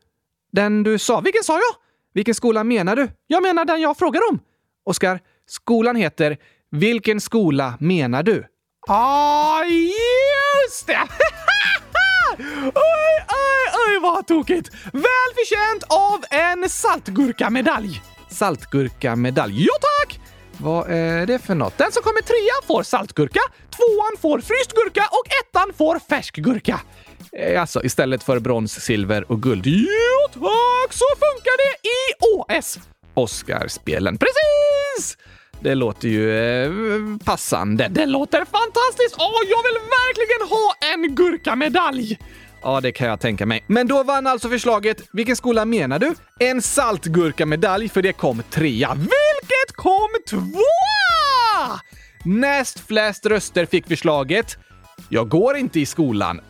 den 0.52 0.84
du 0.84 1.00
sa. 1.00 1.20
Vilken 1.22 1.44
sa 1.44 1.54
jag? 1.54 1.76
Vilken 2.14 2.36
skola 2.36 2.64
menar 2.64 2.96
du? 2.96 3.08
Jag 3.28 3.44
menar 3.44 3.66
den 3.66 3.82
jag 3.82 3.98
frågar 3.98 4.22
om. 4.32 4.40
Oskar, 4.86 5.20
skolan 5.48 5.96
heter 5.96 6.38
Vilken 6.72 7.22
skola 7.22 7.74
menar 7.80 8.24
du? 8.24 8.46
Ah, 8.88 9.64
just 9.64 10.88
det! 10.88 11.00
Oj, 12.64 13.26
oj, 13.28 13.72
oj 13.88 14.00
vad 14.02 14.28
tokigt! 14.28 14.70
Välförtjänt 14.84 15.84
av 15.90 16.24
en 16.30 16.70
saltgurkamedalj. 16.70 18.02
Saltgurkamedalj. 18.30 19.66
Ja 19.66 19.74
tack! 19.82 20.20
Vad 20.58 20.90
är 20.92 21.26
det 21.26 21.40
för 21.40 21.56
något? 21.56 21.78
Den 21.78 21.92
som 21.92 22.04
kommer 22.04 22.22
trea 22.22 22.68
får 22.68 22.84
saltgurka, 22.84 23.40
tvåan 23.70 24.18
får 24.22 24.40
fryst 24.42 24.74
gurka 24.74 25.08
och 25.12 25.24
ettan 25.42 25.74
får 25.78 26.00
färsk 26.00 26.36
gurka. 26.36 26.80
Eh, 27.32 27.62
alltså 27.62 27.84
istället 27.84 28.24
för 28.24 28.40
brons, 28.40 28.82
silver 28.84 29.32
och 29.32 29.42
guld. 29.44 29.66
Jo 29.68 30.28
tack, 30.34 30.94
så 30.94 31.06
funkar 31.16 31.58
det 31.58 31.90
i 31.90 32.00
OS. 32.60 32.80
Oscarspelen. 33.14 34.18
Precis! 34.18 35.18
Det 35.62 35.76
låter 35.76 36.08
ju 36.08 36.38
eh, 36.64 36.72
passande. 37.26 37.88
Det 37.92 38.06
låter 38.06 38.38
fantastiskt! 38.38 39.16
Åh, 39.18 39.42
jag 39.50 39.64
vill 39.64 39.80
verkligen 39.90 40.50
ha 40.50 40.74
en 40.94 41.16
gurkamedalj! 41.16 42.20
Ja, 42.62 42.82
det 42.82 42.92
kan 42.92 43.08
jag 43.08 43.20
tänka 43.20 43.46
mig. 43.46 43.64
Men 43.68 43.88
då 43.88 44.04
vann 44.04 44.28
alltså 44.28 44.50
förslaget. 44.50 45.02
Vilken 45.14 45.36
skola 45.36 45.66
menar 45.66 46.00
du? 46.00 46.14
En 46.40 46.62
saltgurkamedalj, 46.62 47.90
för 47.90 48.02
det 48.02 48.14
kom 48.14 48.44
trea. 48.50 48.94
Vilket 48.96 49.76
kom 49.76 50.10
tvåa! 50.30 51.80
Näst 52.26 52.88
flest 52.88 53.26
röster 53.26 53.66
fick 53.66 53.88
förslaget. 53.88 54.58
Jag 55.10 55.30
går 55.30 55.58
inte 55.58 55.80
i 55.80 55.86
skolan. 55.86 56.42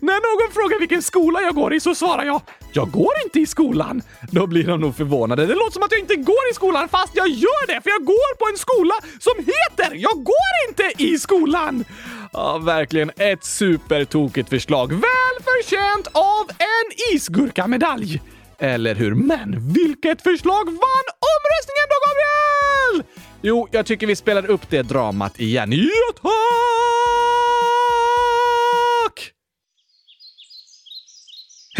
När 0.00 0.44
någon 0.46 0.52
frågar 0.54 0.78
vilken 0.78 1.02
skola 1.02 1.42
jag 1.42 1.54
går 1.54 1.74
i 1.74 1.80
så 1.80 1.94
svarar 1.94 2.24
jag 2.24 2.42
“Jag 2.72 2.90
går 2.90 3.12
inte 3.24 3.40
i 3.40 3.46
skolan”. 3.46 4.02
Då 4.30 4.46
blir 4.46 4.64
de 4.64 4.80
nog 4.80 4.96
förvånade. 4.96 5.46
Det 5.46 5.54
låter 5.54 5.72
som 5.72 5.82
att 5.82 5.92
jag 5.92 6.00
inte 6.00 6.16
går 6.16 6.50
i 6.50 6.54
skolan 6.54 6.88
fast 6.88 7.16
jag 7.16 7.28
gör 7.28 7.66
det 7.66 7.80
för 7.82 7.90
jag 7.90 8.04
går 8.04 8.36
på 8.36 8.48
en 8.52 8.58
skola 8.58 8.94
som 9.20 9.32
heter 9.38 9.94
“Jag 9.96 10.24
går 10.24 10.68
inte 10.68 10.92
i 11.02 11.18
skolan”. 11.18 11.84
Ja, 12.32 12.58
verkligen 12.58 13.10
ett 13.16 13.44
supertokigt 13.44 14.48
förslag. 14.48 14.86
Välförtjänt 14.88 16.06
av 16.12 16.48
en 16.48 17.14
isgurkamedalj. 17.14 18.20
Eller 18.58 18.94
hur? 18.94 19.14
Men 19.14 19.72
vilket 19.72 20.22
förslag 20.22 20.64
vann 20.64 21.06
omröstningen 21.32 21.86
då, 21.88 21.94
Gabriel? 22.06 23.04
Jo, 23.42 23.68
jag 23.70 23.86
tycker 23.86 24.06
vi 24.06 24.16
spelar 24.16 24.50
upp 24.50 24.70
det 24.70 24.82
dramat 24.82 25.40
igen. 25.40 25.72
Ja, 25.72 25.88
tack! 26.22 26.30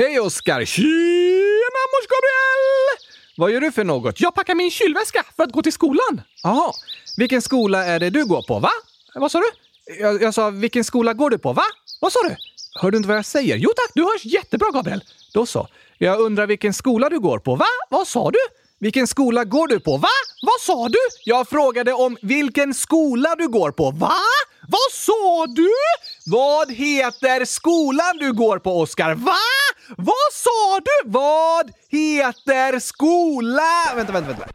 Hej 0.01 0.21
Oskar! 0.21 0.65
Tjena, 0.65 1.81
mors 1.93 2.07
Gabriel! 2.09 2.99
Vad 3.37 3.51
gör 3.51 3.61
du 3.61 3.73
för 3.73 3.85
något? 3.85 4.21
Jag 4.21 4.35
packar 4.35 4.55
min 4.55 4.71
kylväska 4.71 5.25
för 5.37 5.43
att 5.43 5.53
gå 5.53 5.63
till 5.63 5.73
skolan. 5.73 6.23
Jaha, 6.43 6.73
vilken 7.17 7.43
skola 7.43 7.85
är 7.85 7.99
det 7.99 8.11
du 8.11 8.25
går 8.27 8.43
på, 8.43 8.59
va? 8.59 8.71
Vad 9.15 9.33
sa 9.33 9.39
du? 9.39 9.47
Jag, 10.01 10.23
jag 10.23 10.35
sa, 10.35 10.51
vilken 10.51 10.85
skola 10.85 11.15
går 11.15 11.31
du 11.31 11.39
på, 11.39 11.53
va? 11.53 11.63
Vad 12.01 12.13
sa 12.13 12.19
du? 12.23 12.37
Hör 12.81 12.91
du 12.91 12.97
inte 12.97 13.09
vad 13.09 13.17
jag 13.17 13.25
säger? 13.25 13.57
Jo 13.57 13.71
tack, 13.77 13.91
du 13.95 14.03
hörs 14.03 14.25
jättebra 14.25 14.71
Gabriel. 14.71 15.05
Då 15.35 15.47
så. 15.47 15.69
Jag 15.99 16.21
undrar 16.21 16.47
vilken 16.47 16.75
skola 16.75 17.09
du 17.09 17.21
går 17.21 17.39
på, 17.39 17.55
va? 17.55 17.67
Vad 17.89 18.09
sa 18.09 18.31
du? 18.31 18.39
Vilken 18.79 19.07
skola 19.07 19.45
går 19.45 19.69
du 19.69 19.81
på, 19.81 19.97
va? 19.97 20.09
Vad 20.43 20.61
sa 20.61 20.89
du? 20.89 20.99
Jag 21.25 21.49
frågade 21.49 21.93
om 21.93 22.17
vilken 22.23 22.75
skola 22.75 23.35
du 23.39 23.49
går 23.49 23.71
på, 23.71 23.91
va? 23.91 24.13
Vad 24.71 24.91
sa 24.93 25.47
du? 25.47 25.71
Vad 26.27 26.73
heter 26.73 27.45
skolan 27.45 28.17
du 28.19 28.33
går 28.33 28.59
på, 28.59 28.81
Oskar? 28.81 29.15
Va? 29.15 29.37
Vad 29.97 30.33
sa 30.33 30.81
du? 30.85 31.11
Vad 31.11 31.71
heter 31.89 32.79
skola? 32.79 33.95
Vänta, 33.97 34.13
vänta, 34.13 34.29
vänta. 34.29 34.49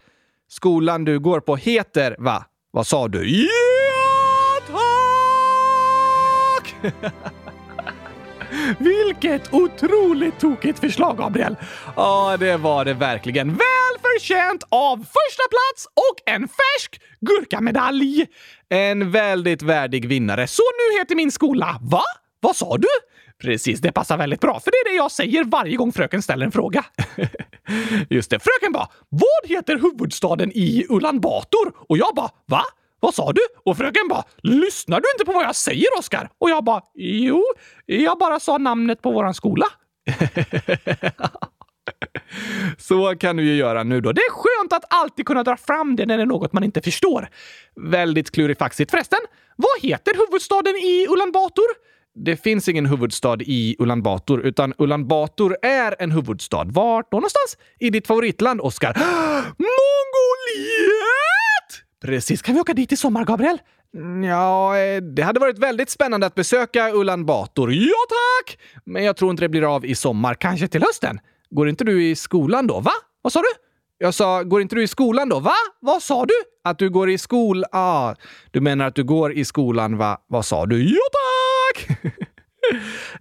Skolan 0.49 1.05
du 1.05 1.19
går 1.19 1.39
på 1.39 1.55
heter, 1.55 2.15
va? 2.19 2.45
Vad 2.71 2.87
sa 2.87 3.07
du? 3.07 3.43
Ja, 3.43 4.59
tack! 4.67 4.83
Vilket 8.79 9.53
otroligt 9.53 10.39
tokigt 10.39 10.79
förslag, 10.79 11.17
Gabriel! 11.17 11.55
Ja, 11.95 12.37
det 12.39 12.57
var 12.57 12.85
det 12.85 12.93
verkligen. 12.93 13.47
Välförtjänt 13.47 14.63
av 14.69 14.97
första 14.97 15.43
plats 15.49 15.87
och 15.93 16.33
en 16.33 16.41
färsk 16.47 17.01
gurkamedalj! 17.21 18.25
En 18.69 19.11
väldigt 19.11 19.61
värdig 19.61 20.07
vinnare. 20.07 20.47
Så 20.47 20.63
nu 20.63 20.99
heter 20.99 21.15
min 21.15 21.31
skola... 21.31 21.79
Va? 21.81 22.03
Vad 22.39 22.55
sa 22.55 22.77
du? 22.77 22.87
Precis, 23.41 23.79
det 23.79 23.91
passar 23.91 24.17
väldigt 24.17 24.39
bra, 24.41 24.59
för 24.59 24.71
det 24.71 24.77
är 24.77 24.91
det 24.91 24.97
jag 24.97 25.11
säger 25.11 25.43
varje 25.43 25.75
gång 25.75 25.91
fröken 25.91 26.21
ställer 26.21 26.45
en 26.45 26.51
fråga. 26.51 26.85
Just 28.09 28.29
det, 28.29 28.39
fröken 28.39 28.71
bara 28.73 28.87
“Vad 29.09 29.49
heter 29.49 29.77
huvudstaden 29.77 30.51
i 30.51 30.85
Ulan 30.89 31.19
Bator?” 31.19 31.73
och 31.89 31.97
jag 31.97 32.15
bara 32.15 32.29
“Va? 32.45 32.61
Vad 32.99 33.13
sa 33.13 33.31
du?” 33.31 33.41
och 33.65 33.77
fröken 33.77 34.07
bara 34.09 34.23
“Lyssnar 34.37 35.01
du 35.01 35.05
inte 35.15 35.25
på 35.25 35.31
vad 35.31 35.45
jag 35.45 35.55
säger, 35.55 35.87
Oskar?” 35.99 36.29
och 36.37 36.49
jag 36.49 36.63
bara 36.63 36.81
“Jo, 36.95 37.43
jag 37.85 38.19
bara 38.19 38.39
sa 38.39 38.57
namnet 38.57 39.01
på 39.01 39.11
våran 39.11 39.33
skola.” 39.33 39.65
Så 42.77 43.15
kan 43.15 43.35
du 43.35 43.43
ju 43.43 43.55
göra 43.55 43.83
nu 43.83 44.01
då. 44.01 44.11
Det 44.11 44.21
är 44.21 44.31
skönt 44.31 44.73
att 44.73 44.93
alltid 44.93 45.25
kunna 45.25 45.43
dra 45.43 45.57
fram 45.57 45.95
det 45.95 46.05
när 46.05 46.17
det 46.17 46.23
är 46.23 46.27
något 46.27 46.53
man 46.53 46.63
inte 46.63 46.81
förstår. 46.81 47.29
Väldigt 47.75 48.31
klurifaxigt. 48.31 48.91
Förresten, 48.91 49.19
vad 49.55 49.81
heter 49.81 50.13
huvudstaden 50.13 50.75
i 50.75 51.07
Ulan 51.09 51.31
Bator? 51.31 51.65
Det 52.15 52.37
finns 52.37 52.69
ingen 52.69 52.85
huvudstad 52.85 53.37
i 53.41 53.75
Ulan 53.79 54.01
Bator, 54.03 54.41
utan 54.41 54.73
Ulan 54.77 55.07
Bator 55.07 55.57
är 55.61 55.95
en 55.99 56.11
huvudstad. 56.11 56.63
Vart 56.63 57.11
då 57.11 57.17
någonstans? 57.17 57.57
I 57.79 57.89
ditt 57.89 58.07
favoritland, 58.07 58.61
Oskar. 58.61 58.93
Mongoliet! 59.57 61.05
Precis. 62.01 62.41
Kan 62.41 62.55
vi 62.55 62.61
åka 62.61 62.73
dit 62.73 62.91
i 62.91 62.97
sommar, 62.97 63.25
Gabriel? 63.25 63.57
Ja, 64.25 64.77
eh, 64.77 65.01
det 65.01 65.21
hade 65.21 65.39
varit 65.39 65.59
väldigt 65.59 65.89
spännande 65.89 66.27
att 66.27 66.35
besöka 66.35 66.91
Ulan 66.93 67.25
Bator. 67.25 67.73
Ja, 67.73 68.05
tack! 68.09 68.57
Men 68.83 69.03
jag 69.03 69.17
tror 69.17 69.31
inte 69.31 69.43
det 69.43 69.49
blir 69.49 69.75
av 69.75 69.85
i 69.85 69.95
sommar. 69.95 70.33
Kanske 70.33 70.67
till 70.67 70.81
hösten? 70.81 71.19
Går 71.49 71.69
inte 71.69 71.83
du 71.83 72.03
i 72.03 72.15
skolan 72.15 72.67
då? 72.67 72.79
Va? 72.79 72.91
Vad 73.21 73.33
sa 73.33 73.39
du? 73.39 73.65
Jag 73.97 74.13
sa, 74.13 74.43
går 74.43 74.61
inte 74.61 74.75
du 74.75 74.83
i 74.83 74.87
skolan 74.87 75.29
då? 75.29 75.39
Va? 75.39 75.53
Vad 75.79 76.03
sa 76.03 76.25
du? 76.25 76.33
Att 76.63 76.79
du 76.79 76.89
går 76.89 77.09
i 77.09 77.17
skol... 77.17 77.63
Ah, 77.71 78.15
du 78.51 78.61
menar 78.61 78.87
att 78.87 78.95
du 78.95 79.03
går 79.03 79.33
i 79.33 79.45
skolan, 79.45 79.97
va? 79.97 80.17
Vad 80.27 80.45
sa 80.45 80.65
du? 80.65 80.83
Ja, 80.83 81.01
tack! 81.11 81.97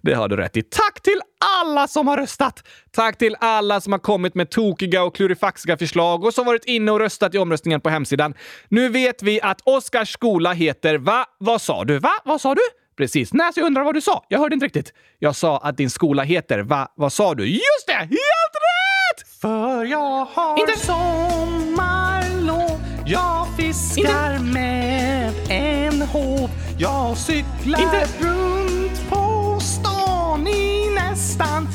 Det 0.03 0.15
har 0.15 0.29
du 0.29 0.37
rätt 0.37 0.57
i. 0.57 0.63
Tack 0.63 1.03
till 1.03 1.21
alla 1.61 1.89
som 1.89 2.09
har 2.09 2.17
röstat! 2.17 2.63
Tack 2.93 3.19
till 3.19 3.37
alla 3.41 3.81
som 3.81 3.93
har 3.93 3.99
kommit 3.99 4.35
med 4.35 4.51
tokiga 4.51 5.03
och 5.03 5.15
klurifaxiga 5.17 5.77
förslag 5.77 6.25
och 6.25 6.35
som 6.35 6.47
varit 6.47 6.65
inne 6.65 6.93
och 6.93 7.01
röstat 7.01 7.35
i 7.35 7.39
omröstningen 7.39 7.81
på 7.81 7.91
hemsidan. 7.91 8.35
Nu 8.69 8.89
vet 8.89 9.23
vi 9.23 9.41
att 9.41 9.61
Oskars 9.65 10.13
skola 10.13 10.53
heter 10.53 10.99
va? 10.99 11.25
Vad 11.39 11.61
sa 11.61 11.85
du? 11.85 11.99
Va? 11.99 12.13
Vad 12.25 12.41
sa 12.41 12.55
du? 12.55 12.63
Precis. 12.97 13.33
Nej, 13.33 13.53
så 13.55 13.61
jag 13.61 13.67
undrar 13.67 13.85
vad 13.85 13.95
du 13.95 14.01
sa. 14.01 14.25
Jag 14.29 14.39
hörde 14.39 14.55
inte 14.55 14.67
riktigt. 14.67 14.93
Jag 15.19 15.37
sa 15.37 15.59
att 15.59 15.77
din 15.77 15.91
skola 15.91 16.23
heter 16.23 16.59
va? 16.61 16.89
Vad 16.97 17.13
sa 17.13 17.35
du? 17.35 17.47
Just 17.47 17.87
det! 17.87 17.93
Helt 17.93 18.11
rätt! 18.11 19.29
För 19.41 19.85
jag 19.85 20.25
har 20.25 20.61
Inte- 20.61 20.79
sommarlov 20.79 22.81
Jag 23.07 23.47
fiskar 23.57 24.39
med 24.39 25.33
en 25.49 26.03
håv 26.03 26.51
Jag 26.79 27.17
cyklar 27.19 27.81
Inte- 27.83 28.07
runt 28.21 29.09
på 29.11 29.59
stan 29.61 30.47
i 30.49 30.91
nästan 30.95 31.69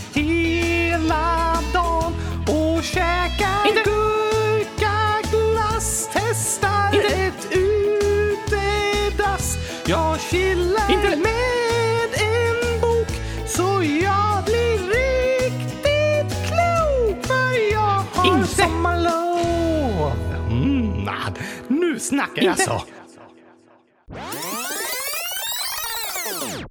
Inte- 11.03 11.17
med 11.17 12.09
en 12.21 12.81
bok 12.81 13.07
så 13.47 13.83
jag 13.83 14.43
blir 14.45 14.77
riktigt 14.89 16.47
klok 16.47 17.25
för 17.25 17.71
jag 17.73 18.03
har 18.13 18.37
Inte- 18.37 18.47
sommarlov. 18.47 20.11
Mm, 20.51 21.07
ah, 21.07 21.31
nu 21.67 21.99
snackar 21.99 22.43
jag 22.43 22.59
så. 22.59 22.81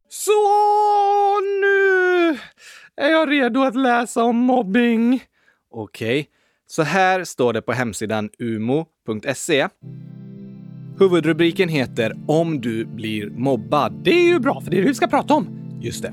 Så 0.08 1.40
nu 1.60 2.38
är 2.96 3.10
jag 3.10 3.30
redo 3.30 3.62
att 3.62 3.76
läsa 3.76 4.22
om 4.22 4.36
mobbing. 4.36 5.22
Okej, 5.70 6.28
så 6.66 6.82
här 6.82 7.24
står 7.24 7.52
det 7.52 7.62
på 7.62 7.72
hemsidan 7.72 8.30
umo.se. 8.38 9.68
Huvudrubriken 11.00 11.68
heter 11.68 12.12
“Om 12.26 12.60
du 12.60 12.84
blir 12.84 13.30
mobbad”. 13.30 14.00
Det 14.04 14.10
är 14.10 14.28
ju 14.28 14.38
bra, 14.38 14.60
för 14.60 14.70
det 14.70 14.76
är 14.76 14.82
det 14.82 14.88
vi 14.88 14.94
ska 14.94 15.06
prata 15.06 15.34
om. 15.34 15.46
Just 15.80 16.02
det. 16.02 16.12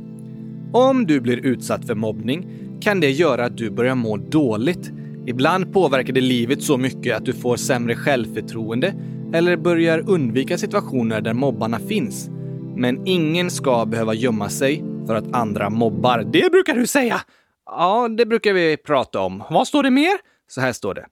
Om 0.74 1.06
du 1.06 1.22
blir 1.22 1.46
utsatt 1.46 1.88
för 1.88 1.96
mobbning 1.96 2.48
kan 2.82 3.00
det 3.00 3.12
göra 3.12 3.46
att 3.46 3.58
du 3.58 3.70
börjar 3.70 3.96
må 3.96 4.18
dåligt. 4.18 4.92
Ibland 5.28 5.74
påverkar 5.74 6.14
det 6.14 6.22
livet 6.22 6.64
så 6.64 6.78
mycket 6.78 7.18
att 7.18 7.26
du 7.26 7.34
får 7.34 7.56
sämre 7.56 7.96
självförtroende 7.96 8.94
eller 9.34 9.58
börjar 9.58 10.10
undvika 10.10 10.58
situationer 10.58 11.22
där 11.22 11.34
mobbarna 11.34 11.80
finns. 11.80 12.30
Men 12.76 13.08
ingen 13.08 13.52
ska 13.52 13.86
behöva 13.86 14.14
gömma 14.14 14.50
sig 14.50 14.84
för 15.08 15.16
att 15.16 15.36
andra 15.36 15.70
mobbar. 15.70 16.28
Det 16.34 16.52
brukar 16.52 16.76
du 16.76 16.88
säga. 16.88 17.22
Ja, 17.66 18.08
det 18.18 18.26
brukar 18.26 18.54
vi 18.54 18.78
prata 18.78 19.20
om. 19.20 19.44
Vad 19.50 19.68
står 19.68 19.84
det 19.84 19.92
mer? 19.92 20.18
Så 20.48 20.62
här 20.62 20.74
står 20.74 20.94
det. 20.94 21.06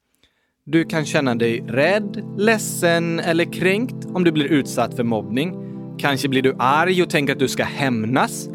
Du 0.65 0.85
kan 0.85 1.05
känna 1.05 1.35
dig 1.35 1.61
rädd, 1.67 2.23
ledsen 2.37 3.19
eller 3.19 3.53
kränkt 3.53 4.05
om 4.05 4.23
du 4.23 4.31
blir 4.31 4.45
utsatt 4.45 4.95
för 4.95 5.03
mobbning. 5.03 5.53
Kanske 5.99 6.29
blir 6.29 6.41
du 6.41 6.55
arg 6.59 7.03
och 7.03 7.09
tänker 7.09 7.33
att 7.33 7.39
du 7.39 7.47
ska 7.47 7.63
hämnas. 7.63 8.49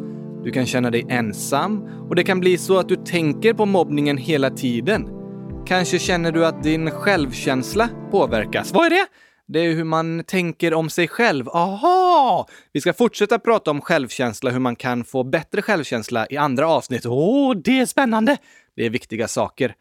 Du 0.45 0.51
kan 0.51 0.67
känna 0.67 0.91
dig 0.91 1.07
ensam 1.09 1.83
och 2.09 2.15
det 2.15 2.25
kan 2.25 2.41
bli 2.41 2.59
så 2.59 2.79
att 2.79 2.89
du 2.89 2.97
tänker 2.97 3.55
på 3.55 3.67
mobbningen 3.67 4.17
hela 4.17 4.51
tiden. 4.51 5.09
Kanske 5.67 5.99
känner 5.99 6.33
du 6.33 6.47
att 6.47 6.63
din 6.63 6.91
självkänsla 6.91 7.89
påverkas. 8.11 8.73
Vad 8.73 8.87
är 8.87 8.91
det? 8.91 9.07
Det 9.47 9.61
är 9.61 9.73
hur 9.73 9.85
man 9.85 10.25
tänker 10.25 10.75
om 10.75 10.91
sig 10.91 11.09
själv. 11.09 11.49
Aha! 11.49 12.49
Vi 12.73 12.81
ska 12.81 12.93
fortsätta 12.93 13.39
prata 13.39 13.71
om 13.71 13.81
självkänsla, 13.81 14.51
hur 14.51 14.61
man 14.61 14.77
kan 14.77 15.05
få 15.05 15.25
bättre 15.25 15.63
självkänsla 15.63 16.27
i 16.31 16.37
andra 16.37 16.69
avsnitt. 16.69 17.07
Åh, 17.07 17.53
oh, 17.53 17.57
det 17.57 17.81
är 17.81 17.87
spännande! 17.87 18.37
Det 18.77 18.87
är 18.87 18.91
viktiga 18.91 19.29
saker. 19.29 19.75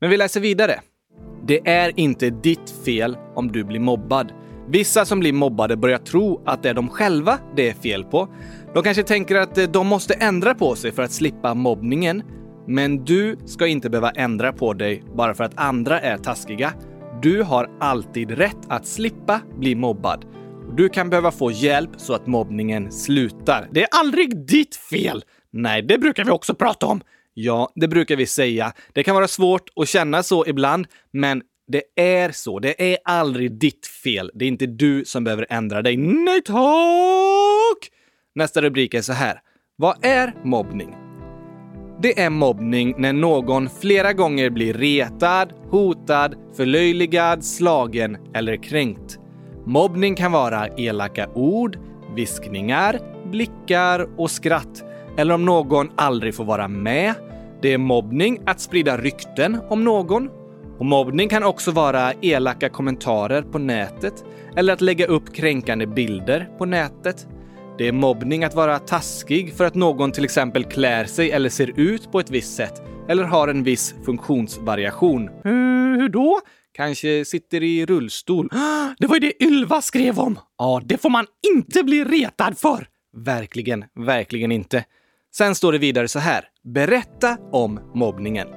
Men 0.00 0.10
vi 0.10 0.16
läser 0.16 0.40
vidare. 0.40 0.80
Det 1.46 1.68
är 1.68 2.00
inte 2.00 2.30
ditt 2.30 2.70
fel 2.84 3.16
om 3.34 3.52
du 3.52 3.64
blir 3.64 3.80
mobbad. 3.80 4.32
Vissa 4.68 5.04
som 5.04 5.20
blir 5.20 5.32
mobbade 5.32 5.76
börjar 5.76 5.98
tro 5.98 6.42
att 6.46 6.62
det 6.62 6.70
är 6.70 6.74
de 6.74 6.88
själva 6.88 7.38
det 7.56 7.68
är 7.68 7.74
fel 7.74 8.04
på. 8.04 8.28
De 8.74 8.82
kanske 8.82 9.02
tänker 9.02 9.36
att 9.36 9.58
eh, 9.58 9.64
de 9.64 9.86
måste 9.86 10.14
ändra 10.14 10.54
på 10.54 10.74
sig 10.74 10.92
för 10.92 11.02
att 11.02 11.12
slippa 11.12 11.54
mobbningen. 11.54 12.22
Men 12.66 13.04
du 13.04 13.36
ska 13.46 13.66
inte 13.66 13.90
behöva 13.90 14.10
ändra 14.10 14.52
på 14.52 14.72
dig 14.72 15.02
bara 15.16 15.34
för 15.34 15.44
att 15.44 15.60
andra 15.60 16.00
är 16.00 16.16
taskiga. 16.16 16.72
Du 17.22 17.42
har 17.42 17.70
alltid 17.80 18.30
rätt 18.30 18.58
att 18.68 18.86
slippa 18.86 19.40
bli 19.58 19.74
mobbad. 19.74 20.24
Du 20.76 20.88
kan 20.88 21.10
behöva 21.10 21.30
få 21.30 21.50
hjälp 21.50 21.90
så 21.96 22.14
att 22.14 22.26
mobbningen 22.26 22.92
slutar. 22.92 23.68
Det 23.70 23.82
är 23.82 23.88
aldrig 24.00 24.46
ditt 24.46 24.76
fel! 24.76 25.24
Nej, 25.52 25.82
det 25.82 25.98
brukar 25.98 26.24
vi 26.24 26.30
också 26.30 26.54
prata 26.54 26.86
om. 26.86 27.00
Ja, 27.42 27.72
det 27.74 27.88
brukar 27.88 28.16
vi 28.16 28.26
säga. 28.26 28.72
Det 28.92 29.02
kan 29.02 29.14
vara 29.14 29.28
svårt 29.28 29.70
att 29.76 29.88
känna 29.88 30.22
så 30.22 30.46
ibland, 30.46 30.86
men 31.12 31.42
det 31.66 31.82
är 31.96 32.30
så. 32.32 32.58
Det 32.58 32.92
är 32.92 32.98
aldrig 33.04 33.52
ditt 33.52 33.86
fel. 33.86 34.30
Det 34.34 34.44
är 34.44 34.48
inte 34.48 34.66
du 34.66 35.04
som 35.04 35.24
behöver 35.24 35.46
ändra 35.50 35.82
dig. 35.82 35.96
Nej 35.96 36.42
tack! 36.42 37.90
Nästa 38.34 38.62
rubrik 38.62 38.94
är 38.94 39.02
så 39.02 39.12
här. 39.12 39.40
Vad 39.76 40.04
är 40.04 40.34
mobbning? 40.44 40.94
Det 42.02 42.20
är 42.20 42.30
mobbning 42.30 42.94
när 42.98 43.12
någon 43.12 43.68
flera 43.80 44.12
gånger 44.12 44.50
blir 44.50 44.74
retad, 44.74 45.52
hotad, 45.70 46.34
förlöjligad, 46.56 47.44
slagen 47.44 48.16
eller 48.34 48.62
kränkt. 48.62 49.18
Mobbning 49.66 50.14
kan 50.14 50.32
vara 50.32 50.68
elaka 50.68 51.28
ord, 51.34 51.78
viskningar, 52.16 53.00
blickar 53.30 54.20
och 54.20 54.30
skratt. 54.30 54.84
Eller 55.16 55.34
om 55.34 55.44
någon 55.44 55.90
aldrig 55.96 56.34
får 56.34 56.44
vara 56.44 56.68
med. 56.68 57.14
Det 57.62 57.72
är 57.72 57.78
mobbning 57.78 58.38
att 58.46 58.60
sprida 58.60 58.96
rykten 58.96 59.60
om 59.68 59.84
någon. 59.84 60.28
Och 60.78 60.86
mobbning 60.86 61.28
kan 61.28 61.44
också 61.44 61.70
vara 61.70 62.12
elaka 62.22 62.68
kommentarer 62.68 63.42
på 63.42 63.58
nätet 63.58 64.24
eller 64.56 64.72
att 64.72 64.80
lägga 64.80 65.06
upp 65.06 65.34
kränkande 65.34 65.86
bilder 65.86 66.48
på 66.58 66.64
nätet. 66.64 67.26
Det 67.78 67.88
är 67.88 67.92
mobbning 67.92 68.44
att 68.44 68.54
vara 68.54 68.78
taskig 68.78 69.54
för 69.54 69.64
att 69.64 69.74
någon 69.74 70.12
till 70.12 70.24
exempel 70.24 70.64
klär 70.64 71.04
sig 71.04 71.30
eller 71.30 71.48
ser 71.48 71.80
ut 71.80 72.12
på 72.12 72.20
ett 72.20 72.30
visst 72.30 72.56
sätt 72.56 72.82
eller 73.08 73.24
har 73.24 73.48
en 73.48 73.62
viss 73.62 73.94
funktionsvariation. 74.04 75.30
Hur 75.44 76.08
då? 76.08 76.40
Kanske 76.72 77.24
sitter 77.24 77.62
i 77.62 77.86
rullstol. 77.86 78.48
Det 78.98 79.06
var 79.06 79.16
ju 79.16 79.20
det 79.20 79.44
Ylva 79.44 79.82
skrev 79.82 80.18
om! 80.18 80.38
Ja, 80.58 80.82
det 80.84 80.98
får 80.98 81.10
man 81.10 81.26
inte 81.54 81.82
bli 81.82 82.04
retad 82.04 82.58
för! 82.58 82.86
Verkligen, 83.16 83.84
verkligen 83.94 84.52
inte. 84.52 84.84
Sen 85.32 85.54
står 85.54 85.72
det 85.72 85.78
vidare 85.78 86.08
så 86.08 86.18
här. 86.18 86.44
Berätta 86.74 87.36
om 87.52 87.80
mobbningen. 87.94 88.48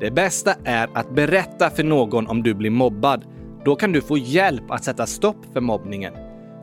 Det 0.00 0.10
bästa 0.10 0.54
är 0.64 0.88
att 0.94 1.14
berätta 1.14 1.70
för 1.70 1.84
någon 1.84 2.26
om 2.26 2.42
du 2.42 2.54
blir 2.54 2.70
mobbad. 2.70 3.24
Då 3.64 3.76
kan 3.76 3.92
du 3.92 4.00
få 4.00 4.18
hjälp 4.18 4.70
att 4.70 4.84
sätta 4.84 5.06
stopp 5.06 5.52
för 5.52 5.60
mobbningen. 5.60 6.14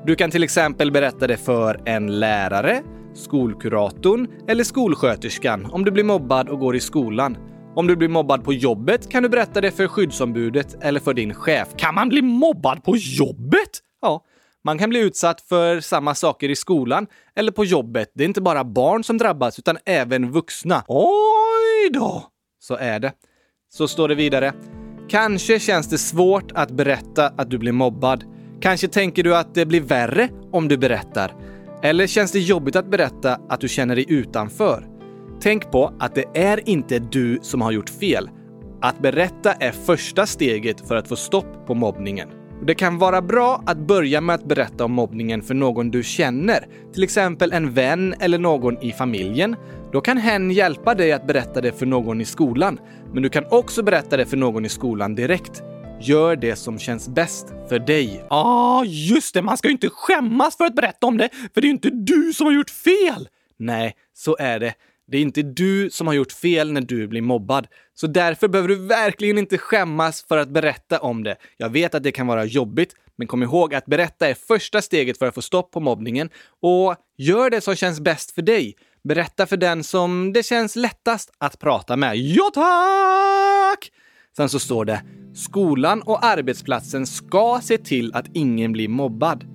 Du 0.05 0.15
kan 0.15 0.31
till 0.31 0.43
exempel 0.43 0.91
berätta 0.91 1.27
det 1.27 1.37
för 1.37 1.81
en 1.85 2.19
lärare, 2.19 2.83
skolkuratorn 3.13 4.27
eller 4.47 4.63
skolsköterskan 4.63 5.65
om 5.71 5.85
du 5.85 5.91
blir 5.91 6.03
mobbad 6.03 6.49
och 6.49 6.59
går 6.59 6.75
i 6.75 6.79
skolan. 6.79 7.37
Om 7.75 7.87
du 7.87 7.95
blir 7.95 8.09
mobbad 8.09 8.43
på 8.43 8.53
jobbet 8.53 9.11
kan 9.11 9.23
du 9.23 9.29
berätta 9.29 9.61
det 9.61 9.71
för 9.71 9.87
skyddsombudet 9.87 10.83
eller 10.83 10.99
för 10.99 11.13
din 11.13 11.33
chef. 11.33 11.67
Kan 11.77 11.95
man 11.95 12.09
bli 12.09 12.21
mobbad 12.21 12.83
på 12.83 12.97
jobbet? 12.97 13.69
Ja, 14.01 14.23
man 14.65 14.77
kan 14.77 14.89
bli 14.89 14.99
utsatt 14.99 15.41
för 15.41 15.79
samma 15.79 16.15
saker 16.15 16.49
i 16.49 16.55
skolan 16.55 17.07
eller 17.35 17.51
på 17.51 17.65
jobbet. 17.65 18.11
Det 18.13 18.23
är 18.23 18.27
inte 18.27 18.41
bara 18.41 18.63
barn 18.63 19.03
som 19.03 19.17
drabbas 19.17 19.59
utan 19.59 19.77
även 19.85 20.31
vuxna. 20.31 20.83
Oj 20.87 21.89
då! 21.93 22.23
Så 22.59 22.75
är 22.75 22.99
det. 22.99 23.13
Så 23.73 23.87
står 23.87 24.07
det 24.07 24.15
vidare. 24.15 24.53
Kanske 25.09 25.59
känns 25.59 25.89
det 25.89 25.97
svårt 25.97 26.51
att 26.51 26.71
berätta 26.71 27.27
att 27.27 27.49
du 27.49 27.57
blir 27.57 27.71
mobbad. 27.71 28.23
Kanske 28.61 28.87
tänker 28.87 29.23
du 29.23 29.35
att 29.35 29.55
det 29.55 29.65
blir 29.65 29.81
värre 29.81 30.29
om 30.51 30.67
du 30.67 30.77
berättar. 30.77 31.33
Eller 31.81 32.07
känns 32.07 32.31
det 32.31 32.39
jobbigt 32.39 32.75
att 32.75 32.91
berätta 32.91 33.39
att 33.49 33.61
du 33.61 33.67
känner 33.67 33.95
dig 33.95 34.05
utanför? 34.07 34.87
Tänk 35.41 35.71
på 35.71 35.93
att 35.99 36.15
det 36.15 36.25
är 36.33 36.69
inte 36.69 36.99
du 36.99 37.39
som 37.41 37.61
har 37.61 37.71
gjort 37.71 37.89
fel. 37.89 38.29
Att 38.81 38.99
berätta 38.99 39.53
är 39.53 39.71
första 39.71 40.25
steget 40.25 40.87
för 40.87 40.95
att 40.95 41.07
få 41.07 41.15
stopp 41.15 41.67
på 41.67 41.73
mobbningen. 41.73 42.44
Det 42.63 42.75
kan 42.75 42.97
vara 42.97 43.21
bra 43.21 43.63
att 43.65 43.77
börja 43.77 44.21
med 44.21 44.35
att 44.35 44.45
berätta 44.45 44.85
om 44.85 44.91
mobbningen 44.91 45.41
för 45.41 45.53
någon 45.53 45.91
du 45.91 46.03
känner, 46.03 46.67
till 46.93 47.03
exempel 47.03 47.51
en 47.51 47.73
vän 47.73 48.15
eller 48.19 48.37
någon 48.37 48.83
i 48.83 48.91
familjen. 48.91 49.55
Då 49.91 50.01
kan 50.01 50.17
hen 50.17 50.51
hjälpa 50.51 50.95
dig 50.95 51.11
att 51.11 51.27
berätta 51.27 51.61
det 51.61 51.71
för 51.71 51.85
någon 51.85 52.21
i 52.21 52.25
skolan, 52.25 52.79
men 53.13 53.23
du 53.23 53.29
kan 53.29 53.45
också 53.51 53.83
berätta 53.83 54.17
det 54.17 54.25
för 54.25 54.37
någon 54.37 54.65
i 54.65 54.69
skolan 54.69 55.15
direkt. 55.15 55.63
Gör 56.01 56.35
det 56.35 56.55
som 56.55 56.79
känns 56.79 57.09
bäst 57.09 57.47
för 57.69 57.79
dig. 57.79 58.19
Ja, 58.19 58.25
ah, 58.29 58.83
just 58.85 59.33
det! 59.33 59.41
Man 59.41 59.57
ska 59.57 59.67
ju 59.67 59.71
inte 59.71 59.89
skämmas 59.89 60.57
för 60.57 60.65
att 60.65 60.75
berätta 60.75 61.07
om 61.07 61.17
det, 61.17 61.29
för 61.53 61.61
det 61.61 61.65
är 61.65 61.69
ju 61.69 61.73
inte 61.73 61.89
du 61.89 62.33
som 62.33 62.45
har 62.45 62.53
gjort 62.53 62.69
fel! 62.69 63.27
Nej, 63.57 63.95
så 64.13 64.37
är 64.39 64.59
det. 64.59 64.73
Det 65.07 65.17
är 65.17 65.21
inte 65.21 65.41
du 65.41 65.89
som 65.89 66.07
har 66.07 66.13
gjort 66.13 66.31
fel 66.31 66.71
när 66.71 66.81
du 66.81 67.07
blir 67.07 67.21
mobbad. 67.21 67.67
Så 67.93 68.07
därför 68.07 68.47
behöver 68.47 68.69
du 68.69 68.75
verkligen 68.75 69.37
inte 69.37 69.57
skämmas 69.57 70.25
för 70.27 70.37
att 70.37 70.49
berätta 70.49 70.99
om 70.99 71.23
det. 71.23 71.35
Jag 71.57 71.69
vet 71.69 71.95
att 71.95 72.03
det 72.03 72.11
kan 72.11 72.27
vara 72.27 72.45
jobbigt, 72.45 72.95
men 73.15 73.27
kom 73.27 73.43
ihåg 73.43 73.75
att 73.75 73.85
berätta 73.85 74.27
är 74.27 74.33
första 74.33 74.81
steget 74.81 75.17
för 75.17 75.25
att 75.25 75.35
få 75.35 75.41
stopp 75.41 75.71
på 75.71 75.79
mobbningen. 75.79 76.29
Och 76.61 76.95
gör 77.17 77.49
det 77.49 77.61
som 77.61 77.75
känns 77.75 77.99
bäst 77.99 78.31
för 78.31 78.41
dig. 78.41 78.75
Berätta 79.03 79.45
för 79.45 79.57
den 79.57 79.83
som 79.83 80.33
det 80.33 80.43
känns 80.43 80.75
lättast 80.75 81.31
att 81.37 81.59
prata 81.59 81.95
med. 81.95 82.17
Ja, 82.17 82.51
tack! 82.53 83.91
Sen 84.37 84.49
så 84.49 84.59
står 84.59 84.85
det 84.85 85.01
Skolan 85.35 86.01
och 86.01 86.25
arbetsplatsen 86.25 87.07
ska 87.07 87.59
se 87.63 87.77
till 87.77 88.13
att 88.13 88.25
ingen 88.33 88.71
blir 88.71 88.87
mobbad. 88.87 89.45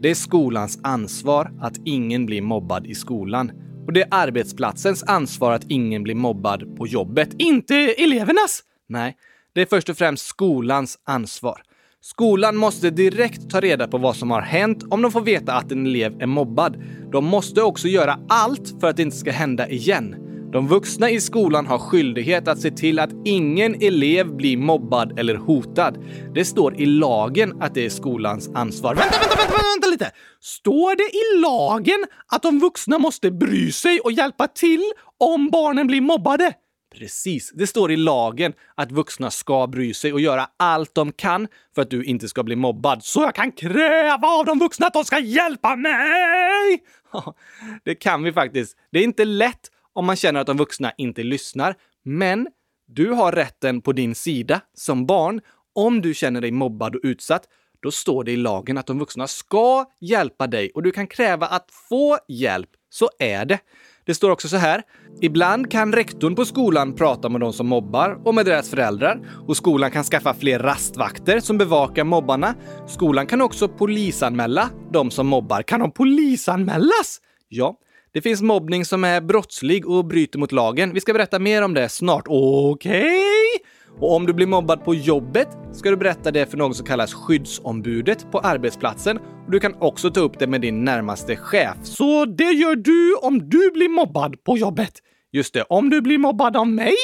Det 0.00 0.10
är 0.10 0.14
skolans 0.14 0.78
ansvar 0.82 1.52
att 1.60 1.74
ingen 1.84 2.26
blir 2.26 2.42
mobbad 2.42 2.86
i 2.86 2.94
skolan. 2.94 3.52
Och 3.86 3.92
det 3.92 4.02
är 4.02 4.08
arbetsplatsens 4.10 5.02
ansvar 5.02 5.52
att 5.52 5.64
ingen 5.68 6.02
blir 6.02 6.14
mobbad 6.14 6.76
på 6.76 6.86
jobbet, 6.86 7.28
inte 7.38 7.74
elevernas! 7.76 8.62
Nej, 8.88 9.16
det 9.54 9.60
är 9.60 9.66
först 9.66 9.88
och 9.88 9.96
främst 9.96 10.26
skolans 10.26 10.98
ansvar. 11.04 11.62
Skolan 12.00 12.56
måste 12.56 12.90
direkt 12.90 13.50
ta 13.50 13.60
reda 13.60 13.88
på 13.88 13.98
vad 13.98 14.16
som 14.16 14.30
har 14.30 14.40
hänt 14.40 14.84
om 14.90 15.02
de 15.02 15.12
får 15.12 15.20
veta 15.20 15.52
att 15.52 15.72
en 15.72 15.86
elev 15.86 16.22
är 16.22 16.26
mobbad. 16.26 16.82
De 17.12 17.24
måste 17.24 17.62
också 17.62 17.88
göra 17.88 18.18
allt 18.28 18.80
för 18.80 18.86
att 18.86 18.96
det 18.96 19.02
inte 19.02 19.16
ska 19.16 19.30
hända 19.30 19.68
igen. 19.68 20.25
De 20.56 20.68
vuxna 20.68 21.10
i 21.10 21.20
skolan 21.20 21.66
har 21.66 21.78
skyldighet 21.78 22.48
att 22.48 22.60
se 22.60 22.70
till 22.70 22.98
att 22.98 23.10
ingen 23.24 23.82
elev 23.82 24.36
blir 24.36 24.56
mobbad 24.56 25.18
eller 25.18 25.34
hotad. 25.34 25.98
Det 26.34 26.44
står 26.44 26.80
i 26.80 26.86
lagen 26.86 27.62
att 27.62 27.74
det 27.74 27.84
är 27.84 27.90
skolans 27.90 28.50
ansvar. 28.54 28.94
Vänta, 28.94 29.18
vänta, 29.18 29.36
vänta, 29.36 29.62
vänta 29.74 29.88
lite! 29.88 30.12
Står 30.40 30.96
det 30.96 31.16
i 31.16 31.40
lagen 31.40 32.04
att 32.32 32.42
de 32.42 32.58
vuxna 32.58 32.98
måste 32.98 33.30
bry 33.30 33.72
sig 33.72 34.00
och 34.00 34.12
hjälpa 34.12 34.46
till 34.46 34.82
om 35.18 35.50
barnen 35.50 35.86
blir 35.86 36.00
mobbade? 36.00 36.52
Precis, 36.94 37.52
det 37.54 37.66
står 37.66 37.92
i 37.92 37.96
lagen 37.96 38.52
att 38.74 38.92
vuxna 38.92 39.30
ska 39.30 39.66
bry 39.66 39.94
sig 39.94 40.12
och 40.12 40.20
göra 40.20 40.46
allt 40.56 40.94
de 40.94 41.12
kan 41.12 41.48
för 41.74 41.82
att 41.82 41.90
du 41.90 42.04
inte 42.04 42.28
ska 42.28 42.42
bli 42.42 42.56
mobbad. 42.56 43.04
Så 43.04 43.22
jag 43.22 43.34
kan 43.34 43.52
kräva 43.52 44.28
av 44.28 44.44
de 44.44 44.58
vuxna 44.58 44.86
att 44.86 44.92
de 44.94 45.04
ska 45.04 45.18
hjälpa 45.18 45.76
mig! 45.76 46.82
Det 47.84 47.94
kan 47.94 48.22
vi 48.22 48.32
faktiskt. 48.32 48.76
Det 48.92 48.98
är 48.98 49.04
inte 49.04 49.24
lätt 49.24 49.70
om 49.96 50.06
man 50.06 50.16
känner 50.16 50.40
att 50.40 50.46
de 50.46 50.56
vuxna 50.56 50.92
inte 50.98 51.22
lyssnar. 51.22 51.74
Men 52.04 52.48
du 52.86 53.10
har 53.10 53.32
rätten 53.32 53.80
på 53.80 53.92
din 53.92 54.14
sida 54.14 54.60
som 54.74 55.06
barn. 55.06 55.40
Om 55.74 56.00
du 56.00 56.14
känner 56.14 56.40
dig 56.40 56.50
mobbad 56.50 56.94
och 56.94 57.00
utsatt, 57.04 57.42
då 57.82 57.90
står 57.90 58.24
det 58.24 58.32
i 58.32 58.36
lagen 58.36 58.78
att 58.78 58.86
de 58.86 58.98
vuxna 58.98 59.26
ska 59.26 59.84
hjälpa 60.00 60.46
dig 60.46 60.70
och 60.74 60.82
du 60.82 60.90
kan 60.90 61.06
kräva 61.06 61.46
att 61.46 61.70
få 61.88 62.18
hjälp. 62.28 62.70
Så 62.90 63.10
är 63.18 63.44
det. 63.44 63.58
Det 64.04 64.14
står 64.14 64.30
också 64.30 64.48
så 64.48 64.56
här. 64.56 64.82
Ibland 65.20 65.70
kan 65.70 65.92
rektorn 65.92 66.34
på 66.34 66.44
skolan 66.44 66.94
prata 66.94 67.28
med 67.28 67.40
de 67.40 67.52
som 67.52 67.66
mobbar 67.66 68.18
och 68.24 68.34
med 68.34 68.46
deras 68.46 68.70
föräldrar 68.70 69.20
och 69.48 69.56
skolan 69.56 69.90
kan 69.90 70.04
skaffa 70.04 70.34
fler 70.34 70.58
rastvakter 70.58 71.40
som 71.40 71.58
bevakar 71.58 72.04
mobbarna. 72.04 72.54
Skolan 72.86 73.26
kan 73.26 73.42
också 73.42 73.68
polisanmäla 73.68 74.70
de 74.92 75.10
som 75.10 75.26
mobbar. 75.26 75.62
Kan 75.62 75.80
de 75.80 75.90
polisanmälas? 75.90 77.20
Ja, 77.48 77.76
det 78.16 78.22
finns 78.22 78.42
mobbning 78.42 78.84
som 78.84 79.04
är 79.04 79.20
brottslig 79.20 79.88
och 79.88 80.04
bryter 80.04 80.38
mot 80.38 80.52
lagen. 80.52 80.92
Vi 80.92 81.00
ska 81.00 81.12
berätta 81.12 81.38
mer 81.38 81.62
om 81.62 81.74
det 81.74 81.88
snart. 81.88 82.24
Okej? 82.28 83.00
Okay. 83.00 84.00
Och 84.00 84.16
om 84.16 84.26
du 84.26 84.32
blir 84.32 84.46
mobbad 84.46 84.84
på 84.84 84.94
jobbet 84.94 85.48
ska 85.72 85.90
du 85.90 85.96
berätta 85.96 86.30
det 86.30 86.46
för 86.50 86.56
något 86.56 86.76
som 86.76 86.86
kallas 86.86 87.14
skyddsombudet 87.14 88.30
på 88.32 88.38
arbetsplatsen. 88.38 89.16
Och 89.18 89.50
du 89.50 89.60
kan 89.60 89.74
också 89.74 90.10
ta 90.10 90.20
upp 90.20 90.38
det 90.38 90.46
med 90.46 90.60
din 90.60 90.84
närmaste 90.84 91.36
chef. 91.36 91.76
Så 91.82 92.24
det 92.24 92.52
gör 92.52 92.76
du 92.76 93.16
om 93.22 93.48
du 93.48 93.70
blir 93.70 93.88
mobbad 93.88 94.44
på 94.44 94.58
jobbet? 94.58 94.92
Just 95.32 95.54
det, 95.54 95.62
Om 95.62 95.90
du 95.90 96.00
blir 96.00 96.18
mobbad 96.18 96.56
av 96.56 96.68
mig? 96.68 96.94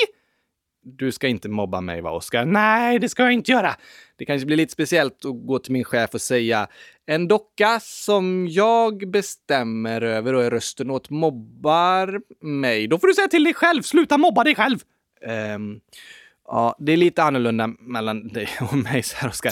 du 0.84 1.12
ska 1.12 1.28
inte 1.28 1.48
mobba 1.48 1.80
mig 1.80 2.00
va, 2.00 2.10
Oskar? 2.10 2.44
Nej, 2.44 2.98
det 2.98 3.08
ska 3.08 3.22
jag 3.22 3.32
inte 3.32 3.52
göra. 3.52 3.74
Det 4.22 4.26
kanske 4.26 4.46
blir 4.46 4.56
lite 4.56 4.72
speciellt 4.72 5.24
att 5.24 5.46
gå 5.46 5.58
till 5.58 5.72
min 5.72 5.84
chef 5.84 6.14
och 6.14 6.20
säga 6.20 6.68
en 7.06 7.28
docka 7.28 7.80
som 7.80 8.48
jag 8.50 9.10
bestämmer 9.10 10.00
över 10.02 10.34
och 10.34 10.44
är 10.44 10.50
rösten 10.50 10.90
åt 10.90 11.10
mobbar 11.10 12.20
mig. 12.40 12.88
Då 12.88 12.98
får 12.98 13.06
du 13.06 13.14
säga 13.14 13.28
till 13.28 13.44
dig 13.44 13.54
själv, 13.54 13.82
sluta 13.82 14.18
mobba 14.18 14.44
dig 14.44 14.54
själv. 14.54 14.78
Um, 15.56 15.80
ja, 16.46 16.76
det 16.78 16.92
är 16.92 16.96
lite 16.96 17.22
annorlunda 17.22 17.66
mellan 17.80 18.28
dig 18.28 18.48
och 18.70 18.76
mig 18.76 19.02
så 19.02 19.16
här, 19.16 19.28
Oskar. 19.28 19.50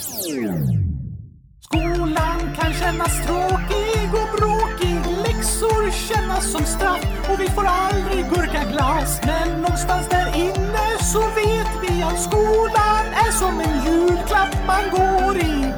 Skolan 1.60 2.40
kan 2.56 2.72
kännas 2.72 3.26
tråkig 3.26 4.08
och 4.12 4.38
bråkig. 4.38 4.96
Läxor 5.26 5.90
kännas 6.08 6.52
som 6.52 6.64
straff 6.64 7.30
och 7.32 7.40
vi 7.40 7.46
får 7.48 7.64
aldrig 7.66 8.24
gurkaglass. 8.24 9.20
Men 9.26 9.60
någonstans 9.60 10.08
där 10.08 10.36
inne 10.36 10.69
så 11.12 11.20
vet 11.20 11.68
vi 11.82 12.02
att 12.02 12.22
skolan 12.22 13.06
är 13.12 13.32
som 13.32 13.60
en 13.60 13.84
julklapp 13.84 14.56
man 14.66 14.90
går 14.90 15.36
i. 15.36 15.72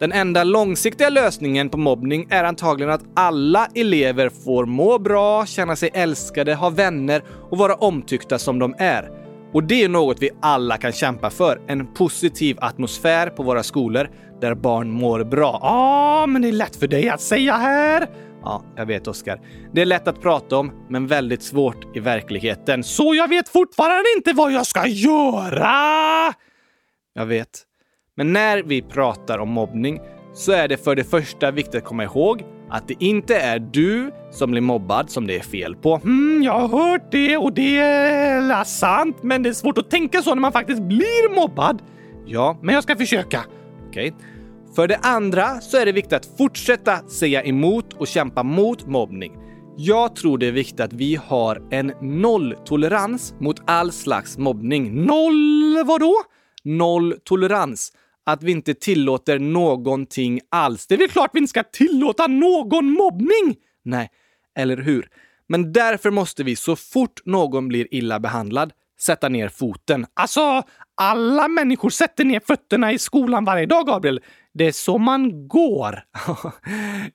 Den 0.00 0.12
enda 0.12 0.44
långsiktiga 0.44 1.08
lösningen 1.08 1.68
på 1.68 1.76
mobbning 1.76 2.26
är 2.30 2.44
antagligen 2.44 2.92
att 2.92 3.04
alla 3.14 3.68
elever 3.74 4.28
får 4.28 4.66
må 4.66 4.98
bra, 4.98 5.46
känna 5.46 5.76
sig 5.76 5.90
älskade, 5.94 6.54
ha 6.54 6.70
vänner 6.70 7.22
och 7.50 7.58
vara 7.58 7.74
omtyckta 7.74 8.38
som 8.38 8.58
de 8.58 8.74
är. 8.78 9.27
Och 9.52 9.64
det 9.64 9.84
är 9.84 9.88
något 9.88 10.22
vi 10.22 10.30
alla 10.42 10.76
kan 10.76 10.92
kämpa 10.92 11.30
för. 11.30 11.60
En 11.66 11.94
positiv 11.94 12.56
atmosfär 12.60 13.30
på 13.30 13.42
våra 13.42 13.62
skolor 13.62 14.10
där 14.40 14.54
barn 14.54 14.90
mår 14.90 15.24
bra. 15.24 15.58
Ja, 15.62 16.26
men 16.28 16.42
det 16.42 16.48
är 16.48 16.52
lätt 16.52 16.76
för 16.76 16.86
dig 16.86 17.08
att 17.08 17.20
säga 17.20 17.56
här. 17.56 18.08
Ja, 18.42 18.64
jag 18.76 18.86
vet 18.86 19.06
Oskar. 19.06 19.40
Det 19.72 19.82
är 19.82 19.86
lätt 19.86 20.08
att 20.08 20.20
prata 20.20 20.56
om, 20.56 20.72
men 20.88 21.06
väldigt 21.06 21.42
svårt 21.42 21.96
i 21.96 22.00
verkligheten. 22.00 22.84
Så 22.84 23.14
jag 23.14 23.28
vet 23.28 23.48
fortfarande 23.48 24.04
inte 24.16 24.32
vad 24.32 24.52
jag 24.52 24.66
ska 24.66 24.86
göra! 24.86 26.34
Jag 27.12 27.26
vet. 27.26 27.64
Men 28.16 28.32
när 28.32 28.62
vi 28.62 28.82
pratar 28.82 29.38
om 29.38 29.48
mobbning 29.48 30.00
så 30.34 30.52
är 30.52 30.68
det 30.68 30.76
för 30.76 30.96
det 30.96 31.04
första 31.04 31.50
viktigt 31.50 31.74
att 31.74 31.84
komma 31.84 32.04
ihåg 32.04 32.44
att 32.70 32.88
det 32.88 32.94
inte 32.98 33.36
är 33.36 33.58
du 33.58 34.10
som 34.30 34.50
blir 34.50 34.60
mobbad 34.60 35.10
som 35.10 35.26
det 35.26 35.36
är 35.36 35.40
fel 35.42 35.76
på. 35.76 36.00
Mm, 36.04 36.42
jag 36.42 36.52
har 36.52 36.68
hört 36.90 37.12
det 37.12 37.36
och 37.36 37.52
det 37.52 37.78
är 37.78 38.64
sant, 38.64 39.16
men 39.22 39.42
det 39.42 39.48
är 39.48 39.52
svårt 39.52 39.78
att 39.78 39.90
tänka 39.90 40.22
så 40.22 40.34
när 40.34 40.40
man 40.42 40.52
faktiskt 40.52 40.82
blir 40.82 41.34
mobbad. 41.34 41.82
Ja, 42.26 42.58
Men 42.62 42.74
jag 42.74 42.82
ska 42.82 42.96
försöka. 42.96 43.44
okej. 43.88 44.14
För 44.76 44.88
det 44.88 44.96
andra 45.02 45.60
så 45.60 45.76
är 45.76 45.86
det 45.86 45.92
viktigt 45.92 46.12
att 46.12 46.28
fortsätta 46.38 46.96
säga 47.08 47.42
emot 47.44 47.92
och 47.92 48.06
kämpa 48.06 48.42
mot 48.42 48.86
mobbning. 48.86 49.32
Jag 49.76 50.16
tror 50.16 50.38
det 50.38 50.46
är 50.46 50.52
viktigt 50.52 50.80
att 50.80 50.92
vi 50.92 51.18
har 51.26 51.62
en 51.70 51.92
nolltolerans 52.00 53.34
mot 53.40 53.62
all 53.66 53.92
slags 53.92 54.38
mobbning. 54.38 55.04
Noll 55.04 55.84
vadå? 55.84 56.14
Nolltolerans. 56.64 57.92
Att 58.28 58.42
vi 58.42 58.52
inte 58.52 58.74
tillåter 58.74 59.38
någonting 59.38 60.40
alls. 60.50 60.86
Det 60.86 60.94
är 60.94 60.98
väl 60.98 61.08
klart 61.08 61.30
vi 61.32 61.38
inte 61.38 61.50
ska 61.50 61.62
tillåta 61.62 62.26
någon 62.26 62.90
mobbning! 62.90 63.56
Nej, 63.84 64.10
eller 64.58 64.76
hur? 64.76 65.08
Men 65.48 65.72
därför 65.72 66.10
måste 66.10 66.44
vi 66.44 66.56
så 66.56 66.76
fort 66.76 67.20
någon 67.24 67.68
blir 67.68 67.94
illa 67.94 68.20
behandlad 68.20 68.72
sätta 69.00 69.28
ner 69.28 69.48
foten. 69.48 70.06
Alltså, 70.14 70.62
alla 70.94 71.48
människor 71.48 71.90
sätter 71.90 72.24
ner 72.24 72.40
fötterna 72.40 72.92
i 72.92 72.98
skolan 72.98 73.44
varje 73.44 73.66
dag, 73.66 73.86
Gabriel. 73.86 74.20
Det 74.54 74.64
är 74.64 74.72
så 74.72 74.98
man 74.98 75.48
går. 75.48 76.02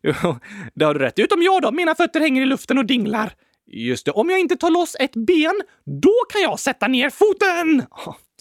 Jo, 0.04 0.36
det 0.76 0.86
har 0.86 0.94
du 0.94 1.00
rätt 1.00 1.20
i. 1.20 1.22
Utom 1.22 1.42
jag 1.42 1.62
då, 1.62 1.72
mina 1.72 1.96
fötter 1.96 2.20
hänger 2.20 2.42
i 2.42 2.46
luften 2.46 2.78
och 2.78 2.86
dinglar. 2.86 3.34
Just 3.68 4.06
det. 4.06 4.12
Om 4.12 4.30
jag 4.30 4.40
inte 4.40 4.56
tar 4.56 4.70
loss 4.70 4.96
ett 5.00 5.14
ben, 5.14 5.62
då 6.02 6.14
kan 6.34 6.42
jag 6.42 6.60
sätta 6.60 6.88
ner 6.88 7.10
foten! 7.10 7.86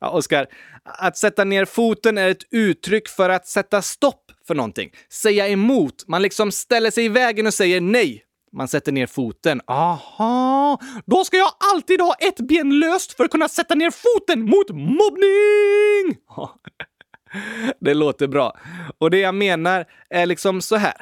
Ja, 0.00 0.10
Oskar, 0.10 0.46
att 0.84 1.16
sätta 1.16 1.44
ner 1.44 1.64
foten 1.64 2.18
är 2.18 2.28
ett 2.28 2.44
uttryck 2.50 3.08
för 3.08 3.30
att 3.30 3.46
sätta 3.46 3.82
stopp 3.82 4.32
för 4.46 4.54
någonting. 4.54 4.90
Säga 5.12 5.48
emot. 5.48 6.04
Man 6.08 6.22
liksom 6.22 6.52
ställer 6.52 6.90
sig 6.90 7.04
i 7.04 7.08
vägen 7.08 7.46
och 7.46 7.54
säger 7.54 7.80
nej. 7.80 8.24
Man 8.52 8.68
sätter 8.68 8.92
ner 8.92 9.06
foten. 9.06 9.60
Aha, 9.66 10.78
då 11.06 11.24
ska 11.24 11.36
jag 11.36 11.50
alltid 11.74 12.00
ha 12.00 12.14
ett 12.14 12.40
ben 12.40 12.78
löst 12.78 13.12
för 13.12 13.24
att 13.24 13.30
kunna 13.30 13.48
sätta 13.48 13.74
ner 13.74 13.90
foten 13.90 14.42
mot 14.42 14.70
mobbning! 14.70 16.16
Det 17.80 17.94
låter 17.94 18.28
bra. 18.28 18.58
Och 18.98 19.10
det 19.10 19.18
jag 19.18 19.34
menar 19.34 19.84
är 20.10 20.26
liksom 20.26 20.62
så 20.62 20.76
här. 20.76 20.94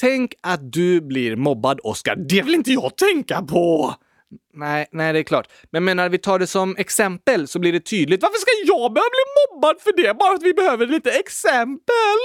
Tänk 0.00 0.34
att 0.42 0.72
du 0.72 1.00
blir 1.00 1.36
mobbad, 1.36 1.80
Oskar. 1.82 2.16
Det 2.16 2.42
vill 2.42 2.54
inte 2.54 2.72
jag 2.72 2.96
tänka 2.96 3.42
på! 3.42 3.94
Nej, 4.54 4.86
nej, 4.92 5.12
det 5.12 5.18
är 5.18 5.22
klart. 5.22 5.48
Men 5.70 5.82
jag 5.82 5.96
menar, 5.96 6.08
vi 6.08 6.18
tar 6.18 6.38
det 6.38 6.46
som 6.46 6.76
exempel 6.78 7.48
så 7.48 7.58
blir 7.58 7.72
det 7.72 7.80
tydligt. 7.80 8.22
Varför 8.22 8.38
ska 8.38 8.50
jag 8.66 8.92
behöva 8.92 9.10
bli 9.10 9.56
mobbad 9.56 9.80
för 9.80 9.92
det? 9.96 10.14
Bara 10.14 10.28
för 10.28 10.36
att 10.36 10.42
vi 10.42 10.54
behöver 10.54 10.86
lite 10.86 11.10
exempel? 11.10 12.20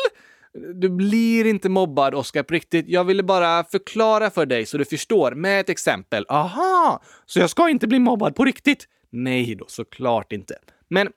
Du 0.74 0.90
blir 0.90 1.46
inte 1.46 1.70
mobbad, 1.70 2.16
Oskar, 2.16 2.44
på 2.44 2.54
riktigt. 2.54 2.86
Jag 2.88 3.04
ville 3.04 3.24
bara 3.24 3.64
förklara 3.64 4.30
för 4.30 4.46
dig 4.46 4.66
så 4.66 4.78
du 4.78 4.86
förstår 4.86 5.32
med 5.32 5.60
ett 5.60 5.70
exempel. 5.70 6.26
Aha, 6.30 7.02
så 7.26 7.40
jag 7.40 7.50
ska 7.50 7.70
inte 7.70 7.88
bli 7.88 8.00
mobbad 8.00 8.36
på 8.36 8.46
riktigt? 8.46 8.88
Nej 9.12 9.56
då, 9.56 9.66
såklart 9.68 10.32
inte. 10.32 10.56
Men 10.90 11.10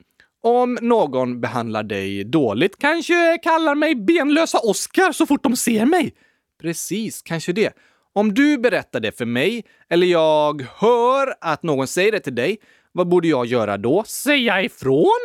om 0.43 0.79
någon 0.81 1.41
behandlar 1.41 1.83
dig 1.83 2.25
dåligt, 2.25 2.79
Kanske 2.79 3.39
kallar 3.43 3.75
mig 3.75 3.95
benlösa 3.95 4.59
Oskar 4.59 5.13
så 5.13 5.27
fort 5.27 5.43
de 5.43 5.57
ser 5.57 5.85
mig. 5.87 6.15
precis, 6.61 7.23
kanske 7.23 7.53
det. 7.53 7.73
Om 8.19 8.35
du 8.35 8.59
berättar 8.59 9.01
det 9.01 9.19
för 9.19 9.27
mig, 9.27 9.65
eller 9.91 10.07
jag 10.07 10.67
hör 10.77 11.35
att 11.41 11.63
någon 11.63 11.87
säger 11.87 12.13
det 12.13 12.21
till 12.21 12.35
dig, 12.35 12.59
vad 12.93 13.09
borde 13.09 13.29
jag 13.29 13.47
göra 13.47 13.77
då? 13.77 14.05
Säga 14.07 14.63
ifrån? 14.63 15.19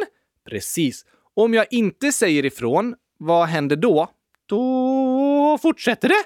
Precis. 0.50 1.06
Om 1.34 1.54
jag 1.54 1.66
inte 1.72 2.12
säger 2.12 2.46
ifrån, 2.46 2.96
vad 3.18 3.48
händer 3.48 3.76
då? 3.76 4.08
Då 4.46 5.58
fortsätter 5.62 6.08
det. 6.08 6.24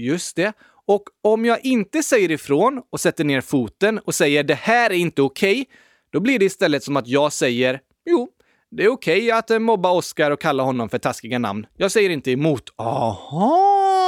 Just 0.00 0.36
det. 0.36 0.52
Och 0.86 1.02
om 1.22 1.44
jag 1.44 1.64
inte 1.64 2.02
säger 2.02 2.30
ifrån 2.30 2.82
och 2.90 3.00
sätter 3.00 3.24
ner 3.24 3.40
foten 3.40 3.98
och 3.98 4.14
säger 4.14 4.42
det 4.42 4.54
här 4.54 4.90
är 4.90 4.94
inte 4.94 5.22
okej, 5.22 5.66
då 6.12 6.20
blir 6.20 6.38
det 6.38 6.44
istället 6.44 6.82
som 6.82 6.96
att 6.96 7.08
jag 7.08 7.32
säger 7.32 7.80
jo, 8.06 8.28
det 8.70 8.84
är 8.84 8.88
okej 8.88 9.30
att 9.30 9.62
mobba 9.62 9.92
Oscar 9.92 10.30
och 10.30 10.40
kalla 10.40 10.62
honom 10.62 10.88
för 10.88 10.98
taskiga 10.98 11.38
namn. 11.38 11.66
Jag 11.76 11.90
säger 11.90 12.10
inte 12.10 12.30
emot. 12.30 12.72
Aha! 12.76 14.03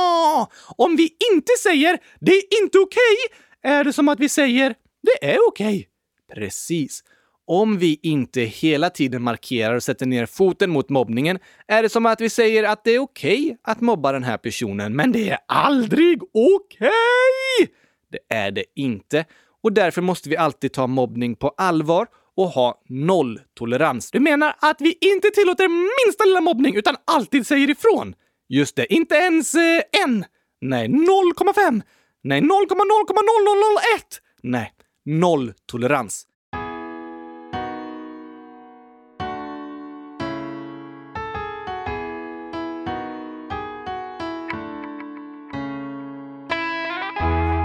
Om 0.77 0.97
vi 0.97 1.03
inte 1.33 1.53
säger 1.63 1.99
det 2.21 2.33
är 2.33 2.63
inte 2.63 2.79
okej, 2.79 3.17
är 3.63 3.85
det 3.85 3.93
som 3.93 4.09
att 4.09 4.21
vi 4.21 4.29
säger 4.29 4.75
det 5.03 5.33
är 5.33 5.39
okej. 5.49 5.89
Precis. 6.35 7.05
Om 7.47 7.79
vi 7.79 8.01
inte 8.03 8.41
hela 8.41 8.91
tiden 8.91 9.23
markerar 9.23 9.75
och 9.75 9.83
sätter 9.83 10.07
ner 10.07 10.27
foten 10.27 10.71
mot 10.71 10.89
mobbningen 10.89 11.39
är 11.69 11.83
det 11.83 11.89
som 11.89 12.07
att 12.07 12.21
vi 12.21 12.31
säger 12.31 12.65
att 12.65 12.85
det 12.85 12.91
är 12.91 12.99
okej 12.99 13.57
att 13.63 13.81
mobba 13.81 14.13
den 14.13 14.25
här 14.25 14.37
personen, 14.37 14.97
men 14.97 15.13
det 15.13 15.31
är 15.31 15.39
aldrig 15.49 16.23
okej! 16.23 16.91
Det 18.13 18.35
är 18.35 18.51
det 18.51 18.65
inte. 18.75 19.25
Och 19.63 19.73
därför 19.73 20.03
måste 20.03 20.29
vi 20.29 20.37
alltid 20.37 20.73
ta 20.73 20.87
mobbning 20.87 21.37
på 21.37 21.49
allvar 21.49 22.07
och 22.37 22.49
ha 22.49 22.83
nolltolerans. 22.89 24.11
Du 24.11 24.21
menar 24.21 24.57
att 24.59 24.81
vi 24.81 24.99
inte 25.01 25.31
tillåter 25.31 25.69
minsta 25.69 26.25
lilla 26.25 26.41
mobbning 26.41 26.77
utan 26.77 26.97
alltid 27.05 27.47
säger 27.47 27.71
ifrån? 27.71 28.15
Just 28.49 28.77
det, 28.77 28.93
Inte 28.93 29.15
ens 29.15 29.55
eh, 29.55 29.83
en? 30.05 30.25
Nej, 30.61 30.89
0,5? 30.89 31.83
Nej, 32.23 32.41
0,0,0001? 32.41 32.49
nej, 34.43 34.73
nolltolerans. 35.05 36.27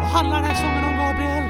Vad 0.01 0.09
handlar 0.09 0.37
den 0.37 0.45
här 0.45 0.55
sången 0.55 0.83
om, 0.85 0.97
Gabriel? 0.97 1.43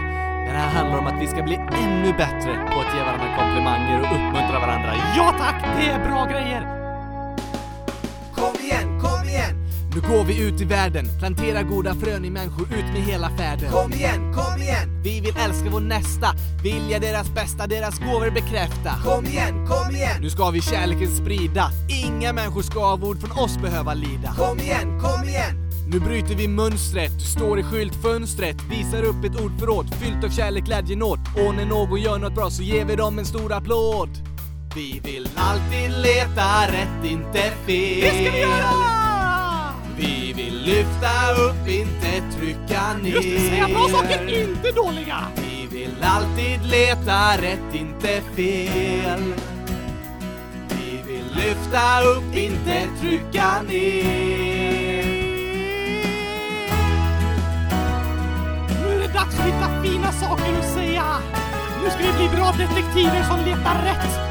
Den 0.46 0.56
här 0.56 0.70
handlar 0.70 1.00
om 1.00 1.08
att 1.08 1.22
vi 1.22 1.28
ska 1.28 1.44
bli 1.44 1.56
ännu 1.56 2.12
bättre 2.14 2.54
på 2.72 2.80
att 2.80 2.96
ge 2.96 3.00
varandra 3.04 3.38
komplimanger 3.40 4.00
och 4.00 4.16
uppmuntra 4.16 4.60
varandra. 4.60 4.94
Ja 5.18 5.36
tack, 5.40 5.64
det 5.78 5.86
är 5.86 6.10
bra 6.10 6.26
grejer! 6.26 6.62
Kom 8.36 8.66
igen, 8.66 9.02
kom! 9.02 9.11
Nu 9.96 10.02
går 10.02 10.24
vi 10.24 10.48
ut 10.48 10.62
i 10.62 10.66
världen, 10.66 11.08
plantera 11.20 11.64
goda 11.64 11.96
frön 11.96 12.26
i 12.26 12.30
människor 12.30 12.68
ut 12.74 12.86
med 12.94 13.02
hela 13.02 13.30
färden. 13.30 13.72
Kom 13.72 13.94
igen, 13.94 14.34
kom 14.34 14.62
igen! 14.62 15.02
Vi 15.04 15.22
vill 15.22 15.36
älska 15.38 15.70
vår 15.72 15.80
nästa, 15.80 16.28
vilja 16.64 17.00
deras 17.00 17.30
bästa, 17.30 17.68
deras 17.68 18.00
gåvor 18.00 18.32
bekräfta. 18.32 18.94
Kom 19.06 19.26
igen, 19.26 19.68
kom 19.68 19.96
igen! 19.96 20.22
Nu 20.22 20.30
ska 20.30 20.50
vi 20.50 20.62
kärleken 20.62 21.18
sprida, 21.18 21.72
inga 22.06 22.34
människor 22.34 22.62
ska 22.62 22.86
av 22.86 23.04
ord 23.04 23.20
från 23.22 23.32
oss 23.32 23.58
behöva 23.58 23.94
lida. 23.94 24.34
Kom 24.38 24.60
igen, 24.60 25.00
kom 25.00 25.30
igen! 25.30 25.72
Nu 25.88 26.00
bryter 26.00 26.36
vi 26.36 26.48
mönstret, 26.48 27.20
du 27.20 27.26
står 27.26 27.60
i 27.60 27.64
skyltfönstret, 27.64 28.58
visar 28.70 29.04
upp 29.04 29.26
ett 29.26 29.42
ordförråd 29.42 29.96
fyllt 29.96 30.24
av 30.24 30.30
kärlek, 30.30 30.64
glädje, 30.64 30.96
nåd. 30.96 31.20
Och 31.36 31.56
när 31.56 31.66
någon 31.66 32.02
gör 32.02 32.20
något 32.20 32.36
bra 32.36 32.50
så 32.50 32.64
ger 32.64 32.86
vi 32.86 32.96
dem 32.96 33.20
en 33.20 33.26
stor 33.26 33.54
applåd. 33.54 34.10
Vi 34.76 35.02
vill 35.04 35.30
alltid 35.36 35.92
leta 36.04 36.68
rätt, 36.68 37.12
inte 37.12 37.42
fel. 37.66 38.02
Det 38.02 38.10
ska 38.10 38.32
vi 38.32 38.40
göra! 38.40 39.01
Lyfta 40.66 41.34
upp, 41.48 41.68
inte 41.68 42.38
trycka 42.38 42.94
ner. 43.04 43.12
Just 43.12 43.30
det, 43.30 43.50
säga 43.50 43.68
bra 43.68 43.88
saker, 43.90 44.42
inte 44.42 44.72
dåliga! 44.72 45.18
Vi 45.36 45.68
vill 45.78 45.96
alltid 46.04 46.66
leta 46.66 47.38
rätt, 47.38 47.74
inte 47.74 48.22
fel. 48.36 49.34
Vi 50.70 51.02
vill 51.08 51.26
lyfta 51.36 52.02
upp, 52.02 52.36
inte 52.36 52.88
trycka 53.02 53.62
ner. 53.62 55.06
Nu 58.82 58.94
är 58.94 59.00
det 59.00 59.14
dags 59.14 59.40
att 59.40 59.46
hitta 59.46 59.84
fina 59.84 60.12
saker 60.12 60.60
att 60.60 60.74
säga. 60.74 61.06
Nu 61.84 61.90
ska 61.90 62.00
vi 62.00 62.18
bli 62.18 62.38
bra 62.38 62.52
detektiver 62.52 63.24
som 63.24 63.40
letar 63.46 63.84
rätt. 63.84 64.31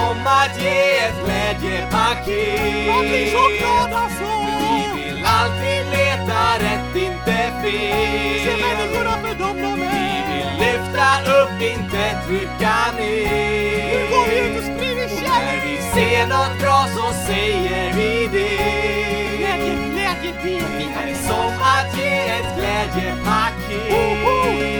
Som 0.00 0.26
att 0.26 0.62
ge 0.62 0.98
ett 1.06 1.18
glädjepaket. 1.24 3.32
Så 3.32 3.44
glad 3.58 3.92
alltså! 4.02 4.30
Vi 4.96 5.02
vill 5.04 5.24
alltid 5.24 5.82
leta 5.96 6.40
rätt, 6.64 6.96
inte 6.96 7.36
fel. 7.62 8.38
Se 8.44 8.52
människorna 8.64 9.14
för 9.22 9.34
dem 9.42 9.56
de 9.62 9.70
Vi 9.74 9.80
vill 10.30 10.50
lyfta 10.62 11.08
upp, 11.38 11.56
inte 11.74 12.02
trycka 12.26 12.76
ner. 12.98 13.92
Nu 13.92 14.00
går 14.10 14.24
vi 14.30 14.36
ut 14.38 14.58
och 14.58 14.64
sprider 14.64 15.08
När 15.08 15.20
kärlek! 15.20 15.62
vi 15.66 15.76
ser 15.94 16.26
något 16.26 16.54
bra 16.60 16.78
så 16.96 17.06
säger 17.26 17.92
vi 17.92 18.28
det. 18.32 18.56
Glädje, 19.38 19.74
glädje, 19.92 20.32
det 20.42 21.10
är 21.10 21.14
som 21.28 21.52
att 21.74 21.90
ge 21.98 22.12
ett 22.36 22.50
glädjepaket. 22.56 23.90
Det 23.90 24.76
är 24.76 24.79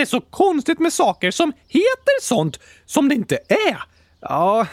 Det 0.00 0.04
är 0.04 0.06
så 0.06 0.20
konstigt 0.20 0.78
med 0.78 0.92
saker 0.92 1.30
som 1.30 1.52
heter 1.68 2.22
sånt 2.22 2.60
som 2.86 3.08
det 3.08 3.14
inte 3.14 3.38
är. 3.48 3.82
Ja, 4.20 4.66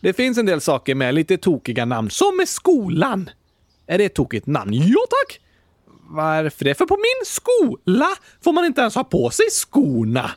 det 0.00 0.12
finns 0.12 0.38
en 0.38 0.46
del 0.46 0.60
saker 0.60 0.94
med 0.94 1.14
lite 1.14 1.36
tokiga 1.36 1.84
namn. 1.84 2.10
Som 2.10 2.36
med 2.36 2.48
skolan. 2.48 3.30
Är 3.86 3.98
det 3.98 4.04
ett 4.04 4.14
tokigt 4.14 4.46
namn? 4.46 4.74
Ja 4.74 5.00
tack! 5.10 5.40
Varför 6.08 6.64
det? 6.64 6.74
För 6.74 6.86
på 6.86 6.96
min 6.96 7.26
skola 7.26 8.08
får 8.44 8.52
man 8.52 8.64
inte 8.64 8.80
ens 8.80 8.94
ha 8.94 9.04
på 9.04 9.30
sig 9.30 9.46
skorna. 9.50 10.30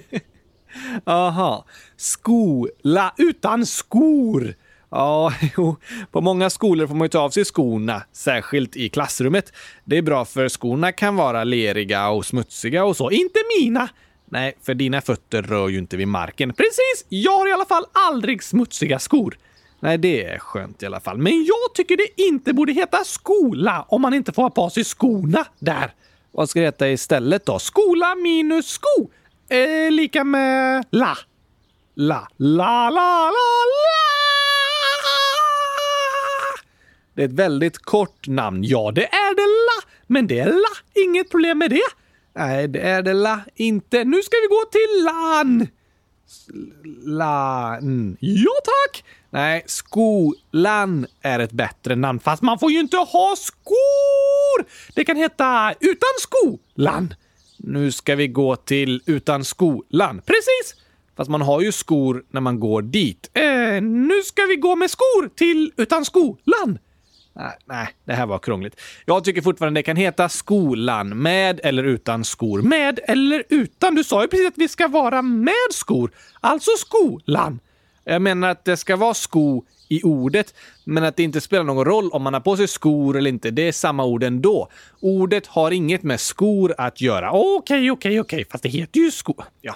Aha, 1.04 1.64
skola 1.96 3.14
Utan 3.18 3.66
skor. 3.66 4.54
Ja, 4.90 5.32
jo, 5.56 5.76
på 6.10 6.20
många 6.20 6.50
skolor 6.50 6.86
får 6.86 6.94
man 6.94 7.04
ju 7.04 7.08
ta 7.08 7.18
av 7.18 7.30
sig 7.30 7.44
skorna, 7.44 8.02
särskilt 8.12 8.76
i 8.76 8.88
klassrummet. 8.88 9.52
Det 9.84 9.98
är 9.98 10.02
bra 10.02 10.24
för 10.24 10.48
skorna 10.48 10.92
kan 10.92 11.16
vara 11.16 11.44
leriga 11.44 12.08
och 12.08 12.26
smutsiga 12.26 12.84
och 12.84 12.96
så. 12.96 13.10
Inte 13.10 13.38
mina. 13.60 13.88
Nej, 14.24 14.54
för 14.62 14.74
dina 14.74 15.00
fötter 15.00 15.42
rör 15.42 15.68
ju 15.68 15.78
inte 15.78 15.96
vid 15.96 16.08
marken. 16.08 16.52
Precis, 16.52 17.06
jag 17.08 17.38
har 17.38 17.48
i 17.48 17.52
alla 17.52 17.64
fall 17.64 17.84
aldrig 17.92 18.42
smutsiga 18.42 18.98
skor. 18.98 19.38
Nej, 19.80 19.98
det 19.98 20.24
är 20.24 20.38
skönt 20.38 20.82
i 20.82 20.86
alla 20.86 21.00
fall. 21.00 21.18
Men 21.18 21.44
jag 21.44 21.74
tycker 21.74 21.96
det 21.96 22.22
inte 22.22 22.52
borde 22.52 22.72
heta 22.72 23.04
skola 23.04 23.84
om 23.88 24.02
man 24.02 24.14
inte 24.14 24.32
får 24.32 24.42
ha 24.42 24.50
på 24.50 24.70
sig 24.70 24.84
skorna 24.84 25.44
där. 25.58 25.94
vad 26.32 26.50
ska 26.50 26.60
det 26.60 26.66
heta 26.66 26.88
istället 26.88 27.46
då? 27.46 27.58
Skola 27.58 28.14
minus 28.14 28.66
sko 28.66 29.10
är 29.48 29.90
lika 29.90 30.24
med 30.24 30.84
la. 30.90 31.16
La. 31.94 32.28
La, 32.36 32.90
la, 32.90 32.90
la, 32.90 33.30
la! 33.30 34.09
Det 37.20 37.24
är 37.24 37.28
ett 37.28 37.34
väldigt 37.34 37.78
kort 37.78 38.28
namn. 38.28 38.64
Ja, 38.64 38.92
det 38.94 39.04
är 39.04 39.34
det 39.34 39.42
la, 39.42 39.92
men 40.06 40.26
det 40.26 40.38
är 40.38 40.46
la. 40.46 41.02
Inget 41.04 41.30
problem 41.30 41.58
med 41.58 41.70
det. 41.70 41.88
Nej, 42.36 42.68
det 42.68 42.80
är 42.80 43.02
det 43.02 43.12
la. 43.12 43.40
Inte. 43.54 44.04
Nu 44.04 44.22
ska 44.22 44.36
vi 44.36 44.46
gå 44.46 44.64
till 44.72 45.04
LAN. 45.04 45.66
Lan. 47.04 48.16
Ja, 48.20 48.50
tack! 48.64 49.04
Nej, 49.30 49.64
skolan 49.66 51.06
är 51.22 51.38
ett 51.38 51.52
bättre 51.52 51.96
namn. 51.96 52.20
Fast 52.20 52.42
man 52.42 52.58
får 52.58 52.72
ju 52.72 52.80
inte 52.80 52.96
ha 52.96 53.34
skor! 53.36 54.66
Det 54.94 55.04
kan 55.04 55.16
heta 55.16 55.74
utan 55.80 56.14
skolan. 56.18 57.14
Nu 57.56 57.92
ska 57.92 58.16
vi 58.16 58.28
gå 58.28 58.56
till 58.56 59.02
utan 59.06 59.44
skolan. 59.44 60.22
Precis! 60.26 60.84
Fast 61.16 61.30
man 61.30 61.42
har 61.42 61.60
ju 61.60 61.72
skor 61.72 62.24
när 62.30 62.40
man 62.40 62.60
går 62.60 62.82
dit. 62.82 63.30
Eh, 63.34 63.82
nu 63.82 64.22
ska 64.22 64.42
vi 64.46 64.56
gå 64.56 64.76
med 64.76 64.90
skor 64.90 65.28
till 65.36 65.72
utan 65.76 66.04
skolan. 66.04 66.78
Nej, 67.64 67.88
det 68.04 68.12
här 68.12 68.26
var 68.26 68.38
krångligt. 68.38 68.80
Jag 69.04 69.24
tycker 69.24 69.42
fortfarande 69.42 69.78
det 69.78 69.82
kan 69.82 69.96
heta 69.96 70.28
skolan 70.28 71.22
med 71.22 71.60
eller 71.64 71.84
utan 71.84 72.24
skor. 72.24 72.62
Med 72.62 73.00
eller 73.04 73.44
utan? 73.48 73.94
Du 73.94 74.04
sa 74.04 74.22
ju 74.22 74.28
precis 74.28 74.48
att 74.48 74.58
vi 74.58 74.68
ska 74.68 74.88
vara 74.88 75.22
med 75.22 75.54
skor. 75.70 76.10
Alltså 76.40 76.70
skolan. 76.78 77.60
Jag 78.04 78.22
menar 78.22 78.48
att 78.48 78.64
det 78.64 78.76
ska 78.76 78.96
vara 78.96 79.14
sko 79.14 79.64
i 79.88 80.02
ordet, 80.02 80.54
men 80.84 81.04
att 81.04 81.16
det 81.16 81.22
inte 81.22 81.40
spelar 81.40 81.64
någon 81.64 81.84
roll 81.84 82.10
om 82.10 82.22
man 82.22 82.34
har 82.34 82.40
på 82.40 82.56
sig 82.56 82.68
skor 82.68 83.16
eller 83.16 83.30
inte. 83.30 83.50
Det 83.50 83.68
är 83.68 83.72
samma 83.72 84.04
ord 84.04 84.22
ändå. 84.22 84.68
Ordet 85.00 85.46
har 85.46 85.70
inget 85.70 86.02
med 86.02 86.20
skor 86.20 86.74
att 86.78 87.00
göra. 87.00 87.30
Okej, 87.32 87.90
okej, 87.90 88.20
okej. 88.20 88.44
Fast 88.50 88.62
det 88.62 88.68
heter 88.68 89.00
ju 89.00 89.10
skor. 89.10 89.44
Ja, 89.60 89.74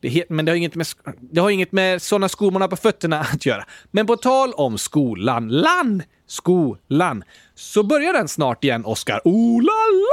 det 0.00 0.08
het, 0.08 0.30
men 0.30 0.44
det 0.44 0.52
har, 0.52 0.56
inget 0.56 0.74
med, 0.74 0.86
det 1.20 1.40
har 1.40 1.50
inget 1.50 1.72
med 1.72 2.02
sådana 2.02 2.28
skor 2.28 2.50
man 2.50 2.62
har 2.62 2.68
på 2.68 2.76
fötterna 2.76 3.20
att 3.20 3.46
göra. 3.46 3.64
Men 3.90 4.06
på 4.06 4.16
tal 4.16 4.52
om 4.52 4.78
skolan, 4.78 5.48
lan, 5.48 6.02
skolan, 6.32 7.24
så 7.54 7.82
börjar 7.82 8.12
den 8.12 8.28
snart 8.28 8.64
igen, 8.64 8.84
Oskar. 8.84 9.20
Oh 9.24 9.62
la 9.62 9.72
la! 9.72 10.12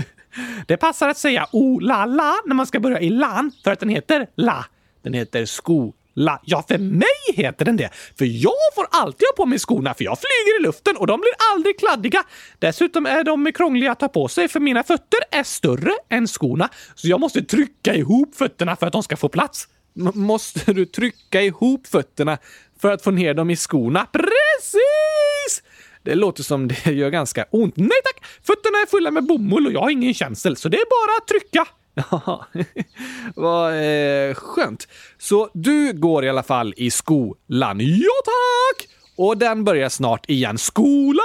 Det 0.66 0.76
passar 0.76 1.08
att 1.08 1.18
säga 1.18 1.48
oh 1.52 1.80
la 1.82 2.06
la 2.06 2.34
när 2.46 2.54
man 2.54 2.66
ska 2.66 2.80
börja 2.80 3.00
i 3.00 3.10
lan 3.10 3.52
för 3.64 3.72
att 3.72 3.80
den 3.80 3.88
heter 3.88 4.26
la. 4.36 4.64
Den 5.02 5.14
heter 5.14 5.44
skola. 5.44 6.40
Ja, 6.44 6.64
för 6.68 6.78
mig 6.78 7.06
heter 7.34 7.64
den 7.64 7.76
det. 7.76 7.90
För 8.18 8.24
jag 8.24 8.52
får 8.74 8.86
alltid 8.90 9.26
ha 9.28 9.32
på 9.44 9.46
mig 9.46 9.58
skorna 9.58 9.94
för 9.94 10.04
jag 10.04 10.18
flyger 10.18 10.60
i 10.60 10.62
luften 10.62 10.96
och 10.96 11.06
de 11.06 11.20
blir 11.20 11.32
aldrig 11.54 11.78
kladdiga. 11.78 12.22
Dessutom 12.58 13.06
är 13.06 13.24
de 13.24 13.52
krångliga 13.52 13.92
att 13.92 14.00
ta 14.00 14.08
på 14.08 14.28
sig 14.28 14.48
för 14.48 14.60
mina 14.60 14.82
fötter 14.82 15.20
är 15.30 15.42
större 15.42 15.92
än 16.08 16.26
skorna. 16.28 16.68
Så 16.94 17.08
jag 17.08 17.20
måste 17.20 17.42
trycka 17.42 17.94
ihop 17.94 18.34
fötterna 18.34 18.76
för 18.76 18.86
att 18.86 18.92
de 18.92 19.02
ska 19.02 19.16
få 19.16 19.28
plats. 19.28 19.68
M- 19.96 20.12
måste 20.14 20.72
du 20.72 20.86
trycka 20.86 21.42
ihop 21.42 21.86
fötterna 21.86 22.38
för 22.82 22.92
att 22.92 23.02
få 23.02 23.10
ner 23.10 23.34
dem 23.34 23.50
i 23.50 23.56
skorna? 23.56 24.06
Precis! 24.12 25.62
Det 26.02 26.14
låter 26.14 26.42
som 26.42 26.68
det 26.68 26.86
gör 26.86 27.10
ganska 27.10 27.46
ont. 27.50 27.76
Nej 27.76 27.98
tack! 28.04 28.24
Fötterna 28.42 28.78
är 28.78 28.86
fulla 28.86 29.10
med 29.10 29.26
bomull 29.26 29.66
och 29.66 29.72
jag 29.72 29.80
har 29.80 29.90
ingen 29.90 30.14
känsel, 30.14 30.56
så 30.56 30.68
det 30.68 30.76
är 30.76 30.86
bara 30.90 31.18
att 31.18 31.28
trycka. 31.28 31.66
Ja, 32.10 32.46
vad 33.34 33.72
eh, 33.72 34.34
skönt. 34.34 34.88
Så 35.18 35.50
du 35.54 35.92
går 35.92 36.24
i 36.24 36.28
alla 36.28 36.42
fall 36.42 36.74
i 36.76 36.90
skolan. 36.90 37.80
Ja 37.80 38.12
tack! 38.24 38.88
Och 39.16 39.38
den 39.38 39.64
börjar 39.64 39.88
snart 39.88 40.30
igen. 40.30 40.58
Skolala! 40.58 41.22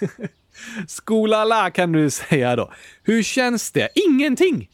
Skolala 0.88 1.70
kan 1.70 1.92
du 1.92 2.10
säga 2.10 2.56
då. 2.56 2.72
Hur 3.02 3.22
känns 3.22 3.70
det? 3.70 3.88
Ingenting. 3.94 4.68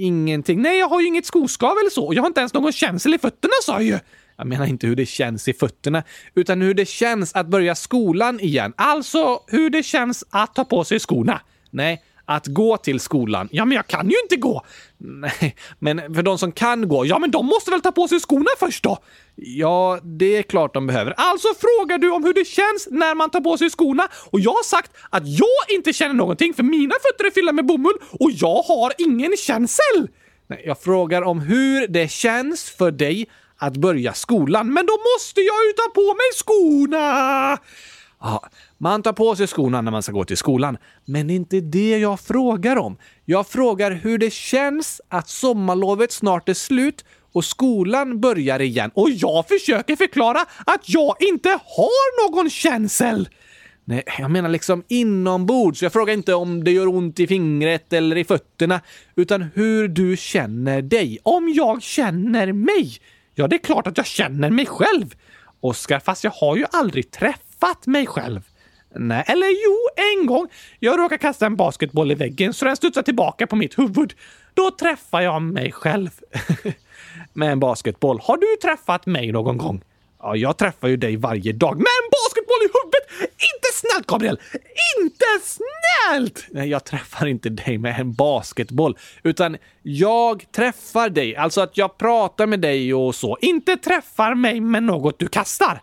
Ingenting. 0.00 0.62
Nej, 0.62 0.78
jag 0.78 0.88
har 0.88 1.00
ju 1.00 1.06
inget 1.06 1.26
skoskav 1.26 1.76
eller 1.78 1.90
så 1.90 2.12
jag 2.14 2.22
har 2.22 2.26
inte 2.26 2.40
ens 2.40 2.54
någon 2.54 2.72
känsel 2.72 3.14
i 3.14 3.18
fötterna 3.18 3.52
sa 3.62 3.72
jag 3.72 3.82
ju. 3.82 3.98
Jag 4.36 4.46
menar 4.46 4.66
inte 4.66 4.86
hur 4.86 4.96
det 4.96 5.06
känns 5.06 5.48
i 5.48 5.52
fötterna, 5.52 6.02
utan 6.34 6.60
hur 6.60 6.74
det 6.74 6.88
känns 6.88 7.34
att 7.34 7.46
börja 7.46 7.74
skolan 7.74 8.40
igen. 8.40 8.72
Alltså 8.76 9.40
hur 9.46 9.70
det 9.70 9.82
känns 9.82 10.24
att 10.30 10.54
ta 10.54 10.64
på 10.64 10.84
sig 10.84 10.98
skorna. 10.98 11.40
Nej, 11.70 12.02
att 12.30 12.46
gå 12.46 12.76
till 12.76 13.00
skolan. 13.00 13.48
Ja, 13.52 13.64
men 13.64 13.76
jag 13.76 13.86
kan 13.86 14.10
ju 14.10 14.16
inte 14.22 14.36
gå. 14.36 14.62
Nej, 14.98 15.56
men 15.78 16.14
för 16.14 16.22
de 16.22 16.38
som 16.38 16.52
kan 16.52 16.88
gå, 16.88 17.06
Ja, 17.06 17.18
men 17.18 17.30
de 17.30 17.46
måste 17.46 17.70
väl 17.70 17.80
ta 17.80 17.92
på 17.92 18.08
sig 18.08 18.20
skorna 18.20 18.50
först 18.58 18.84
då? 18.84 18.98
ja, 19.34 19.98
det 20.02 20.36
är 20.36 20.42
klart 20.42 20.74
de 20.74 20.86
behöver. 20.86 21.14
Alltså 21.16 21.48
frågar 21.60 21.98
du 21.98 22.10
om 22.10 22.24
hur 22.24 22.34
det 22.34 22.44
känns 22.44 22.88
när 22.90 23.14
man 23.14 23.30
tar 23.30 23.40
på 23.40 23.58
sig 23.58 23.70
skorna 23.70 24.08
och 24.30 24.40
jag 24.40 24.50
har 24.50 24.64
sagt 24.64 24.90
att 25.10 25.22
jag 25.26 25.76
inte 25.76 25.92
känner 25.92 26.14
någonting 26.14 26.54
för 26.54 26.62
mina 26.62 26.94
fötter 26.94 27.24
är 27.24 27.30
fyllda 27.30 27.52
med 27.52 27.66
bomull 27.66 27.96
och 28.20 28.30
jag 28.30 28.62
har 28.62 28.92
ingen 28.98 29.36
känsel. 29.36 30.08
Nej, 30.46 30.62
jag 30.66 30.80
frågar 30.80 31.22
om 31.22 31.40
hur 31.40 31.88
det 31.88 32.10
känns 32.10 32.70
för 32.70 32.90
dig 32.90 33.26
att 33.58 33.76
börja 33.76 34.12
skolan. 34.12 34.72
Men 34.72 34.86
då 34.86 34.92
måste 34.92 35.40
jag 35.40 35.66
ju 35.66 35.72
ta 35.72 35.90
på 35.94 36.06
mig 36.06 36.30
skorna! 36.34 37.58
Ja, 38.20 38.48
man 38.78 39.02
tar 39.02 39.12
på 39.12 39.36
sig 39.36 39.46
skorna 39.46 39.80
när 39.80 39.90
man 39.90 40.02
ska 40.02 40.12
gå 40.12 40.24
till 40.24 40.36
skolan. 40.36 40.78
Men 41.04 41.26
det 41.26 41.32
är 41.32 41.36
inte 41.36 41.60
det 41.60 41.98
jag 41.98 42.20
frågar 42.20 42.76
om. 42.76 42.96
Jag 43.24 43.46
frågar 43.46 43.90
hur 43.90 44.18
det 44.18 44.32
känns 44.32 45.00
att 45.08 45.28
sommarlovet 45.28 46.12
snart 46.12 46.48
är 46.48 46.54
slut 46.54 47.04
och 47.32 47.44
skolan 47.44 48.20
börjar 48.20 48.60
igen. 48.60 48.90
Och 48.94 49.10
jag 49.10 49.48
försöker 49.48 49.96
förklara 49.96 50.40
att 50.66 50.88
jag 50.88 51.16
inte 51.20 51.48
har 51.48 52.28
någon 52.28 52.50
känsel. 52.50 53.28
Nej, 53.84 54.02
jag 54.18 54.30
menar 54.30 54.48
liksom 54.48 54.84
inombords. 54.88 55.82
Jag 55.82 55.92
frågar 55.92 56.14
inte 56.14 56.34
om 56.34 56.64
det 56.64 56.70
gör 56.70 56.88
ont 56.88 57.20
i 57.20 57.26
fingret 57.26 57.92
eller 57.92 58.16
i 58.16 58.24
fötterna, 58.24 58.80
utan 59.16 59.42
hur 59.42 59.88
du 59.88 60.16
känner 60.16 60.82
dig. 60.82 61.18
Om 61.22 61.48
jag 61.48 61.82
känner 61.82 62.52
mig? 62.52 62.98
Ja, 63.34 63.48
det 63.48 63.56
är 63.56 63.64
klart 63.64 63.86
att 63.86 63.96
jag 63.96 64.06
känner 64.06 64.50
mig 64.50 64.66
själv. 64.66 65.14
Oskar, 65.60 66.00
fast 66.00 66.24
jag 66.24 66.30
har 66.30 66.56
ju 66.56 66.64
aldrig 66.72 67.10
träffat 67.10 67.49
mig 67.86 68.06
själv. 68.06 68.40
Nej, 68.94 69.24
eller 69.26 69.46
jo, 69.46 69.76
en 69.96 70.26
gång. 70.26 70.48
Jag 70.78 70.98
råkade 70.98 71.18
kasta 71.18 71.46
en 71.46 71.56
basketboll 71.56 72.12
i 72.12 72.14
väggen 72.14 72.54
så 72.54 72.64
den 72.64 72.76
studsade 72.76 73.04
tillbaka 73.04 73.46
på 73.46 73.56
mitt 73.56 73.78
huvud. 73.78 74.14
Då 74.54 74.70
träffade 74.70 75.24
jag 75.24 75.42
mig 75.42 75.72
själv. 75.72 76.10
Med 77.32 77.52
en 77.52 77.60
basketboll. 77.60 78.20
Har 78.22 78.36
du 78.36 78.56
träffat 78.62 79.06
mig 79.06 79.32
någon 79.32 79.58
gång? 79.58 79.82
Ja, 80.22 80.36
jag 80.36 80.56
träffar 80.56 80.88
ju 80.88 80.96
dig 80.96 81.16
varje 81.16 81.52
dag. 81.52 81.76
Med 81.76 81.86
en 82.02 82.10
basketboll 82.10 82.58
i 82.62 82.68
huvudet! 82.74 83.30
Inte 83.30 83.68
snällt, 83.74 84.06
Gabriel! 84.06 84.40
Inte 85.02 85.26
snällt! 85.44 86.46
Nej, 86.50 86.68
jag 86.68 86.84
träffar 86.84 87.26
inte 87.26 87.48
dig 87.48 87.78
med 87.78 88.00
en 88.00 88.12
basketboll, 88.12 88.98
utan 89.22 89.56
jag 89.82 90.52
träffar 90.52 91.08
dig. 91.08 91.36
Alltså 91.36 91.60
att 91.60 91.76
jag 91.76 91.98
pratar 91.98 92.46
med 92.46 92.60
dig 92.60 92.94
och 92.94 93.14
så. 93.14 93.38
Inte 93.40 93.76
träffar 93.76 94.34
mig 94.34 94.60
med 94.60 94.82
något 94.82 95.18
du 95.18 95.28
kastar. 95.28 95.80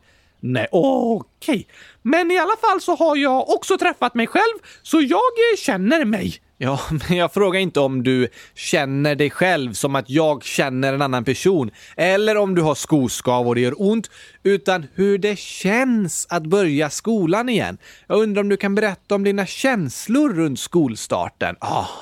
Nej, 0.47 0.67
okej. 0.71 1.67
Men 2.01 2.31
i 2.31 2.37
alla 2.37 2.55
fall 2.61 2.81
så 2.81 2.95
har 2.95 3.15
jag 3.15 3.49
också 3.49 3.77
träffat 3.77 4.15
mig 4.15 4.27
själv, 4.27 4.57
så 4.83 5.01
jag 5.01 5.13
eh, 5.17 5.57
känner 5.57 6.05
mig. 6.05 6.41
Ja, 6.57 6.79
men 6.91 7.17
jag 7.17 7.33
frågar 7.33 7.59
inte 7.59 7.79
om 7.79 8.03
du 8.03 8.27
känner 8.55 9.15
dig 9.15 9.29
själv 9.29 9.73
som 9.73 9.95
att 9.95 10.09
jag 10.09 10.43
känner 10.43 10.93
en 10.93 11.01
annan 11.01 11.23
person, 11.23 11.71
eller 11.97 12.37
om 12.37 12.55
du 12.55 12.61
har 12.61 12.75
skoskav 12.75 13.47
och 13.47 13.55
det 13.55 13.61
gör 13.61 13.81
ont, 13.81 14.09
utan 14.43 14.85
hur 14.93 15.17
det 15.17 15.39
känns 15.39 16.27
att 16.29 16.43
börja 16.43 16.89
skolan 16.89 17.49
igen. 17.49 17.77
Jag 18.07 18.19
undrar 18.21 18.41
om 18.41 18.49
du 18.49 18.57
kan 18.57 18.75
berätta 18.75 19.15
om 19.15 19.23
dina 19.23 19.45
känslor 19.45 20.33
runt 20.33 20.59
skolstarten. 20.59 21.55
Aha! 21.61 21.97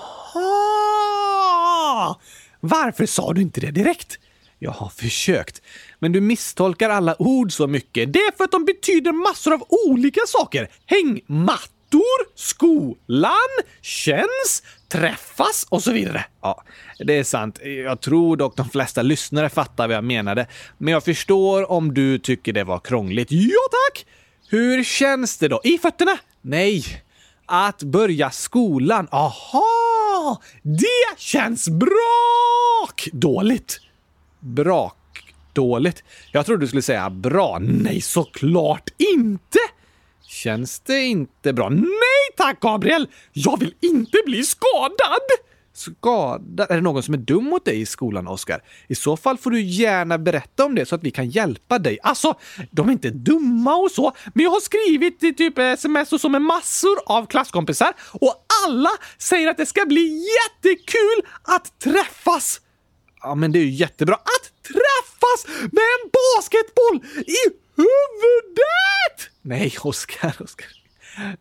Varför 2.60 3.06
sa 3.06 3.34
du 3.34 3.41
inte 3.41 3.62
det 3.62 3.72
direkt? 3.72 4.20
Jag 4.66 4.72
har 4.72 4.89
försökt, 4.89 5.61
men 5.99 6.11
du 6.11 6.22
misstolkar 6.22 6.89
alla 6.89 7.16
ord 7.22 7.51
så 7.51 7.68
mycket. 7.68 8.13
Det 8.13 8.20
är 8.20 8.38
för 8.38 8.43
att 8.43 8.51
de 8.51 8.66
betyder 8.66 9.11
massor 9.11 9.53
av 9.53 9.63
olika 9.70 10.22
saker. 10.28 10.70
Hängmattor, 10.86 12.36
skolan, 12.36 13.32
känns, 13.82 14.63
träffas 14.88 15.66
och 15.70 15.84
så 15.84 15.91
vidare. 15.91 16.26
Ja, 16.41 16.63
det 16.99 17.13
är 17.13 17.24
sant. 17.24 17.59
Jag 17.86 18.01
tror 18.01 18.38
dock 18.38 18.57
de 18.57 18.70
flesta 18.70 19.01
lyssnare 19.01 19.49
fattar 19.49 19.88
vad 19.88 19.97
jag 19.97 20.03
menade. 20.03 20.47
Men 20.78 20.93
jag 20.93 21.03
förstår 21.03 21.72
om 21.72 21.93
du 21.93 22.20
tycker 22.20 22.53
det 22.53 22.63
var 22.63 22.80
krångligt. 22.80 23.28
Ja 23.32 23.61
tack! 23.72 24.05
Hur 24.49 24.84
känns 24.84 25.38
det 25.38 25.47
då? 25.47 25.61
I 25.63 25.78
fötterna? 25.78 26.18
Nej, 26.41 26.84
att 27.45 27.84
börja 27.84 28.32
skolan. 28.32 29.07
Aha! 29.11 30.41
Det 30.61 31.18
känns 31.18 31.70
bra! 31.70 32.89
Dåligt. 33.11 33.80
Brak 34.46 35.34
dåligt. 35.54 36.04
Jag 36.32 36.46
trodde 36.46 36.64
du 36.64 36.68
skulle 36.68 36.82
säga 36.82 37.10
bra. 37.10 37.58
Nej, 37.62 38.02
såklart 38.02 38.89
inte! 38.98 39.60
Känns 40.22 40.80
det 40.80 41.04
inte 41.04 41.54
bra? 41.54 41.70
Nej 41.70 42.26
tack, 42.38 42.60
Gabriel! 42.60 43.08
Jag 43.34 43.60
vill 43.60 43.74
inte 43.82 44.18
bli 44.26 44.43
skadad! 44.43 45.22
Skadad? 45.74 46.72
Är 46.72 46.76
det 46.76 46.82
någon 46.82 47.04
som 47.04 47.14
är 47.14 47.18
dum 47.18 47.43
mot 47.43 47.66
dig 47.66 47.82
i 47.82 47.86
skolan, 47.86 48.28
Oskar? 48.28 48.62
I 48.88 48.96
så 48.96 49.18
fall 49.18 49.38
får 49.38 49.52
du 49.52 49.62
gärna 49.62 50.18
berätta 50.18 50.66
om 50.66 50.76
det 50.76 50.86
så 50.86 50.96
att 50.96 51.04
vi 51.04 51.12
kan 51.12 51.30
hjälpa 51.30 51.80
dig. 51.80 52.00
Alltså, 52.04 52.34
de 52.72 52.88
är 52.88 52.91
inte 52.91 53.10
dumma 53.10 53.76
och 53.76 53.91
så, 53.91 54.12
men 54.34 54.43
jag 54.43 54.52
har 54.52 54.60
skrivit 54.60 55.24
i 55.24 55.34
typ 55.34 55.58
sms 55.58 56.14
och 56.14 56.22
så 56.22 56.30
med 56.30 56.41
massor 56.41 56.98
av 57.06 57.26
klasskompisar 57.26 57.93
och 58.12 58.46
alla 58.66 58.89
säger 59.18 59.48
att 59.48 59.58
det 59.58 59.66
ska 59.66 59.86
bli 59.86 60.28
jättekul 60.28 61.32
att 61.43 61.80
träffas. 61.80 62.62
Ja, 63.26 63.36
men 63.36 63.52
det 63.52 63.60
är 63.60 63.64
ju 63.64 63.70
jättebra. 63.70 64.16
Att 64.16 64.64
träffas 64.64 65.56
med 65.62 65.84
en 65.96 66.12
basketboll 66.20 67.24
i 67.28 67.42
huvudet! 67.76 69.32
Nej, 69.42 69.76
Oskar, 69.82 70.36
Oskar. 70.40 70.68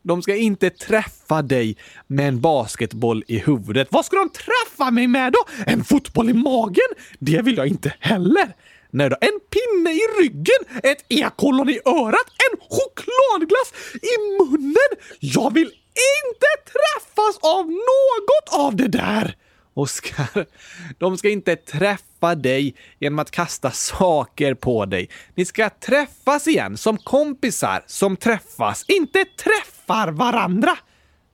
De 0.03 0.22
ska 0.22 0.37
inte 0.37 0.70
träffa 0.70 1.43
dig 1.43 1.76
med 2.07 2.28
en 2.28 2.41
basketboll 2.41 3.24
i 3.26 3.39
huvudet. 3.39 3.89
Vad 3.91 4.05
ska 4.05 4.16
de 4.16 4.30
träffa 4.30 4.91
mig 4.91 5.07
med 5.07 5.32
då? 5.32 5.45
En 5.66 5.85
fotboll 5.85 6.30
i 6.30 6.32
magen? 6.32 6.91
Det 7.18 7.43
vill 7.43 7.57
jag 7.57 7.66
inte 7.66 7.95
heller. 8.01 8.55
Nej 8.91 9.11
då, 9.11 9.16
en 9.20 9.41
pinne 9.51 9.91
i 9.93 10.03
ryggen, 10.20 10.80
ett 10.82 11.05
ekollon 11.09 11.68
i 11.68 11.80
örat, 11.85 12.26
en 12.51 12.59
chokladglass 12.61 13.72
i 13.95 14.39
munnen. 14.39 14.91
Jag 15.20 15.55
vill 15.55 15.72
inte 16.20 16.72
träffas 16.72 17.39
av 17.41 17.66
något 17.66 18.49
av 18.64 18.76
det 18.76 18.89
där. 18.89 19.37
Oskar, 19.74 20.46
de 20.98 21.18
ska 21.18 21.28
inte 21.28 21.56
träffa 21.56 22.34
dig 22.34 22.74
genom 22.98 23.18
att 23.18 23.30
kasta 23.30 23.70
saker 23.70 24.54
på 24.54 24.86
dig. 24.86 25.08
Ni 25.34 25.44
ska 25.44 25.70
träffas 25.70 26.48
igen 26.48 26.76
som 26.76 26.98
kompisar 26.98 27.84
som 27.86 28.16
träffas. 28.16 28.84
Inte 28.88 29.24
träffar 29.24 30.08
varandra. 30.08 30.78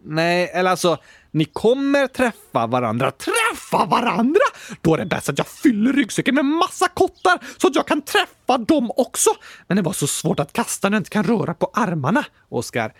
Nej, 0.04 0.50
eller 0.54 0.70
alltså, 0.70 0.98
ni 1.30 1.44
kommer 1.44 2.06
träffa 2.06 2.66
varandra. 2.66 3.10
Träffa 3.10 3.84
varandra? 3.84 4.40
Då 4.80 4.94
är 4.94 4.98
det 4.98 5.06
bäst 5.06 5.28
att 5.28 5.38
jag 5.38 5.46
fyller 5.46 5.92
ryggsäcken 5.92 6.34
med 6.34 6.44
massa 6.44 6.88
kottar 6.88 7.38
så 7.56 7.66
att 7.66 7.74
jag 7.74 7.86
kan 7.86 8.02
träffa 8.02 8.58
dem 8.58 8.90
också. 8.96 9.30
Men 9.66 9.76
det 9.76 9.82
var 9.82 9.92
så 9.92 10.06
svårt 10.06 10.40
att 10.40 10.52
kasta 10.52 10.88
när 10.88 10.96
jag 10.96 11.00
inte 11.00 11.10
kan 11.10 11.24
röra 11.24 11.54
på 11.54 11.70
armarna. 11.74 12.24
Oskar, 12.48 12.92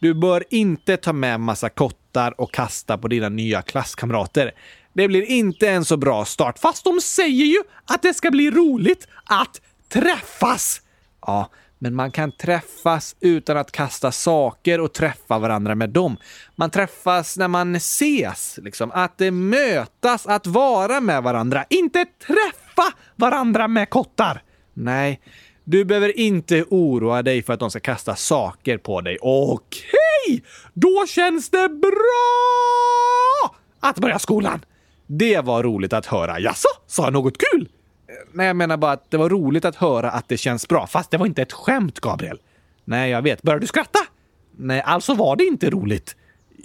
du 0.00 0.14
bör 0.14 0.44
inte 0.50 0.96
ta 0.96 1.12
med 1.12 1.40
massa 1.40 1.68
kottar 1.68 2.40
och 2.40 2.52
kasta 2.52 2.98
på 2.98 3.08
dina 3.08 3.28
nya 3.28 3.62
klasskamrater. 3.62 4.52
Det 4.98 5.08
blir 5.08 5.22
inte 5.22 5.68
en 5.68 5.84
så 5.84 5.96
bra 5.96 6.24
start, 6.24 6.58
Fast 6.58 6.84
de 6.84 7.00
säger 7.00 7.44
ju 7.44 7.62
att 7.84 8.02
det 8.02 8.14
ska 8.14 8.30
bli 8.30 8.50
roligt 8.50 9.08
att 9.24 9.60
träffas. 9.88 10.82
Ja, 11.26 11.50
men 11.78 11.94
man 11.94 12.10
kan 12.10 12.32
träffas 12.32 13.16
utan 13.20 13.56
att 13.56 13.72
kasta 13.72 14.12
saker 14.12 14.80
och 14.80 14.92
träffa 14.92 15.38
varandra 15.38 15.74
med 15.74 15.90
dem. 15.90 16.16
Man 16.56 16.70
träffas 16.70 17.36
när 17.36 17.48
man 17.48 17.74
ses, 17.74 18.58
liksom. 18.62 18.90
Att 18.90 19.18
det 19.18 19.30
mötas, 19.30 20.26
att 20.26 20.46
vara 20.46 21.00
med 21.00 21.22
varandra. 21.22 21.64
Inte 21.70 22.04
träffa 22.26 22.92
varandra 23.16 23.68
med 23.68 23.90
kottar. 23.90 24.42
Nej, 24.74 25.20
du 25.64 25.84
behöver 25.84 26.18
inte 26.18 26.64
oroa 26.70 27.22
dig 27.22 27.42
för 27.42 27.52
att 27.52 27.60
de 27.60 27.70
ska 27.70 27.80
kasta 27.80 28.16
saker 28.16 28.78
på 28.78 29.00
dig. 29.00 29.18
Okej, 29.20 30.44
då 30.74 31.06
känns 31.08 31.50
det 31.50 31.68
bra 31.68 33.56
att 33.80 33.98
börja 33.98 34.18
skolan. 34.18 34.60
Det 35.10 35.40
var 35.40 35.62
roligt 35.62 35.92
att 35.92 36.06
höra. 36.06 36.40
Jaså, 36.40 36.68
sa 36.86 37.04
jag 37.04 37.12
något 37.12 37.38
kul? 37.38 37.68
Nej, 38.32 38.46
jag 38.46 38.56
menar 38.56 38.76
bara 38.76 38.92
att 38.92 39.10
det 39.10 39.16
var 39.16 39.28
roligt 39.28 39.64
att 39.64 39.76
höra 39.76 40.10
att 40.10 40.28
det 40.28 40.36
känns 40.36 40.68
bra. 40.68 40.86
Fast 40.86 41.10
det 41.10 41.16
var 41.16 41.26
inte 41.26 41.42
ett 41.42 41.52
skämt, 41.52 42.00
Gabriel. 42.00 42.38
Nej, 42.84 43.10
jag 43.10 43.22
vet. 43.22 43.42
Började 43.42 43.62
du 43.62 43.66
skratta? 43.66 43.98
Nej, 44.56 44.80
alltså 44.80 45.14
var 45.14 45.36
det 45.36 45.44
inte 45.44 45.70
roligt. 45.70 46.16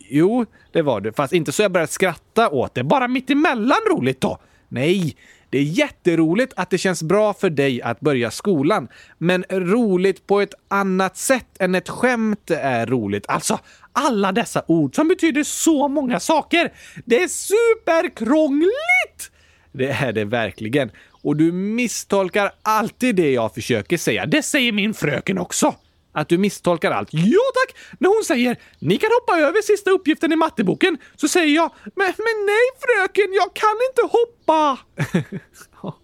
Jo, 0.10 0.46
det 0.72 0.82
var 0.82 1.02
det. 1.02 1.14
Fast 1.14 1.34
inte 1.34 1.52
så 1.52 1.62
jag 1.62 1.72
började 1.72 1.91
skratta 1.91 2.50
åt 2.50 2.76
det. 2.76 2.84
Bara 2.84 3.08
mitt 3.08 3.30
emellan 3.30 3.78
roligt 3.89 4.22
då? 4.22 4.38
Nej, 4.68 5.16
det 5.54 5.60
är 5.60 5.64
jätteroligt 5.64 6.54
att 6.56 6.70
det 6.70 6.78
känns 6.78 7.04
bra 7.04 7.34
för 7.34 7.49
dig 7.49 7.82
att 7.82 7.99
börja 7.99 8.32
skolan. 8.32 8.88
Men 9.18 9.45
roligt 9.49 10.28
på 10.28 10.41
ett 10.41 10.54
annat 10.68 11.18
sätt 11.18 11.47
än 11.60 11.76
ett 11.76 11.89
skämt 11.89 12.51
är 12.51 12.86
roligt. 12.86 13.26
Alltså, 13.28 13.60
alla 13.91 14.32
dessa 14.32 14.64
ord 14.68 14.95
som 14.95 15.08
betyder 15.08 15.43
så 15.43 15.88
många 15.88 16.20
saker. 16.20 16.74
Det 17.06 17.24
är 17.24 17.28
superkrångligt! 17.28 19.32
Det 19.72 19.89
är 19.89 20.14
det 20.14 20.26
verkligen. 20.26 20.91
Och 21.12 21.36
du 21.36 21.51
misstolkar 21.51 22.51
alltid 22.62 23.16
det 23.16 23.32
jag 23.32 23.54
försöker 23.54 23.97
säga. 23.97 24.26
Det 24.26 24.43
säger 24.43 24.72
min 24.72 24.93
fröken 24.93 25.38
också. 25.38 25.76
Att 26.14 26.30
du 26.30 26.38
misstolkar 26.38 26.91
allt? 26.91 27.09
Ja 27.11 27.41
tack! 27.53 27.76
När 27.99 28.09
hon 28.09 28.24
säger 28.24 28.57
“Ni 28.80 28.97
kan 28.97 29.09
hoppa 29.22 29.41
över 29.41 29.61
sista 29.61 29.91
uppgiften 29.91 30.32
i 30.32 30.36
matteboken” 30.36 30.97
så 31.16 31.28
säger 31.28 31.55
jag 31.55 31.72
“Men, 31.84 32.14
men 32.18 32.45
nej 32.45 32.66
fröken, 32.80 33.34
jag 33.34 33.53
kan 33.53 33.78
inte 33.89 34.18
hoppa!” 34.18 34.78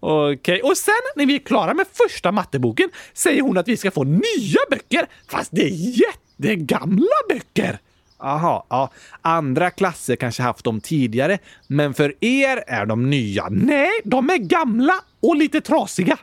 Okej, 0.00 0.60
okay. 0.60 0.60
och 0.60 0.76
sen 0.76 0.94
när 1.16 1.26
vi 1.26 1.34
är 1.34 1.38
klara 1.38 1.74
med 1.74 1.86
första 1.92 2.32
matteboken 2.32 2.90
säger 3.14 3.42
hon 3.42 3.58
att 3.58 3.68
vi 3.68 3.76
ska 3.76 3.90
få 3.90 4.04
nya 4.04 4.60
böcker, 4.70 5.06
fast 5.30 5.50
det 5.52 5.62
är 5.62 6.00
jättegamla 6.00 7.16
böcker. 7.28 7.78
Aha, 8.18 8.66
ja. 8.68 8.90
Andra 9.22 9.70
klasser 9.70 10.16
kanske 10.16 10.42
haft 10.42 10.64
dem 10.64 10.80
tidigare, 10.80 11.38
men 11.66 11.94
för 11.94 12.24
er 12.24 12.64
är 12.66 12.86
de 12.86 13.10
nya. 13.10 13.48
Nej, 13.50 13.90
de 14.04 14.30
är 14.30 14.36
gamla 14.36 14.94
och 15.20 15.36
lite 15.36 15.60
trasiga. 15.60 16.18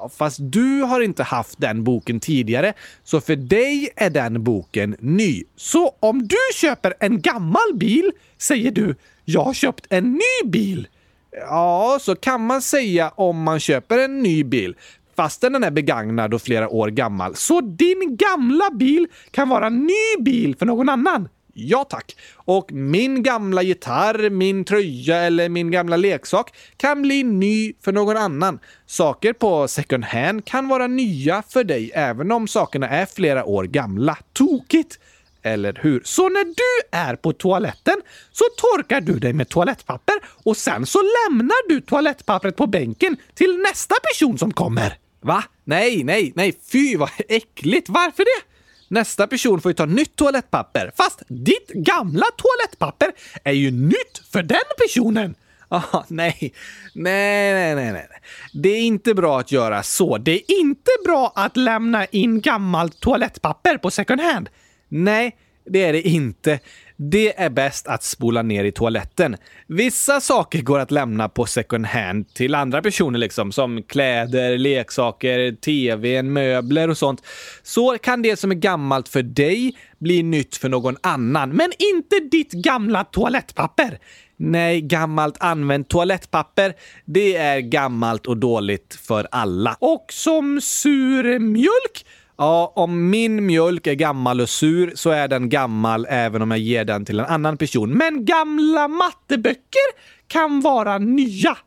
Ja, 0.00 0.08
fast 0.08 0.38
du 0.40 0.82
har 0.82 1.00
inte 1.00 1.22
haft 1.22 1.60
den 1.60 1.84
boken 1.84 2.20
tidigare, 2.20 2.72
så 3.04 3.20
för 3.20 3.36
dig 3.36 3.88
är 3.96 4.10
den 4.10 4.44
boken 4.44 4.96
ny. 5.00 5.44
Så 5.56 5.94
om 6.00 6.28
du 6.28 6.36
köper 6.54 6.94
en 7.00 7.20
gammal 7.20 7.74
bil 7.74 8.12
säger 8.38 8.70
du 8.70 8.94
“Jag 9.24 9.44
har 9.44 9.54
köpt 9.54 9.86
en 9.90 10.12
ny 10.12 10.50
bil”? 10.50 10.88
Ja, 11.32 11.98
så 12.00 12.16
kan 12.16 12.46
man 12.46 12.62
säga 12.62 13.12
om 13.14 13.42
man 13.42 13.60
köper 13.60 13.98
en 13.98 14.22
ny 14.22 14.44
bil 14.44 14.76
fastän 15.16 15.52
den 15.52 15.64
är 15.64 15.70
begagnad 15.70 16.34
och 16.34 16.42
flera 16.42 16.68
år 16.68 16.88
gammal. 16.88 17.34
Så 17.34 17.60
din 17.60 18.16
gamla 18.16 18.70
bil 18.70 19.06
kan 19.30 19.48
vara 19.48 19.68
ny 19.68 20.16
bil 20.20 20.56
för 20.58 20.66
någon 20.66 20.88
annan? 20.88 21.28
Ja 21.60 21.84
tack. 21.84 22.16
Och 22.34 22.72
min 22.72 23.22
gamla 23.22 23.62
gitarr, 23.62 24.30
min 24.30 24.64
tröja 24.64 25.16
eller 25.16 25.48
min 25.48 25.70
gamla 25.70 25.96
leksak 25.96 26.56
kan 26.76 27.02
bli 27.02 27.22
ny 27.22 27.72
för 27.84 27.92
någon 27.92 28.16
annan. 28.16 28.58
Saker 28.86 29.32
på 29.32 29.68
second 29.68 30.04
hand 30.04 30.44
kan 30.44 30.68
vara 30.68 30.86
nya 30.86 31.42
för 31.48 31.64
dig 31.64 31.90
även 31.94 32.32
om 32.32 32.48
sakerna 32.48 32.88
är 32.88 33.06
flera 33.06 33.44
år 33.44 33.64
gamla. 33.64 34.18
Tokigt! 34.32 34.98
Eller 35.42 35.78
hur? 35.82 36.02
Så 36.04 36.28
när 36.28 36.44
du 36.44 36.98
är 36.98 37.16
på 37.16 37.32
toaletten 37.32 37.96
så 38.32 38.44
torkar 38.56 39.00
du 39.00 39.18
dig 39.18 39.32
med 39.32 39.48
toalettpapper 39.48 40.14
och 40.44 40.56
sen 40.56 40.86
så 40.86 40.98
lämnar 40.98 41.68
du 41.68 41.80
toalettpappret 41.80 42.56
på 42.56 42.66
bänken 42.66 43.16
till 43.34 43.58
nästa 43.58 43.94
person 44.02 44.38
som 44.38 44.52
kommer. 44.52 44.98
Va? 45.20 45.44
Nej, 45.64 46.04
nej, 46.04 46.32
nej, 46.36 46.58
fy 46.72 46.96
vad 46.96 47.10
äckligt! 47.28 47.88
Varför 47.88 48.24
det? 48.24 48.47
Nästa 48.88 49.26
person 49.26 49.60
får 49.60 49.70
ju 49.70 49.74
ta 49.74 49.86
nytt 49.86 50.16
toalettpapper. 50.16 50.92
Fast 50.96 51.22
ditt 51.28 51.68
gamla 51.68 52.26
toalettpapper 52.36 53.12
är 53.44 53.52
ju 53.52 53.70
nytt 53.70 54.22
för 54.32 54.42
den 54.42 54.58
personen. 54.78 55.34
Ah, 55.70 56.04
nej. 56.08 56.54
nej, 56.94 57.52
nej, 57.54 57.74
nej, 57.74 57.92
nej. 57.92 58.06
Det 58.52 58.68
är 58.68 58.80
inte 58.80 59.14
bra 59.14 59.40
att 59.40 59.52
göra 59.52 59.82
så. 59.82 60.18
Det 60.18 60.32
är 60.32 60.60
inte 60.60 60.90
bra 61.04 61.32
att 61.34 61.56
lämna 61.56 62.04
in 62.04 62.40
gammalt 62.40 63.00
toalettpapper 63.00 63.78
på 63.78 63.90
second 63.90 64.20
hand. 64.20 64.48
Nej, 64.88 65.36
det 65.64 65.84
är 65.84 65.92
det 65.92 66.08
inte. 66.08 66.58
Det 67.00 67.40
är 67.40 67.50
bäst 67.50 67.88
att 67.88 68.02
spola 68.02 68.42
ner 68.42 68.64
i 68.64 68.72
toaletten. 68.72 69.36
Vissa 69.66 70.20
saker 70.20 70.62
går 70.62 70.78
att 70.78 70.90
lämna 70.90 71.28
på 71.28 71.46
second 71.46 71.86
hand 71.86 72.34
till 72.34 72.54
andra 72.54 72.82
personer, 72.82 73.18
liksom, 73.18 73.52
som 73.52 73.82
kläder, 73.82 74.58
leksaker, 74.58 75.52
tv, 75.52 76.22
möbler 76.22 76.90
och 76.90 76.98
sånt. 76.98 77.22
Så 77.62 77.98
kan 77.98 78.22
det 78.22 78.36
som 78.36 78.50
är 78.50 78.54
gammalt 78.54 79.08
för 79.08 79.22
dig 79.22 79.76
bli 79.98 80.22
nytt 80.22 80.56
för 80.56 80.68
någon 80.68 80.96
annan, 81.00 81.50
men 81.50 81.72
inte 81.78 82.20
ditt 82.36 82.52
gamla 82.52 83.04
toalettpapper. 83.04 83.98
Nej, 84.36 84.80
gammalt 84.80 85.36
använt 85.40 85.88
toalettpapper, 85.88 86.74
det 87.04 87.36
är 87.36 87.60
gammalt 87.60 88.26
och 88.26 88.36
dåligt 88.36 88.94
för 88.94 89.28
alla. 89.30 89.76
Och 89.80 90.06
som 90.08 90.60
sur 90.60 91.38
mjölk 91.38 92.04
Ja, 92.40 92.72
om 92.76 93.10
min 93.10 93.46
mjölk 93.46 93.86
är 93.86 93.94
gammal 93.94 94.40
och 94.40 94.48
sur 94.48 94.92
så 94.94 95.10
är 95.10 95.28
den 95.28 95.48
gammal 95.48 96.06
även 96.08 96.42
om 96.42 96.50
jag 96.50 96.60
ger 96.60 96.84
den 96.84 97.04
till 97.04 97.20
en 97.20 97.26
annan 97.26 97.56
person. 97.56 97.90
Men 97.90 98.24
gamla 98.24 98.88
matteböcker 98.88 99.88
kan 100.26 100.60
vara 100.60 100.98
nya. 100.98 101.58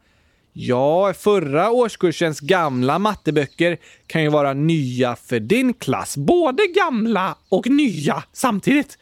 Ja, 0.54 1.14
förra 1.14 1.72
årskursens 1.72 2.40
gamla 2.40 3.00
matteböcker 3.00 3.78
kan 4.08 4.24
ju 4.24 4.30
vara 4.30 4.54
nya 4.54 5.16
för 5.16 5.40
din 5.40 5.74
klass. 5.74 6.18
Både 6.18 6.64
gamla 6.76 7.36
och 7.50 7.68
nya 7.68 8.24
samtidigt. 8.34 8.98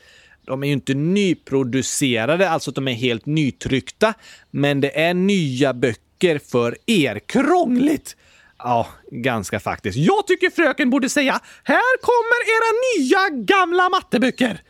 De 0.46 0.64
är 0.64 0.68
ju 0.68 0.74
inte 0.74 0.94
nyproducerade, 0.94 2.50
alltså 2.50 2.72
att 2.72 2.76
de 2.76 2.88
är 2.88 2.94
helt 2.94 3.26
nytryckta. 3.26 4.14
Men 4.52 4.82
det 4.82 5.00
är 5.00 5.14
nya 5.14 5.74
böcker 5.74 6.40
för 6.40 6.78
er. 6.86 7.20
Krångligt! 7.20 8.16
Ja, 8.64 8.88
ganska 9.12 9.60
faktiskt. 9.60 9.98
Jag 9.98 10.28
tycker 10.28 10.50
fröken 10.50 10.90
borde 10.90 11.10
säga 11.10 11.40
“Här 11.64 12.02
kommer 12.02 12.40
era 12.56 12.72
nya 12.98 13.44
gamla 13.44 13.90
matteböcker”. 13.90 14.62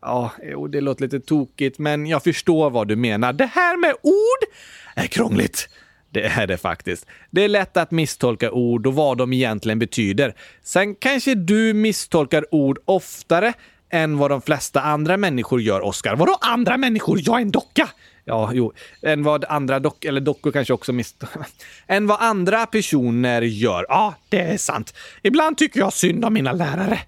Ja, 0.00 0.30
jo, 0.42 0.68
det 0.68 0.80
låter 0.80 1.02
lite 1.02 1.20
tokigt, 1.20 1.78
men 1.78 2.06
jag 2.06 2.24
förstår 2.24 2.70
vad 2.70 2.88
du 2.88 2.96
menar. 2.96 3.32
Det 3.32 3.46
här 3.46 3.76
med 3.76 3.94
ord 4.02 4.54
är 4.96 5.06
krångligt. 5.06 5.68
Det 6.10 6.24
är 6.24 6.46
det 6.46 6.56
faktiskt. 6.56 7.06
Det 7.30 7.44
är 7.44 7.48
lätt 7.48 7.76
att 7.76 7.90
misstolka 7.90 8.50
ord 8.50 8.86
och 8.86 8.94
vad 8.94 9.18
de 9.18 9.32
egentligen 9.32 9.78
betyder. 9.78 10.34
Sen 10.62 10.94
kanske 10.94 11.34
du 11.34 11.74
misstolkar 11.74 12.54
ord 12.54 12.78
oftare 12.84 13.52
än 13.90 14.18
vad 14.18 14.30
de 14.30 14.42
flesta 14.42 14.80
andra 14.80 15.16
människor 15.16 15.60
gör, 15.60 15.80
Oskar. 15.80 16.16
Vadå 16.16 16.38
andra 16.40 16.76
människor? 16.76 17.18
Jag 17.22 17.36
är 17.36 17.42
en 17.42 17.50
docka! 17.50 17.88
Ja, 18.28 18.50
jo, 18.52 18.72
än 19.02 19.22
vad 19.22 19.44
andra 19.44 19.80
dock 19.80 20.04
eller 20.04 20.20
dockor 20.20 20.52
kanske 20.52 20.72
också 20.72 20.92
miss... 20.92 21.14
än 21.86 22.06
vad 22.06 22.20
andra 22.20 22.66
personer 22.66 23.42
gör. 23.42 23.86
Ja, 23.88 24.14
det 24.28 24.40
är 24.40 24.56
sant. 24.56 24.94
Ibland 25.22 25.58
tycker 25.58 25.80
jag 25.80 25.92
synd 25.92 26.24
om 26.24 26.34
mina 26.34 26.52
lärare. 26.52 27.00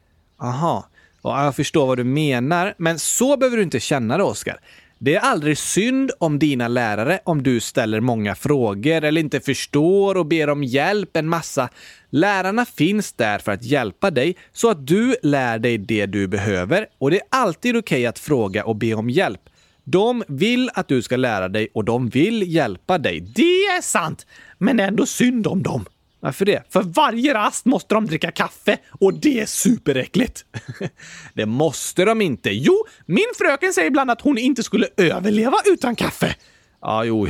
Aha. 0.42 0.88
Ja, 1.22 1.44
jag 1.44 1.56
förstår 1.56 1.86
vad 1.86 1.98
du 1.98 2.04
menar, 2.04 2.74
men 2.78 2.98
så 2.98 3.36
behöver 3.36 3.56
du 3.56 3.62
inte 3.62 3.80
känna 3.80 4.16
det, 4.16 4.22
Oskar. 4.22 4.60
Det 4.98 5.14
är 5.14 5.20
aldrig 5.20 5.58
synd 5.58 6.10
om 6.18 6.38
dina 6.38 6.68
lärare 6.68 7.20
om 7.24 7.42
du 7.42 7.60
ställer 7.60 8.00
många 8.00 8.34
frågor 8.34 9.04
eller 9.04 9.20
inte 9.20 9.40
förstår 9.40 10.16
och 10.16 10.26
ber 10.26 10.50
om 10.50 10.64
hjälp 10.64 11.16
en 11.16 11.28
massa. 11.28 11.68
Lärarna 12.10 12.64
finns 12.64 13.12
där 13.12 13.38
för 13.38 13.52
att 13.52 13.64
hjälpa 13.64 14.10
dig 14.10 14.36
så 14.52 14.70
att 14.70 14.86
du 14.86 15.16
lär 15.22 15.58
dig 15.58 15.78
det 15.78 16.06
du 16.06 16.26
behöver 16.26 16.86
och 16.98 17.10
det 17.10 17.16
är 17.16 17.26
alltid 17.30 17.76
okej 17.76 17.98
okay 17.98 18.06
att 18.06 18.18
fråga 18.18 18.64
och 18.64 18.76
be 18.76 18.94
om 18.94 19.10
hjälp. 19.10 19.40
De 19.84 20.24
vill 20.28 20.70
att 20.74 20.88
du 20.88 21.02
ska 21.02 21.16
lära 21.16 21.48
dig 21.48 21.68
och 21.74 21.84
de 21.84 22.08
vill 22.08 22.54
hjälpa 22.54 22.98
dig. 22.98 23.20
Det 23.20 23.66
är 23.66 23.82
sant! 23.82 24.26
Men 24.58 24.76
det 24.76 24.82
är 24.82 24.88
ändå 24.88 25.06
synd 25.06 25.46
om 25.46 25.62
dem. 25.62 25.84
Varför 26.20 26.44
det? 26.44 26.62
För 26.72 26.82
varje 26.82 27.34
rast 27.34 27.64
måste 27.64 27.94
de 27.94 28.06
dricka 28.06 28.30
kaffe 28.30 28.78
och 29.00 29.14
det 29.14 29.40
är 29.40 29.46
superäckligt. 29.46 30.44
det 31.34 31.46
måste 31.46 32.04
de 32.04 32.20
inte. 32.22 32.50
Jo, 32.50 32.84
min 33.06 33.26
fröken 33.38 33.72
säger 33.72 33.88
ibland 33.88 34.10
att 34.10 34.20
hon 34.20 34.38
inte 34.38 34.62
skulle 34.62 34.88
överleva 34.96 35.56
utan 35.66 35.96
kaffe. 35.96 36.34
Ja, 36.82 37.04
jo, 37.04 37.28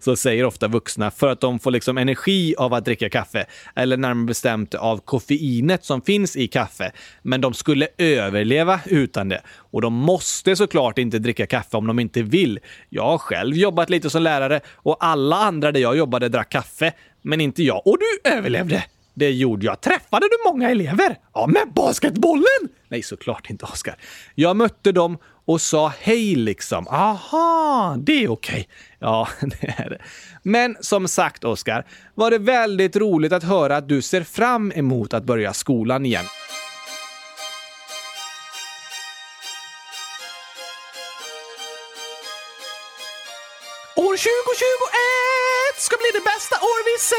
så 0.00 0.16
säger 0.16 0.44
ofta 0.44 0.68
vuxna 0.68 1.10
för 1.10 1.28
att 1.28 1.40
de 1.40 1.58
får 1.58 1.70
liksom 1.70 1.98
energi 1.98 2.54
av 2.58 2.74
att 2.74 2.84
dricka 2.84 3.10
kaffe. 3.10 3.46
Eller 3.74 3.96
närmare 3.96 4.26
bestämt 4.26 4.74
av 4.74 4.98
koffeinet 4.98 5.84
som 5.84 6.02
finns 6.02 6.36
i 6.36 6.48
kaffe. 6.48 6.92
Men 7.22 7.40
de 7.40 7.54
skulle 7.54 7.88
överleva 7.98 8.80
utan 8.86 9.28
det. 9.28 9.42
Och 9.56 9.82
de 9.82 9.94
måste 9.94 10.56
såklart 10.56 10.98
inte 10.98 11.18
dricka 11.18 11.46
kaffe 11.46 11.76
om 11.76 11.86
de 11.86 11.98
inte 11.98 12.22
vill. 12.22 12.58
Jag 12.88 13.04
har 13.04 13.18
själv 13.18 13.56
jobbat 13.56 13.90
lite 13.90 14.10
som 14.10 14.22
lärare 14.22 14.60
och 14.74 14.96
alla 15.00 15.36
andra 15.36 15.72
där 15.72 15.80
jag 15.80 15.96
jobbade 15.96 16.28
drack 16.28 16.50
kaffe. 16.52 16.92
Men 17.22 17.40
inte 17.40 17.62
jag. 17.62 17.86
Och 17.86 17.98
du 17.98 18.30
överlevde! 18.30 18.84
Det 19.14 19.30
gjorde 19.30 19.66
jag. 19.66 19.80
Träffade 19.80 20.26
du 20.26 20.50
många 20.50 20.70
elever? 20.70 21.18
Ja, 21.34 21.46
med 21.46 21.72
basketbollen? 21.74 22.68
Nej, 22.88 23.02
såklart 23.02 23.50
inte, 23.50 23.64
Oskar. 23.64 23.96
Jag 24.34 24.56
mötte 24.56 24.92
dem 24.92 25.18
och 25.44 25.60
sa 25.60 25.92
hej 26.00 26.34
liksom. 26.34 26.88
Aha, 26.88 27.96
det 27.98 28.24
är 28.24 28.30
okej. 28.30 28.68
Ja, 28.98 29.28
det 29.40 29.74
är 29.76 29.90
det. 29.90 29.98
Men 30.42 30.76
som 30.80 31.08
sagt, 31.08 31.44
Oskar, 31.44 31.86
var 32.14 32.30
det 32.30 32.38
väldigt 32.38 32.96
roligt 32.96 33.32
att 33.32 33.44
höra 33.44 33.76
att 33.76 33.88
du 33.88 34.02
ser 34.02 34.22
fram 34.22 34.72
emot 34.74 35.14
att 35.14 35.24
börja 35.24 35.52
skolan 35.52 36.06
igen. 36.06 36.24
Bästa. 47.02 47.16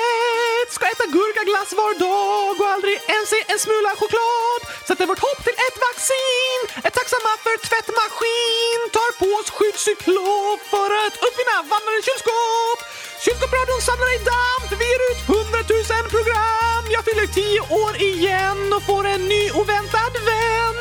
Ska 0.75 0.85
äta 0.85 1.05
gurkaglass 1.05 1.73
var 1.73 1.93
dag 1.99 2.61
och 2.61 2.67
aldrig 2.75 2.95
ens 3.07 3.29
se 3.29 3.39
en 3.47 3.59
smula 3.59 3.91
choklad. 3.99 4.61
Sätter 4.87 5.05
vårt 5.05 5.25
hopp 5.27 5.43
till 5.43 5.57
ett 5.67 5.77
vaccin. 5.87 6.59
Är 6.87 6.91
tacksamma 6.99 7.31
för 7.45 7.55
tvättmaskin. 7.67 8.79
Tar 8.97 9.11
på 9.19 9.27
oss 9.39 9.49
skyddscyklop 9.55 10.59
för 10.73 10.89
att 11.03 11.15
uppfinna 11.25 11.55
vandrande 11.71 12.01
kylskåp. 12.07 12.79
Kylskåpsradion 13.23 13.81
samlar 13.89 14.11
i 14.17 14.19
damm 14.31 14.61
för 14.69 14.77
vi 14.81 14.85
ger 14.91 15.03
ut 15.11 15.21
hundratusen 15.33 16.05
program. 16.15 16.83
Jag 16.95 17.03
fyller 17.07 17.27
tio 17.39 17.61
år 17.83 17.93
igen 18.11 18.73
och 18.75 18.83
får 18.89 19.03
en 19.13 19.23
ny 19.33 19.43
oväntad 19.59 20.13
vän. 20.29 20.77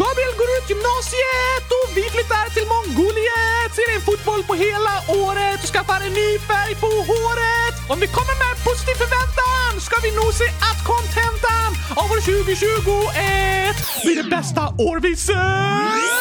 Gabriel 0.00 0.34
går 0.40 0.50
ut 0.56 0.66
gymnasiet 0.72 1.66
och 1.78 1.88
vi 1.96 2.04
flyttar 2.14 2.46
till 2.54 2.66
Mongoliet. 2.74 3.70
Ser 3.76 3.88
en 3.96 4.02
fotboll 4.08 4.42
på 4.48 4.54
hela 4.54 4.94
året 5.26 5.58
och 5.64 5.70
skaffar 5.74 6.00
en 6.06 6.14
ny 6.22 6.30
färg 6.48 6.74
på 6.84 6.90
håret. 7.10 7.74
Om 7.92 7.98
vi 8.02 8.08
kommer 8.16 8.36
med 8.44 8.54
positiv 8.66 8.96
förväntan 9.02 9.72
ska 9.86 9.96
vi 10.06 10.10
nog 10.20 10.30
se 10.40 10.48
att 10.68 10.80
kontentan 10.92 11.70
av 12.00 12.06
år 12.14 12.20
2021 12.20 13.76
blir 14.04 14.16
det 14.22 14.28
bästa 14.36 14.62
år 14.88 14.96
vi 15.00 15.16
sett. 15.16 16.14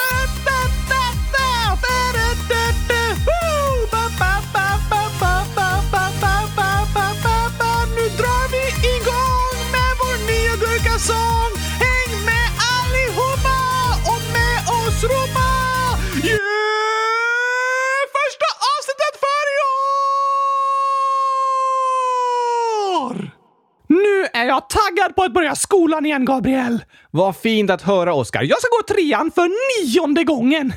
Nu 7.95 8.09
drar 8.19 8.45
vi 8.53 8.63
igång 8.95 9.57
med 9.71 9.91
vår 9.99 10.17
nya 10.29 10.55
gurkasås! 10.55 11.32
Med 15.07 15.27
yeah! 16.25 16.39
Första 18.17 18.47
avsnittet 18.73 19.15
för 19.23 19.45
i 19.53 19.57
år! 23.01 23.31
Nu 23.87 24.25
är 24.33 24.45
jag 24.45 24.69
taggad 24.69 25.15
på 25.15 25.23
att 25.23 25.33
börja 25.33 25.55
skolan 25.55 26.05
igen, 26.05 26.25
Gabriel! 26.25 26.83
Vad 27.11 27.35
fint 27.35 27.69
att 27.69 27.81
höra, 27.81 28.13
Oskar. 28.13 28.43
Jag 28.43 28.57
ska 28.61 28.67
gå 28.67 28.83
trean 28.93 29.31
för 29.31 29.49
nionde 29.83 30.23
gången! 30.23 30.73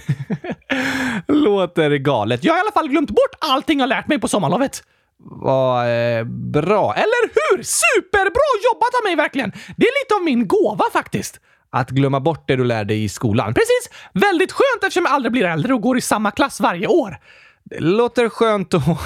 Låter 1.29 1.91
galet. 1.91 2.45
Jag 2.45 2.53
har 2.53 2.59
i 2.59 2.61
alla 2.61 2.73
fall 2.73 2.89
glömt 2.89 3.11
bort 3.11 3.35
allting 3.39 3.81
jag 3.81 3.89
lärt 3.89 4.09
mig 4.09 4.21
på 4.21 4.29
sommarlovet. 4.29 4.83
Vad 5.19 5.81
eh, 5.81 6.25
bra. 6.25 6.95
Eller 6.95 7.29
hur? 7.35 7.63
Superbra 7.63 8.49
jobbat 8.73 8.95
av 9.01 9.05
mig 9.05 9.17
verkligen! 9.17 9.51
Det 9.51 9.87
är 9.87 10.05
lite 10.05 10.15
av 10.15 10.23
min 10.23 10.49
gåva 10.49 10.85
faktiskt. 10.93 11.41
Att 11.77 11.91
glömma 11.91 12.21
bort 12.21 12.49
det 12.49 12.57
du 12.57 12.65
lärde 12.65 12.95
dig 12.95 13.05
i 13.05 13.09
skolan. 13.09 13.55
Precis! 13.55 13.91
Väldigt 14.13 14.53
skönt 14.53 14.83
eftersom 14.83 15.05
jag 15.05 15.15
aldrig 15.15 15.33
blir 15.33 15.45
äldre 15.45 15.75
och 15.75 15.81
går 15.81 15.99
i 15.99 16.01
samma 16.01 16.31
klass 16.31 16.61
varje 16.61 16.87
år. 16.87 17.17
Det 17.71 17.81
låter 17.81 18.29
skönt 18.29 18.71
då, 18.71 18.81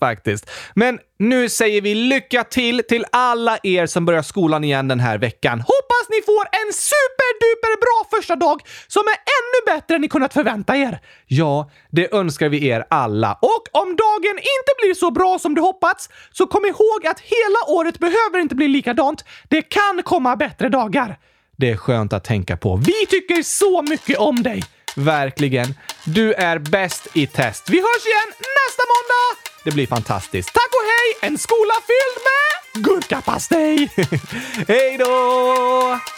faktiskt. 0.00 0.50
Men 0.74 0.98
nu 1.18 1.48
säger 1.48 1.80
vi 1.80 1.94
lycka 1.94 2.44
till 2.44 2.82
till 2.88 3.04
alla 3.12 3.58
er 3.62 3.86
som 3.86 4.04
börjar 4.04 4.22
skolan 4.22 4.64
igen 4.64 4.88
den 4.88 5.00
här 5.00 5.18
veckan. 5.18 5.60
Hoppas 5.60 6.08
ni 6.10 6.22
får 6.22 6.42
en 6.42 6.72
superduper 6.72 7.80
bra 7.80 8.18
första 8.18 8.36
dag 8.36 8.60
som 8.86 9.02
är 9.02 9.18
ännu 9.38 9.76
bättre 9.76 9.94
än 9.94 10.00
ni 10.00 10.08
kunnat 10.08 10.32
förvänta 10.32 10.76
er. 10.76 10.98
Ja, 11.26 11.70
det 11.90 12.14
önskar 12.14 12.48
vi 12.48 12.68
er 12.68 12.84
alla. 12.90 13.32
Och 13.32 13.82
om 13.82 13.96
dagen 13.96 14.36
inte 14.36 14.72
blir 14.78 14.94
så 14.94 15.10
bra 15.10 15.38
som 15.38 15.54
du 15.54 15.60
hoppats, 15.60 16.08
så 16.32 16.46
kom 16.46 16.64
ihåg 16.64 17.06
att 17.06 17.20
hela 17.20 17.78
året 17.78 17.98
behöver 17.98 18.38
inte 18.38 18.54
bli 18.54 18.68
likadant. 18.68 19.24
Det 19.48 19.62
kan 19.62 20.02
komma 20.04 20.36
bättre 20.36 20.68
dagar. 20.68 21.18
Det 21.60 21.70
är 21.70 21.76
skönt 21.76 22.12
att 22.12 22.24
tänka 22.24 22.56
på. 22.56 22.76
Vi 22.76 23.06
tycker 23.06 23.42
så 23.42 23.82
mycket 23.82 24.18
om 24.18 24.42
dig! 24.42 24.62
Verkligen. 24.96 25.74
Du 26.04 26.32
är 26.32 26.58
bäst 26.58 27.08
i 27.12 27.26
test. 27.26 27.70
Vi 27.70 27.76
hörs 27.80 28.06
igen 28.06 28.28
nästa 28.38 28.82
måndag! 28.92 29.38
Det 29.64 29.70
blir 29.70 29.86
fantastiskt. 29.86 30.54
Tack 30.54 30.68
och 30.72 30.86
hej! 30.86 31.30
En 31.30 31.38
skola 31.38 31.74
fylld 31.86 32.24
med 32.28 32.84
gurkapastej! 32.84 33.90
hej 34.68 34.98
då! 34.98 36.17